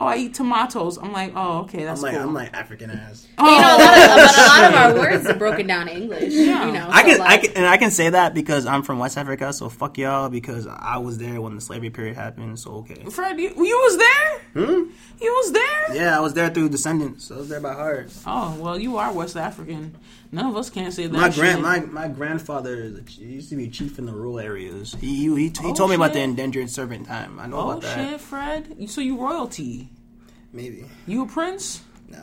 [0.00, 0.96] Oh, I eat tomatoes.
[0.96, 2.28] I'm like, oh, okay, that's I'm like, cool.
[2.28, 3.26] I'm like African ass.
[3.36, 5.88] oh, You know, a lot of, but a lot of our words are broken down
[5.88, 6.32] in English.
[6.32, 6.66] Yeah.
[6.66, 9.00] You know, I so, can, I can, and I can say that because I'm from
[9.00, 9.52] West Africa.
[9.52, 12.60] So fuck y'all because I was there when the slavery period happened.
[12.60, 13.02] So okay.
[13.10, 14.37] Fred, you, you was there?
[14.54, 14.84] Hmm?
[15.20, 15.94] You was there?
[15.96, 17.24] Yeah, I was there through descendants.
[17.26, 18.10] So I was there by heart.
[18.26, 19.96] Oh, well, you are West African.
[20.32, 21.12] None of us can't say that.
[21.12, 21.38] My shit.
[21.40, 22.84] grand, my my grandfather
[23.18, 24.94] used to be chief in the rural areas.
[25.00, 27.38] He he, he, he Oh, told me about the endangered servant time.
[27.40, 27.98] I know Oh about that.
[27.98, 28.90] Oh shit, Fred.
[28.90, 29.88] So you royalty?
[30.52, 30.84] Maybe.
[31.06, 31.82] You a prince?
[32.08, 32.18] Nah.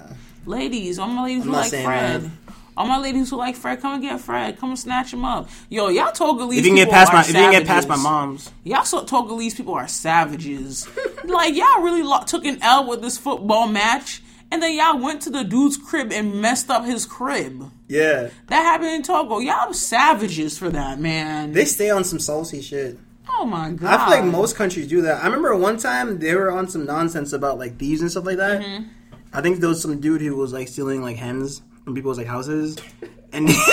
[0.46, 2.22] Ladies, all my ladies I'm not like Fred.
[2.22, 2.45] that.
[2.78, 4.60] All my ladies who like Fred, come and get Fred.
[4.60, 5.50] Come and snatch him up.
[5.70, 7.88] Yo, y'all Togolese If you can get past are my, if you can get past
[7.88, 10.88] my mom's, Y'all so Togolese people are savages.
[11.24, 14.22] like y'all really lo- took an L with this football match,
[14.52, 17.72] and then y'all went to the dude's crib and messed up his crib.
[17.88, 19.40] yeah, That happened in Togo.
[19.40, 21.54] Y'all savages for that, man.
[21.54, 22.98] they stay on some saucy shit.
[23.30, 23.94] oh my god.
[23.94, 25.22] I feel like most countries do that.
[25.24, 28.38] I remember one time they were on some nonsense about like thieves and stuff like
[28.38, 28.62] that.
[28.62, 28.84] Mm-hmm.
[29.32, 32.28] I think there was some dude who was like stealing like hens from people's like
[32.28, 32.76] houses,
[33.32, 33.64] and that's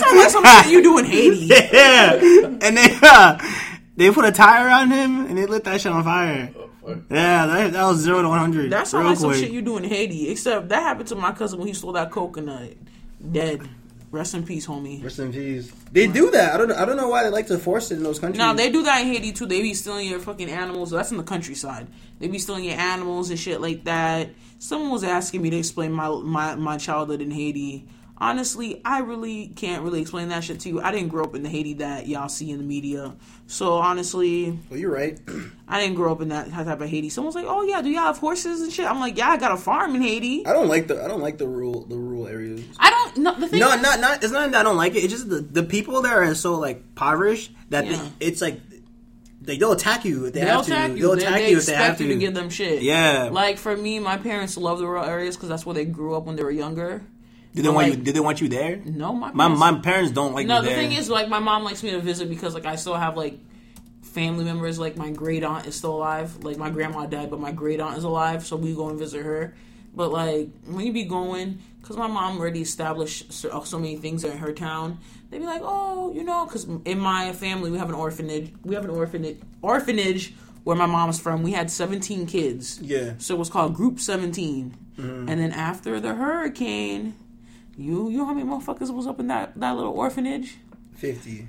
[0.00, 1.46] Sounds like some shit you do in Haiti.
[1.72, 2.14] yeah,
[2.62, 3.38] and they uh,
[3.96, 6.54] they put a tire on him and they lit that shit on fire.
[6.56, 7.00] Oh.
[7.10, 8.72] Yeah, that, that was zero to one hundred.
[8.72, 10.30] That sounds like some shit you do in Haiti.
[10.30, 12.74] Except that happened to my cousin when he stole that coconut.
[13.30, 13.68] Dead.
[14.10, 15.02] Rest in peace, homie.
[15.02, 15.72] Rest in peace.
[15.90, 16.52] They do that.
[16.54, 16.70] I don't.
[16.70, 18.38] I don't know why they like to force it in those countries.
[18.38, 19.46] No, they do that in Haiti too.
[19.46, 20.90] They be stealing your fucking animals.
[20.90, 21.86] That's in the countryside.
[22.22, 24.30] They be stealing your animals and shit like that.
[24.60, 27.86] Someone was asking me to explain my my, my childhood in Haiti.
[28.16, 30.80] honestly, I really can't really explain that shit to you.
[30.80, 33.16] I didn't grow up in the Haiti that y'all see in the media.
[33.48, 35.18] So honestly, Well, you're right.
[35.68, 37.08] I didn't grow up in that type of Haiti.
[37.08, 39.50] Someone's like, "Oh yeah, do y'all have horses and shit?" I'm like, "Yeah, I got
[39.50, 42.28] a farm in Haiti." I don't like the I don't like the rural the rural
[42.28, 42.62] areas.
[42.78, 43.16] I don't.
[43.24, 43.58] No, the thing.
[43.58, 44.22] No, is- not not.
[44.22, 44.98] It's not that I don't like it.
[45.02, 47.96] It's just the the people there are so like impoverished that Yeah.
[48.20, 48.60] they, it's like
[49.44, 50.72] they they'll attack you if they They'll have to.
[50.72, 50.96] attack you.
[51.02, 52.04] They'll They, attack they you if they have to.
[52.04, 52.82] you to give them shit.
[52.82, 53.28] Yeah.
[53.32, 56.24] Like for me, my parents love the rural areas because that's where they grew up
[56.26, 57.02] when they were younger.
[57.54, 58.04] did they but, want like- you?
[58.04, 58.76] Did they want you there?
[58.84, 60.76] No, my My parents- my parents don't like No, the there.
[60.76, 63.38] thing is, like, my mom likes me to visit because, like, I still have like
[64.02, 64.78] family members.
[64.78, 66.42] Like, my great aunt is still alive.
[66.44, 69.22] Like, my grandma died, but my great aunt is alive, so we go and visit
[69.24, 69.54] her.
[69.94, 74.24] But like, when you be going, because my mom already established so, so many things
[74.24, 74.98] in her town,
[75.32, 78.52] they be like, oh, you know, because in my family we have an orphanage.
[78.64, 81.42] We have an orphanage orphanage where my mom's from.
[81.42, 82.78] We had seventeen kids.
[82.82, 83.14] Yeah.
[83.16, 85.28] So it was called Group 17 mm-hmm.
[85.28, 87.14] And then after the hurricane,
[87.78, 90.58] you you know how many motherfuckers was up in that, that little orphanage?
[90.94, 91.48] Fifty.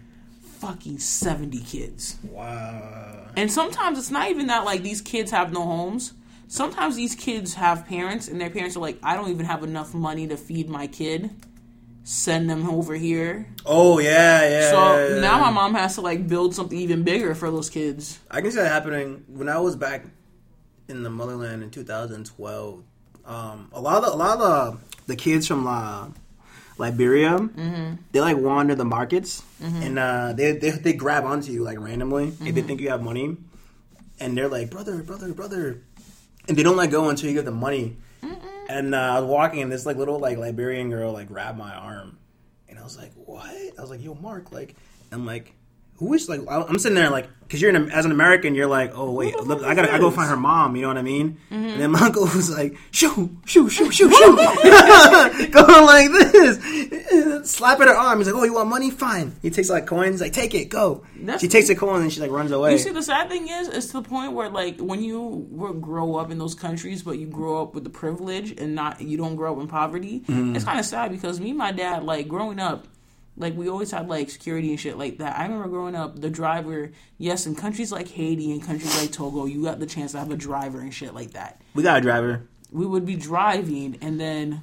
[0.59, 2.17] Fucking 70 kids.
[2.23, 3.27] Wow.
[3.35, 6.13] And sometimes it's not even that like these kids have no homes.
[6.47, 9.93] Sometimes these kids have parents and their parents are like, I don't even have enough
[9.93, 11.31] money to feed my kid.
[12.05, 13.47] Send them over here.
[13.65, 14.69] Oh yeah, yeah.
[14.71, 15.21] So yeah, yeah.
[15.21, 18.19] now my mom has to like build something even bigger for those kids.
[18.29, 20.03] I can see that happening when I was back
[20.89, 22.83] in the motherland in 2012.
[23.25, 26.07] Um, a lot of the, a lot of the, the kids from uh,
[26.77, 27.93] Liberia, Mm-hmm.
[28.11, 32.27] they like wander the markets and uh, they, they they grab onto you like randomly
[32.27, 32.67] if they Mm-hmm.
[32.67, 33.37] think you have money,
[34.19, 35.79] and they're like brother, brother, brother,
[36.49, 37.95] and they don't let go until you give them money.
[38.69, 41.73] And uh, I was walking, and this like little like Liberian girl like grabbed my
[41.73, 42.17] arm,
[42.69, 44.75] and I was like, "What?" I was like, "Yo, Mark," like,
[45.11, 45.53] I'm like,
[46.03, 48.91] "Who is like?" I'm sitting there like, because you're an, as an American, you're like,
[48.95, 51.37] "Oh wait, look, I gotta, I go find her mom." You know what I mean?
[51.51, 51.55] Mm-hmm.
[51.55, 54.35] And then my uncle was like, "Shoo, shoo, shoo, shoo, shoo,"
[55.51, 58.19] going like this, slapping her arm.
[58.19, 58.89] He's like, "Oh, you want money?
[58.91, 62.11] Fine." He takes like coins, like, "Take it, go." That's- she takes the coins and
[62.11, 62.73] she like runs away.
[62.73, 65.73] You see, the sad thing is, it's to the point where like when you were,
[65.73, 69.17] grow up in those countries, but you grow up with the privilege and not you
[69.17, 70.21] don't grow up in poverty.
[70.21, 70.55] Mm-hmm.
[70.55, 72.87] It's kind of sad because me and my dad, like growing up,
[73.35, 75.37] like we always had like security and shit like that.
[75.37, 79.45] I remember growing up, the driver, yes, in countries like Haiti and countries like Togo,
[79.45, 81.61] you got the chance to have a driver and shit like that.
[81.73, 82.47] we got a driver.
[82.71, 84.61] We would be driving, and then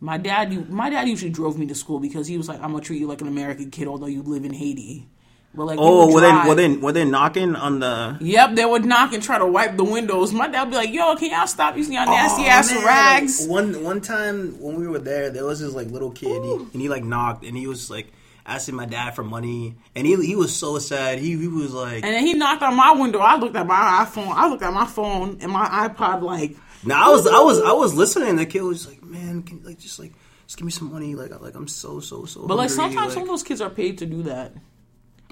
[0.00, 2.82] my dad, my dad usually drove me to school because he was like, "I'm gonna
[2.82, 5.08] treat you like an American kid, although you live in Haiti."
[5.54, 8.16] But like, Oh, were they were they were they knocking on the?
[8.20, 10.32] Yep, they would knock and try to wipe the windows.
[10.32, 12.84] My dad would be like, "Yo, can y'all stop using y'all nasty ass Oh, man.
[12.84, 16.52] rags?" One one time when we were there, there was this like little kid, he,
[16.52, 18.12] and he like knocked, and he was like
[18.44, 21.18] asking my dad for money, and he he was so sad.
[21.18, 23.18] He he was like, And then he knocked on my window.
[23.20, 24.28] I looked at my iPhone.
[24.34, 26.20] I looked at my phone and my iPod.
[26.22, 29.58] Like, "Now I was I was I was listening." The kid was like, "Man, can
[29.60, 30.12] you, like just like
[30.46, 32.46] just give me some money." Like like I'm so so so.
[32.46, 34.52] but like sometimes like, some of those kids are paid to do that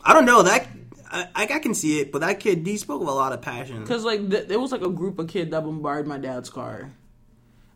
[0.06, 0.68] I don't know that.
[1.10, 3.80] I, I can see it, but that kid he spoke with a lot of passion.
[3.80, 6.90] because like th- there was like a group of kids that bombarded my dad's car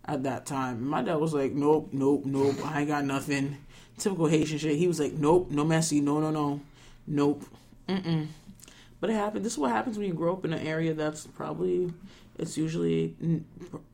[0.05, 0.87] at that time.
[0.87, 2.57] My dad was like, "Nope, nope, nope.
[2.64, 3.57] I ain't got nothing."
[3.99, 4.76] Typical Haitian shit.
[4.76, 6.61] He was like, "Nope, no messy, no, no, no,
[7.07, 7.45] nope."
[7.89, 8.26] Mm-mm.
[9.01, 9.45] But it happened.
[9.45, 11.93] This is what happens when you grow up in an area that's probably
[12.39, 13.14] it's usually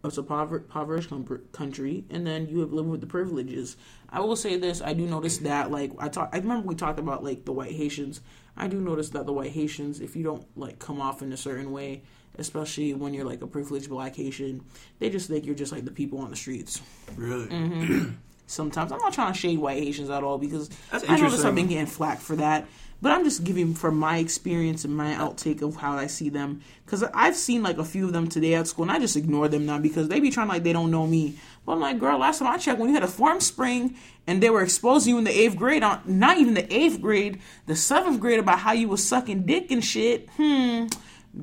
[0.05, 1.11] it's a pover- impoverished
[1.53, 3.77] country, and then you have lived with the privileges.
[4.09, 6.99] I will say this: I do notice that, like I talk, I remember we talked
[6.99, 8.21] about like the white Haitians.
[8.57, 11.37] I do notice that the white Haitians, if you don't like come off in a
[11.37, 12.03] certain way,
[12.39, 14.65] especially when you're like a privileged black Haitian,
[14.99, 16.81] they just think you're just like the people on the streets.
[17.17, 18.11] Really, Mm-hmm.
[18.47, 21.49] Sometimes I'm not trying to shade white Haitians at all because That's I notice interesting.
[21.49, 22.67] I've been getting flack for that.
[23.03, 26.63] But I'm just giving from my experience and my outtake of how I see them.
[26.85, 29.49] Because I've seen like a few of them today at school, and I just ignore
[29.49, 31.39] them now because they be trying like they don't know me.
[31.67, 34.49] But I'm like, girl, last time I checked, when you had a Formspring and they
[34.49, 38.19] were exposing you in the eighth grade on not even the eighth grade, the seventh
[38.19, 40.31] grade about how you was sucking dick and shit.
[40.39, 40.87] Hmm.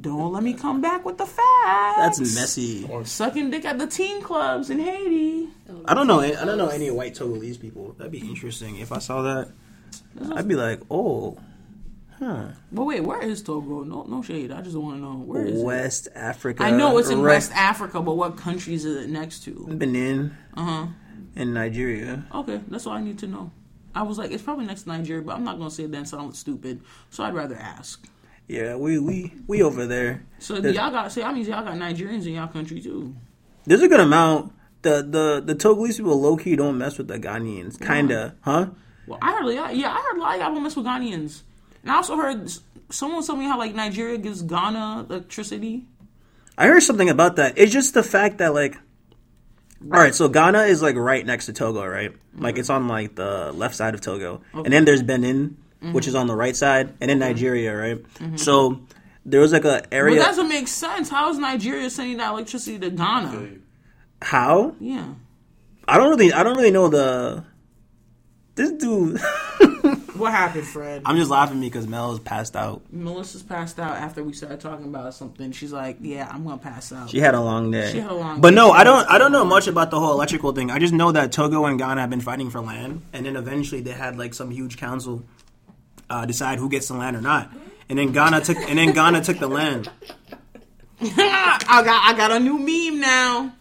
[0.01, 2.17] Don't let me come back with the facts.
[2.17, 2.89] that's messy.
[3.03, 5.49] Sucking dick at the teen clubs in Haiti.
[5.85, 6.19] I don't know.
[6.21, 7.93] I don't know any white Togolese people.
[7.97, 9.49] That'd be interesting if I saw that.
[10.35, 11.37] I'd be like, oh,
[12.19, 12.47] huh.
[12.71, 13.83] But wait, where is Togo?
[13.83, 14.51] No, no shade.
[14.51, 15.63] I just want to know where is it.
[15.63, 16.63] West Africa.
[16.63, 19.67] I know it's in West Africa, but what countries is it next to?
[19.69, 20.87] Benin Uh huh.
[21.35, 22.23] and Nigeria.
[22.33, 23.51] Okay, that's all I need to know.
[23.95, 26.39] I was like, it's probably next to Nigeria, but I'm not gonna say that sounds
[26.39, 26.81] stupid,
[27.11, 28.07] so I'd rather ask.
[28.47, 30.23] Yeah, we we we over there.
[30.39, 33.15] So There's- y'all got say I mean y'all got Nigerians in y'all country too.
[33.65, 34.51] There's a good amount.
[34.84, 37.80] The the the Togolese people low key don't mess with the Ghanaians.
[37.80, 38.68] Kinda, huh?
[39.07, 41.41] Well, I heard yeah, yeah, I heard a lot of y'all don't mess with Ghanaians,
[41.81, 45.85] and I also heard s- someone told me how like Nigeria gives Ghana electricity.
[46.57, 47.57] I heard something about that.
[47.57, 48.77] It's just the fact that like
[49.84, 52.14] All right, so Ghana is like right next to Togo, right?
[52.38, 55.57] Like it's on like the left side of Togo, and then there's Benin,
[55.91, 56.22] which is mm-hmm.
[56.22, 58.03] on the right side, and then Nigeria, right?
[58.15, 58.35] Mm-hmm.
[58.38, 58.81] So
[59.26, 60.19] there was like a But area.
[60.19, 61.10] that doesn't make sense.
[61.10, 63.47] How is Nigeria sending that electricity to Ghana?
[64.23, 64.75] How?
[64.79, 65.13] Yeah.
[65.87, 67.43] I don't really, I don't really know the.
[68.55, 69.19] This dude.
[70.15, 71.01] What happened, Fred?
[71.05, 72.81] I'm just laughing because Mel is passed out.
[72.91, 75.51] Melissa's passed out after we started talking about something.
[75.51, 77.91] She's like, "Yeah, I'm gonna pass out." She had a long day.
[77.91, 78.41] She had a long day.
[78.41, 78.55] but day.
[78.55, 79.09] no, I don't.
[79.09, 80.69] I don't know much about the whole electrical thing.
[80.69, 83.81] I just know that Togo and Ghana have been fighting for land, and then eventually
[83.81, 85.23] they had like some huge council
[86.09, 87.51] uh, decide who gets the land or not,
[87.89, 89.89] and then Ghana took and then Ghana took the land.
[91.01, 93.53] I got I got a new meme now.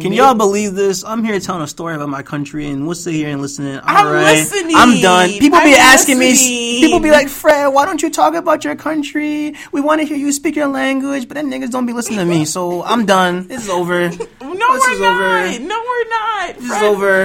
[0.00, 1.04] Can y'all believe this?
[1.04, 3.66] I'm here telling a story about my country, and we'll sit here and listen.
[3.78, 4.74] All I'm right, listening.
[4.74, 5.28] I'm done.
[5.32, 6.80] People be I'm asking me.
[6.80, 9.54] People be like, "Fred, why don't you talk about your country?
[9.70, 12.24] We want to hear you speak your language." But then niggas don't be listening to
[12.24, 13.46] me, so I'm done.
[13.48, 14.10] This is over.
[14.62, 15.14] No, This we're is not.
[15.20, 15.58] over.
[15.64, 16.54] No, we're not.
[16.56, 17.24] This is over.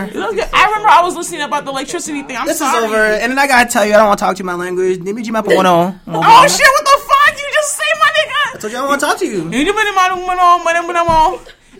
[0.54, 2.36] I remember I was listening about the electricity thing.
[2.38, 2.78] I'm This sorry.
[2.78, 2.96] is over.
[2.98, 5.00] And then I gotta tell you, I don't want to talk to you my language.
[5.00, 6.68] Nimi jima po Oh shit!
[6.68, 7.38] What the fuck?
[7.38, 8.56] You just say my nigga.
[8.56, 9.44] I told you I don't want to talk to you.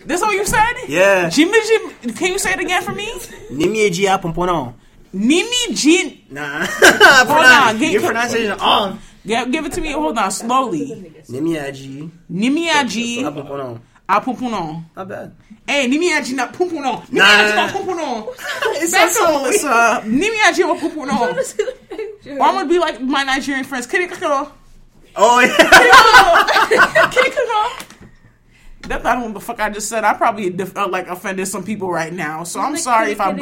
[0.08, 0.72] This what you said?
[0.88, 1.28] Yeah.
[1.28, 2.14] Jimmy Jim.
[2.14, 3.12] Can you say it again for me?
[3.52, 4.72] Nimi jia pompono.
[5.14, 6.22] Nimi Jin.
[6.30, 6.64] Nah.
[6.66, 7.78] Hold on.
[7.78, 9.16] Get, Your pronunciation off.
[9.26, 9.92] give, give it to me.
[9.92, 11.12] Hold on, slowly.
[11.28, 12.10] Nimi aji.
[12.32, 13.80] Nimi aji pompono.
[14.08, 14.82] apumpuno.
[14.96, 15.34] Not bad.
[15.66, 17.04] Hey, nimi aji na pumpuno.
[17.10, 18.24] Nimi Nah, aji nah, na nah.
[18.80, 19.68] It's Back so to Melissa.
[19.68, 21.20] Uh, nimi aji na pumpuno.
[21.20, 23.86] Or I'm gonna be like my Nigerian friends.
[23.86, 24.06] Kitty.
[25.16, 27.10] Oh yeah.
[27.10, 27.84] Kitty kakaro.
[28.88, 30.04] That's not what the fuck I just said.
[30.04, 32.44] I probably def- uh, like offended some people right now.
[32.44, 33.38] So I'm sorry if I'm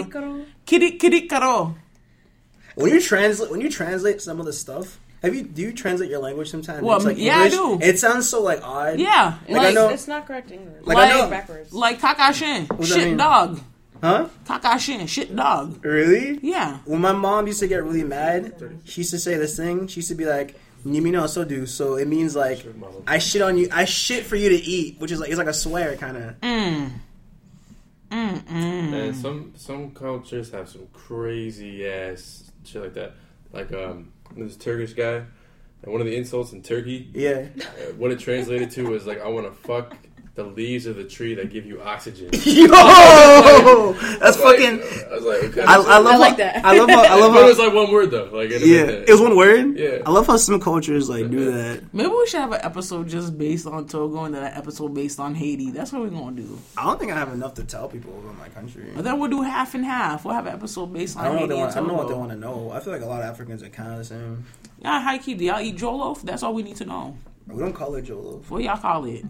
[0.66, 1.74] kitty kitty karo.
[2.74, 6.10] when you translate, when you translate some of the stuff, have you do you translate
[6.10, 6.82] your language sometimes?
[6.82, 7.52] Well, It's like yeah, I English.
[7.52, 7.78] do.
[7.80, 8.98] It sounds so like odd.
[9.00, 10.84] Yeah, Like, I know- It's not correct English.
[10.84, 11.20] Like, I know.
[11.20, 11.72] Like backwards.
[11.72, 13.16] like kakashin, shit mean?
[13.16, 13.60] dog,
[14.02, 14.28] Huh?
[14.44, 15.82] kakashin, shit dog.
[15.84, 16.38] Really?
[16.42, 16.78] Yeah.
[16.84, 18.54] When my mom used to get really mad,
[18.84, 19.86] she used to say this thing.
[19.88, 20.54] She used to be like,
[20.86, 22.64] "Nimino so do." So it means like,
[23.06, 23.68] I shit on you.
[23.72, 26.40] I shit for you to eat, which is like it's like a swear kind of.
[26.40, 26.90] Mm.
[28.10, 28.92] Mm mm.
[29.08, 33.14] And some some cultures have some crazy ass shit like that.
[33.52, 35.16] Like um, this Turkish guy,
[35.82, 37.46] and one of the insults in Turkey, Yeah.
[37.58, 39.96] uh, what it translated to was like, "I want to fuck
[40.36, 42.68] the leaves of the tree that give you oxygen." Yo,
[44.20, 44.80] that's fucking.
[44.80, 45.62] I was like, okay.
[45.62, 46.06] I, I love.
[46.06, 46.64] I like how, that.
[46.64, 46.88] I love.
[46.90, 47.32] How, I love.
[47.36, 48.30] But it was like one word though.
[48.32, 49.76] Like it, yeah, it was one word.
[49.76, 50.02] Yeah.
[50.06, 51.82] I love how some cultures like do that.
[51.92, 55.18] Maybe we should have an episode just based on Togo and then an episode based
[55.18, 55.70] on Haiti.
[55.70, 56.58] That's what we're gonna do.
[56.76, 58.92] I don't think I have enough to tell people about my country.
[58.94, 60.24] But then we'll do half and half.
[60.24, 61.40] We'll have an episode based on I don't know.
[61.42, 62.70] What Haiti they want, and I don't know what they want to know.
[62.70, 64.44] I feel like a lot of Africans are kind of the same.
[64.80, 65.34] Yeah, high key.
[65.34, 66.22] Do y'all eat jollof?
[66.22, 67.16] That's all we need to know.
[67.46, 68.48] We don't call it jollof.
[68.50, 69.24] What y'all call it?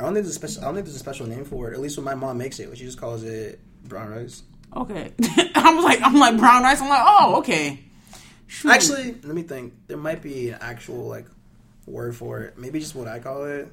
[0.00, 0.62] I don't think there's a special.
[0.62, 1.74] I don't think there's a special name for it.
[1.74, 4.42] At least when my mom makes it, she just calls it brown rice.
[4.74, 5.12] Okay.
[5.54, 6.80] I'm like I'm like brown rice.
[6.80, 7.80] I'm like oh okay.
[8.46, 8.70] Shoot.
[8.70, 9.74] Actually, let me think.
[9.88, 11.26] There might be an actual like
[11.86, 12.56] word for it.
[12.56, 13.70] Maybe just what I call it.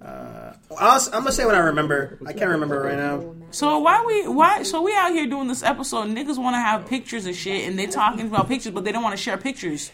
[0.00, 2.18] Uh, I'll, I'm gonna say what I remember.
[2.24, 3.34] I can't remember right now.
[3.50, 6.06] So why we why so we out here doing this episode?
[6.06, 9.02] Niggas want to have pictures and shit, and they talking about pictures, but they don't
[9.02, 9.90] want to share pictures.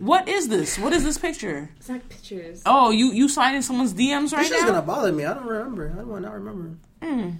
[0.00, 0.78] What is this?
[0.78, 1.70] What is this picture?
[1.76, 2.62] It's not pictures.
[2.66, 4.38] Oh, you you sliding someone's DMs right now?
[4.38, 4.68] This shit's now?
[4.68, 5.24] gonna bother me.
[5.24, 5.92] I don't remember.
[5.94, 6.76] I don't not remember.
[7.02, 7.30] Hmm.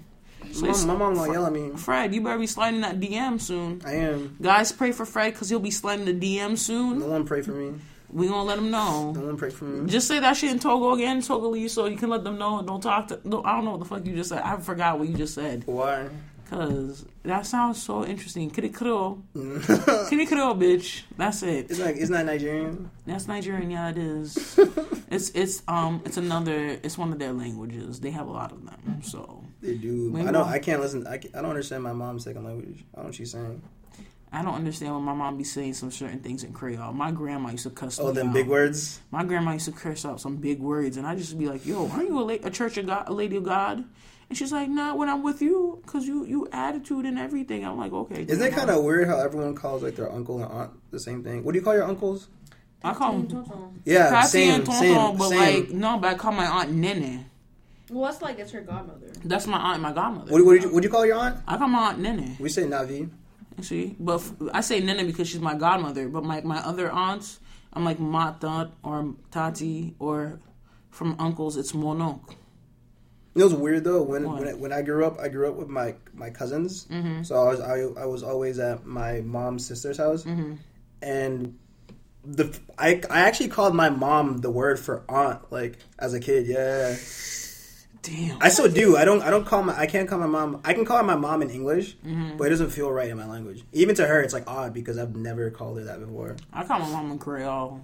[0.52, 1.70] So My, it's- mom- my mom gonna yell at me.
[1.76, 3.80] Fred, you better be sliding that DM soon.
[3.84, 4.36] I am.
[4.40, 6.98] Guys, pray for Fred because he'll be sliding the DM soon.
[6.98, 7.10] No soon.
[7.10, 7.78] one pray for me.
[8.12, 9.12] We gonna let him know.
[9.12, 9.88] No one pray for me.
[9.88, 12.60] Just say that shit in Togo again, Togolese, so you can let them know.
[12.62, 13.20] Don't talk to.
[13.24, 14.42] No, I don't know what the fuck you just said.
[14.42, 15.62] I forgot what you just said.
[15.66, 16.08] Why?
[16.50, 18.50] Cause that sounds so interesting.
[18.50, 19.22] Kitty Kro.
[19.34, 21.02] Kitty Kro, bitch.
[21.16, 21.70] That's it.
[21.70, 22.90] It's like it's not Nigerian.
[23.06, 23.70] That's Nigerian.
[23.70, 24.58] Yeah, it is.
[25.10, 26.70] it's it's um it's another.
[26.82, 28.00] It's one of their languages.
[28.00, 29.00] They have a lot of them.
[29.02, 30.10] So They do.
[30.10, 30.48] Maybe I don't.
[30.48, 31.06] I can't listen.
[31.06, 32.84] I, can't, I don't understand my mom's second language.
[32.94, 33.62] I don't know what she's saying.
[34.32, 36.92] I don't understand when my mom be saying some certain things in Creole.
[36.92, 38.34] My grandma used to cuss Oh, them out.
[38.34, 39.00] big words.
[39.10, 41.88] My grandma used to curse out some big words, and I just be like, "Yo,
[41.88, 43.84] are you a, la- a church of God, a lady of God?"
[44.30, 47.76] And she's like, "Nah, when I'm with you, cause you you attitude and everything." I'm
[47.76, 50.70] like, "Okay." Isn't it kind of weird how everyone calls like their uncle and aunt
[50.92, 51.42] the same thing?
[51.42, 52.28] What do you call your uncles?
[52.82, 55.38] I call them Yeah, Patsy same, and Tonton, same, but same.
[55.38, 57.26] like no, but I call my aunt Nene.
[57.90, 59.08] Well, that's like it's her godmother.
[59.24, 60.32] That's my aunt, and my godmother.
[60.32, 61.38] what, what, did you, what do you call your aunt?
[61.48, 62.36] I call my aunt Nene.
[62.38, 63.10] We say Navi.
[63.62, 66.08] See, but f- I say Nene because she's my godmother.
[66.08, 67.40] But my my other aunts,
[67.72, 70.38] I'm like Mata or Tati, or
[70.90, 72.36] from uncles, it's Monok.
[73.34, 75.20] It was weird though when when I, when I grew up.
[75.20, 77.22] I grew up with my my cousins, Mm-hmm.
[77.22, 80.54] so I was I, I was always at my mom's sister's house, Mm-hmm.
[81.02, 81.56] and
[82.24, 86.46] the I I actually called my mom the word for aunt like as a kid.
[86.46, 86.96] Yeah,
[88.02, 88.38] Damn.
[88.42, 88.96] I still do.
[88.96, 89.22] I don't.
[89.22, 89.78] I don't call my.
[89.78, 90.60] I can't call my mom.
[90.64, 92.36] I can call my mom in English, Mm-hmm.
[92.38, 93.62] but it doesn't feel right in my language.
[93.72, 96.36] Even to her, it's like odd because I've never called her that before.
[96.52, 97.80] I call my mom in Creole,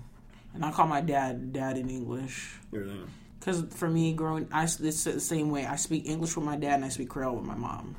[0.55, 2.57] and I call my dad dad in English.
[2.71, 2.99] Really.
[3.47, 5.67] Because for me, growing, I it's the same way.
[5.67, 7.95] I speak English with my dad, and I speak Creole with my mom.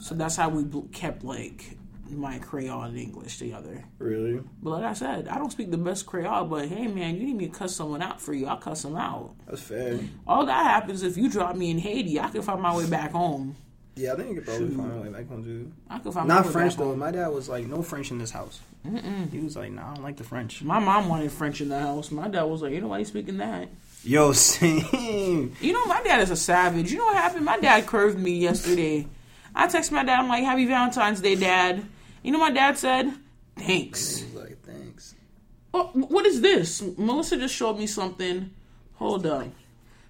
[0.00, 1.78] So that's how we kept like
[2.10, 3.82] my Creole and English together.
[3.98, 4.42] Really?
[4.62, 6.44] But like I said, I don't speak the best Creole.
[6.44, 8.48] But hey, man, you need me to cuss someone out for you?
[8.48, 9.34] I'll cuss them out.
[9.46, 9.98] That's fair.
[10.26, 13.12] All that happens if you drop me in Haiti, I can find my way back
[13.12, 13.56] home.
[13.96, 15.72] Yeah, I think you could probably find my way back home too.
[15.88, 16.42] I can find my way.
[16.42, 16.94] Not French though.
[16.94, 18.60] My dad was like, no French in this house.
[19.32, 20.62] He was like, nah, I don't like the French.
[20.62, 22.10] My mom wanted French in the house.
[22.10, 23.70] My dad was like, you know why you speaking that?
[24.02, 25.54] Yo, same.
[25.60, 26.90] You know, my dad is a savage.
[26.92, 27.44] You know what happened?
[27.44, 29.06] My dad curved me yesterday.
[29.54, 30.20] I text my dad.
[30.20, 31.84] I'm like, "Happy Valentine's Day, Dad."
[32.22, 33.12] You know, what my dad said,
[33.56, 35.14] "Thanks." Like, thanks.
[35.74, 36.82] Oh, what is this?
[36.96, 38.50] Melissa just showed me something.
[38.96, 39.46] Hold up.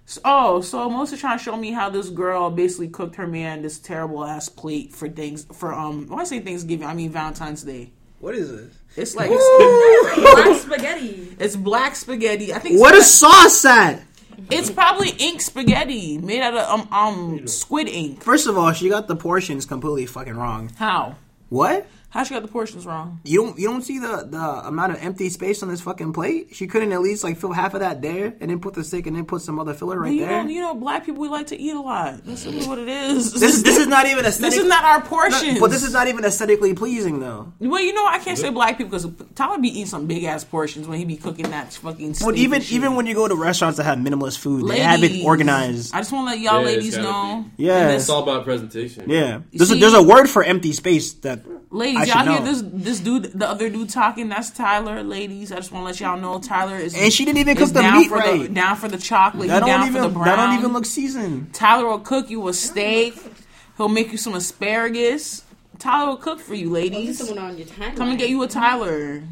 [0.05, 3.61] So- Oh, so Melissa trying to show me how this girl basically cooked her man
[3.61, 6.07] this terrible ass plate for things for um.
[6.07, 7.91] When I say Thanksgiving, I mean Valentine's Day.
[8.21, 8.77] What is this?
[8.95, 11.35] It's like it's, Black spaghetti.
[11.39, 12.53] it's black spaghetti.
[12.53, 12.79] I think.
[12.79, 14.03] What is sauce at?
[14.49, 18.23] It's probably ink spaghetti made out of um um squid ink.
[18.23, 20.71] First of all, she got the portions completely fucking wrong.
[20.77, 21.15] How?
[21.49, 21.87] What?
[22.11, 23.21] How she got the portions wrong?
[23.23, 26.49] You don't you don't see the the amount of empty space on this fucking plate?
[26.51, 29.07] She couldn't at least like fill half of that there and then put the steak
[29.07, 30.43] and then put some other filler right you there.
[30.43, 32.25] know, you know, black people we like to eat a lot.
[32.25, 33.31] That's really what it is.
[33.41, 34.63] This is this is not even aesthetically this aesthetic.
[34.65, 35.59] is not our portions.
[35.59, 37.53] but this is not even aesthetically pleasing though.
[37.59, 40.43] Well, you know, I can't say black people because Tyler be eating some big ass
[40.43, 42.07] portions when he be cooking that fucking.
[42.21, 42.75] Well, steak even and shit.
[42.75, 45.95] even when you go to restaurants that have minimalist food, they have it organized.
[45.95, 47.45] I just want to let y'all Yeah, ladies know.
[47.57, 47.63] be.
[47.63, 47.89] Yeah.
[47.91, 49.09] It's all about presentation.
[49.09, 51.39] Yeah, there's a, there's a word for empty space that
[51.71, 52.45] ladies, should y'all hear know.
[52.45, 54.29] this this dude, the other dude talking?
[54.29, 55.03] That's Tyler.
[55.03, 56.95] Ladies, I just want to let y'all know Tyler is.
[56.95, 58.53] And she didn't even cook the meat for The, right.
[58.53, 59.47] down for the chocolate.
[59.47, 60.25] that he don't even for the brown.
[60.25, 61.53] that don't even look seasoned.
[61.53, 63.15] Tyler will cook you a steak.
[63.77, 65.43] He'll make you some asparagus.
[65.79, 67.17] Tyler will cook for you, ladies.
[67.17, 67.67] someone on your?
[67.95, 69.23] Come and get you a Tyler.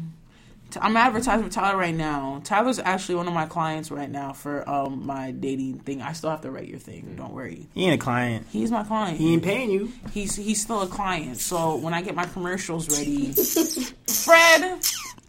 [0.70, 2.40] T- I'm advertising for Tyler right now.
[2.44, 6.00] Tyler's actually one of my clients right now for um my dating thing.
[6.00, 7.14] I still have to write your thing.
[7.16, 7.66] Don't worry.
[7.74, 8.46] He ain't a client.
[8.50, 9.18] He's my client.
[9.18, 9.92] He ain't paying you.
[10.12, 11.38] He's he's still a client.
[11.38, 14.82] So when I get my commercials ready, Fred,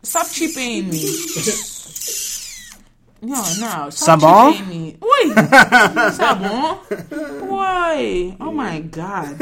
[0.03, 1.05] stop cheaping me.
[3.23, 4.97] No, no, stop cheaping me.
[4.99, 7.47] Wait, sabon.
[7.47, 8.35] Why?
[8.39, 9.37] Oh my god.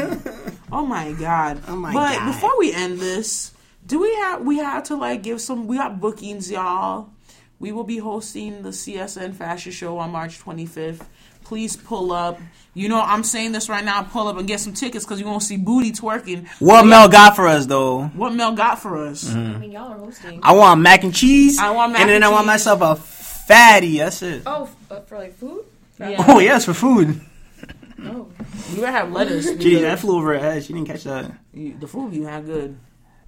[0.70, 1.62] Oh my god.
[1.66, 2.26] Oh my but God.
[2.26, 3.52] But before we end this,
[3.90, 5.66] do we have we have to like give some?
[5.66, 7.10] We got bookings, y'all.
[7.58, 11.02] We will be hosting the CSN Fashion Show on March 25th.
[11.44, 12.38] Please pull up.
[12.72, 14.02] You know, I'm saying this right now.
[14.04, 16.46] Pull up and get some tickets because you won't see booty twerking.
[16.60, 18.04] What Mel got for us though?
[18.14, 19.24] What Mel got for us?
[19.24, 19.54] Mm-hmm.
[19.56, 20.38] I mean, y'all are hosting.
[20.42, 21.58] I want mac and cheese.
[21.58, 22.46] I want mac and then and I want cheese.
[22.46, 23.98] myself a fatty.
[23.98, 24.42] That's it.
[24.46, 25.64] Oh, f- uh, for like food?
[25.98, 26.24] Yeah.
[26.28, 27.20] Oh yes, for food.
[27.98, 28.30] No.
[28.70, 29.46] You better have lettuce.
[29.50, 30.64] Gee, because that flew over her head.
[30.64, 31.32] She didn't catch that.
[31.52, 32.78] you- the food you had good.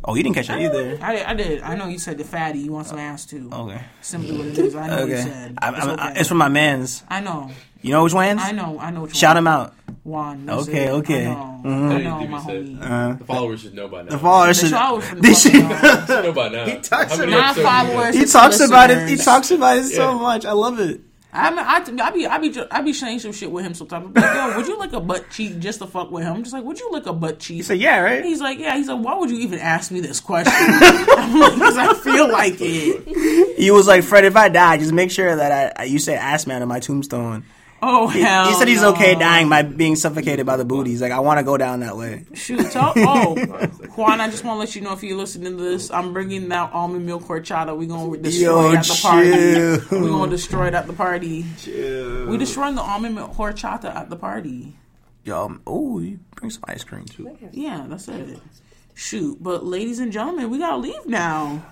[0.04, 0.98] Oh, you didn't catch that either.
[1.00, 1.62] I did, I did.
[1.62, 2.58] I know you said the fatty.
[2.58, 3.48] You want some ass too.
[3.52, 3.80] Okay.
[4.00, 4.74] Simply what it is.
[4.74, 5.54] I know what you said.
[5.58, 6.02] I, it's, I, okay.
[6.02, 7.04] I, it's from my man's.
[7.08, 7.50] I know.
[7.82, 8.40] You know which ones?
[8.42, 8.78] I know.
[8.80, 9.02] I know.
[9.02, 9.36] Which Shout one.
[9.38, 9.74] him out.
[10.04, 10.48] Juan.
[10.50, 10.90] Okay, it.
[10.90, 11.26] okay.
[11.26, 11.60] I know.
[11.64, 11.92] Mhm.
[11.92, 12.78] I know, my homie.
[12.82, 14.10] Uh, The followers should know by now.
[14.10, 14.68] the followers should.
[15.02, 15.52] should They should.
[15.54, 16.32] know.
[16.32, 16.64] By now.
[16.66, 18.14] He talks about- episodes you Non-followers.
[18.16, 19.08] He talks about it.
[19.08, 20.44] He talks about it so much.
[20.44, 21.00] I love it.
[21.34, 24.06] I mean, I, I be, I be, I be saying some shit with him sometimes.
[24.06, 26.34] I'm like, yo, would you lick a butt cheek just to fuck with him?
[26.34, 27.56] I'm just like, would you lick a butt cheek?
[27.56, 28.76] He said, "Yeah, right." He's like, yeah.
[28.76, 30.52] He's like, why would you even ask me this question?
[30.58, 33.56] I'm like, because I feel like it.
[33.56, 36.16] He was like, "Fred, if I die, just make sure that I, I you say
[36.16, 37.44] ass man on my tombstone."
[37.84, 38.46] Oh He, hell.
[38.48, 38.92] he said he's no.
[38.92, 40.90] okay dying by being suffocated by the booty.
[40.90, 42.24] He's like, I want to go down that way.
[42.32, 43.34] Shoot, tell, oh,
[43.96, 46.48] Juan, I just want to let you know if you're listening to this, I'm bringing
[46.50, 47.76] that almond milk horchata.
[47.76, 49.30] We're going to destroy Yo, at the party.
[49.32, 50.00] chill.
[50.00, 51.44] We're going to destroy it at the party.
[51.66, 54.76] We destroying the almond milk horchata at the party.
[55.24, 57.36] Yo, oh, you bring some ice cream too.
[57.52, 58.38] Yeah, that's it.
[58.94, 61.64] Shoot, but ladies and gentlemen, we gotta leave now.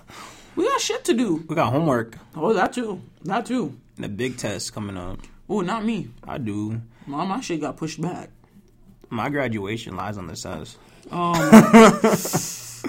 [0.55, 1.45] We got shit to do.
[1.47, 3.01] We got homework Oh, that too.
[3.23, 3.77] That too.
[3.95, 5.19] and a big test coming up.
[5.51, 6.07] Oh, not me.
[6.25, 6.81] I do.
[7.05, 8.29] Mom, my shit got pushed back.
[9.09, 10.77] My graduation lies on the test.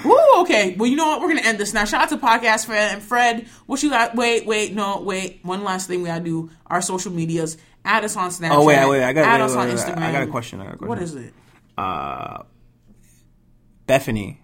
[0.05, 0.77] Woo, okay.
[0.79, 1.21] Well, you know what?
[1.21, 1.85] We're gonna end this now.
[1.85, 3.49] Shout out to podcast Fred and Fred.
[3.67, 4.15] What you got?
[4.15, 5.41] Wait, wait, no, wait.
[5.43, 6.51] One last thing we gotta do.
[6.67, 7.57] Our social medias.
[7.85, 8.53] Add us on Snapchat.
[8.53, 9.99] Oh wait, wait, I got, Add wait, us wait, on wait, Instagram.
[9.99, 10.61] I got a question.
[10.61, 10.89] I got a question.
[10.89, 11.35] What is it?
[11.77, 12.43] Uh,
[13.89, 14.41] Bethany.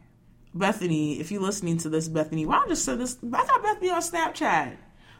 [0.52, 3.16] Bethany, if you're listening to this, Bethany, why don't you just send this?
[3.22, 4.76] I got Bethany on Snapchat.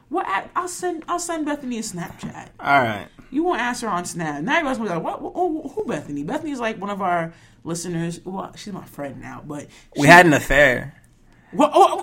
[0.09, 0.27] What?
[0.57, 1.05] I'll send.
[1.09, 2.49] I'll send Bethany a Snapchat.
[2.61, 3.09] All right.
[3.31, 4.43] You won't ask her on Snap.
[4.43, 5.33] Now everybody's gonna be like, "What?
[5.35, 6.23] Who, who Bethany?
[6.25, 8.21] Bethany's like one of our listeners.
[8.25, 9.67] Well, she's my friend now, but
[9.99, 10.95] We had an affair.
[11.53, 11.71] What?
[11.75, 12.01] Oh,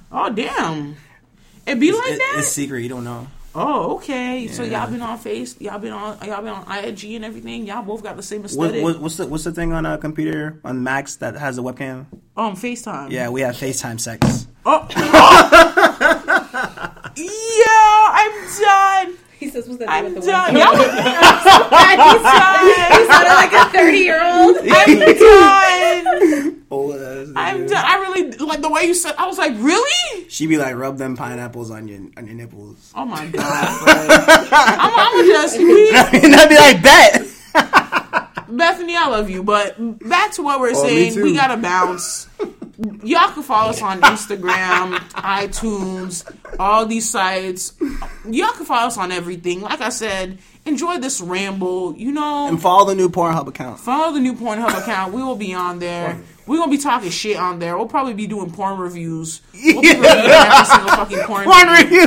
[0.12, 0.94] oh, damn!
[1.66, 2.36] It be like It- that.
[2.38, 2.82] it's secret.
[2.82, 3.26] You don't know.
[3.54, 4.46] Oh, okay.
[4.46, 7.66] So y'all been on Face, y'all been on, y'all been on IG and everything.
[7.66, 8.82] Y'all both got the same What, aesthetic.
[8.84, 12.06] what, what's the what's the thing on a computer on Macs that has a webcam?
[12.36, 13.10] um, FaceTime.
[13.10, 14.46] Yeah, we have FaceTime sex.
[14.64, 14.86] Oh.
[16.52, 17.78] Yo,
[18.10, 19.16] I'm done.
[19.38, 20.54] He says, "What's that?" I'm with the done.
[20.54, 20.62] one?
[20.62, 20.76] Y'all,
[22.98, 24.56] he sounded like a thirty-year-old.
[24.62, 26.54] I'm done.
[26.70, 26.92] Oh,
[27.34, 27.82] I'm done.
[27.82, 29.14] I really like the way you said.
[29.16, 30.28] I was like, really?
[30.28, 32.92] She be like, rub them pineapples on your on your nipples.
[32.94, 33.84] Oh my god.
[33.84, 33.94] bro.
[34.52, 37.22] I'm, I'm just we, and I'd be like, bet.
[38.50, 38.96] Bethany.
[38.96, 39.76] I love you, but
[40.06, 41.22] back to what we're Oh, saying.
[41.22, 42.28] We gotta bounce.
[43.02, 46.24] Y'all can follow us on Instagram, iTunes,
[46.60, 47.72] all these sites.
[48.28, 49.60] Y'all can follow us on everything.
[49.62, 51.96] Like I said, enjoy this ramble.
[51.96, 53.80] You know, And follow the new Pornhub account.
[53.80, 55.12] follow the new Pornhub account.
[55.12, 56.20] We will be on there.
[56.48, 57.76] We're gonna be talking shit on there.
[57.76, 59.42] We'll probably be doing porn reviews.
[59.52, 61.44] We'll be reviewing every single fucking porn.
[61.44, 62.06] Porn review.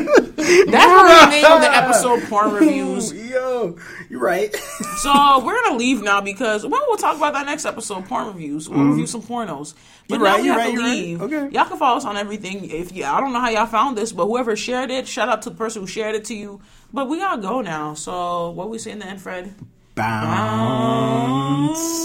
[0.66, 3.14] That's what we name the episode porn reviews.
[3.14, 3.78] Yo,
[4.10, 4.54] you're right.
[4.98, 8.68] So we're gonna leave now because well, we'll talk about that next episode, porn reviews.
[8.68, 9.76] We'll review some pornos.
[10.10, 10.24] But Mm-hmm.
[10.24, 10.98] You're now right, we have right, to you're right.
[10.98, 11.22] leave.
[11.22, 11.50] Okay.
[11.56, 12.70] Y'all can follow us on everything.
[12.70, 15.44] If you, I don't know how y'all found this, but whoever shared it, shout out
[15.44, 16.60] to the person who shared it to you.
[16.92, 17.94] But we gotta go now.
[17.94, 19.54] So what we say in the end, Fred?
[19.96, 22.02] Bounce.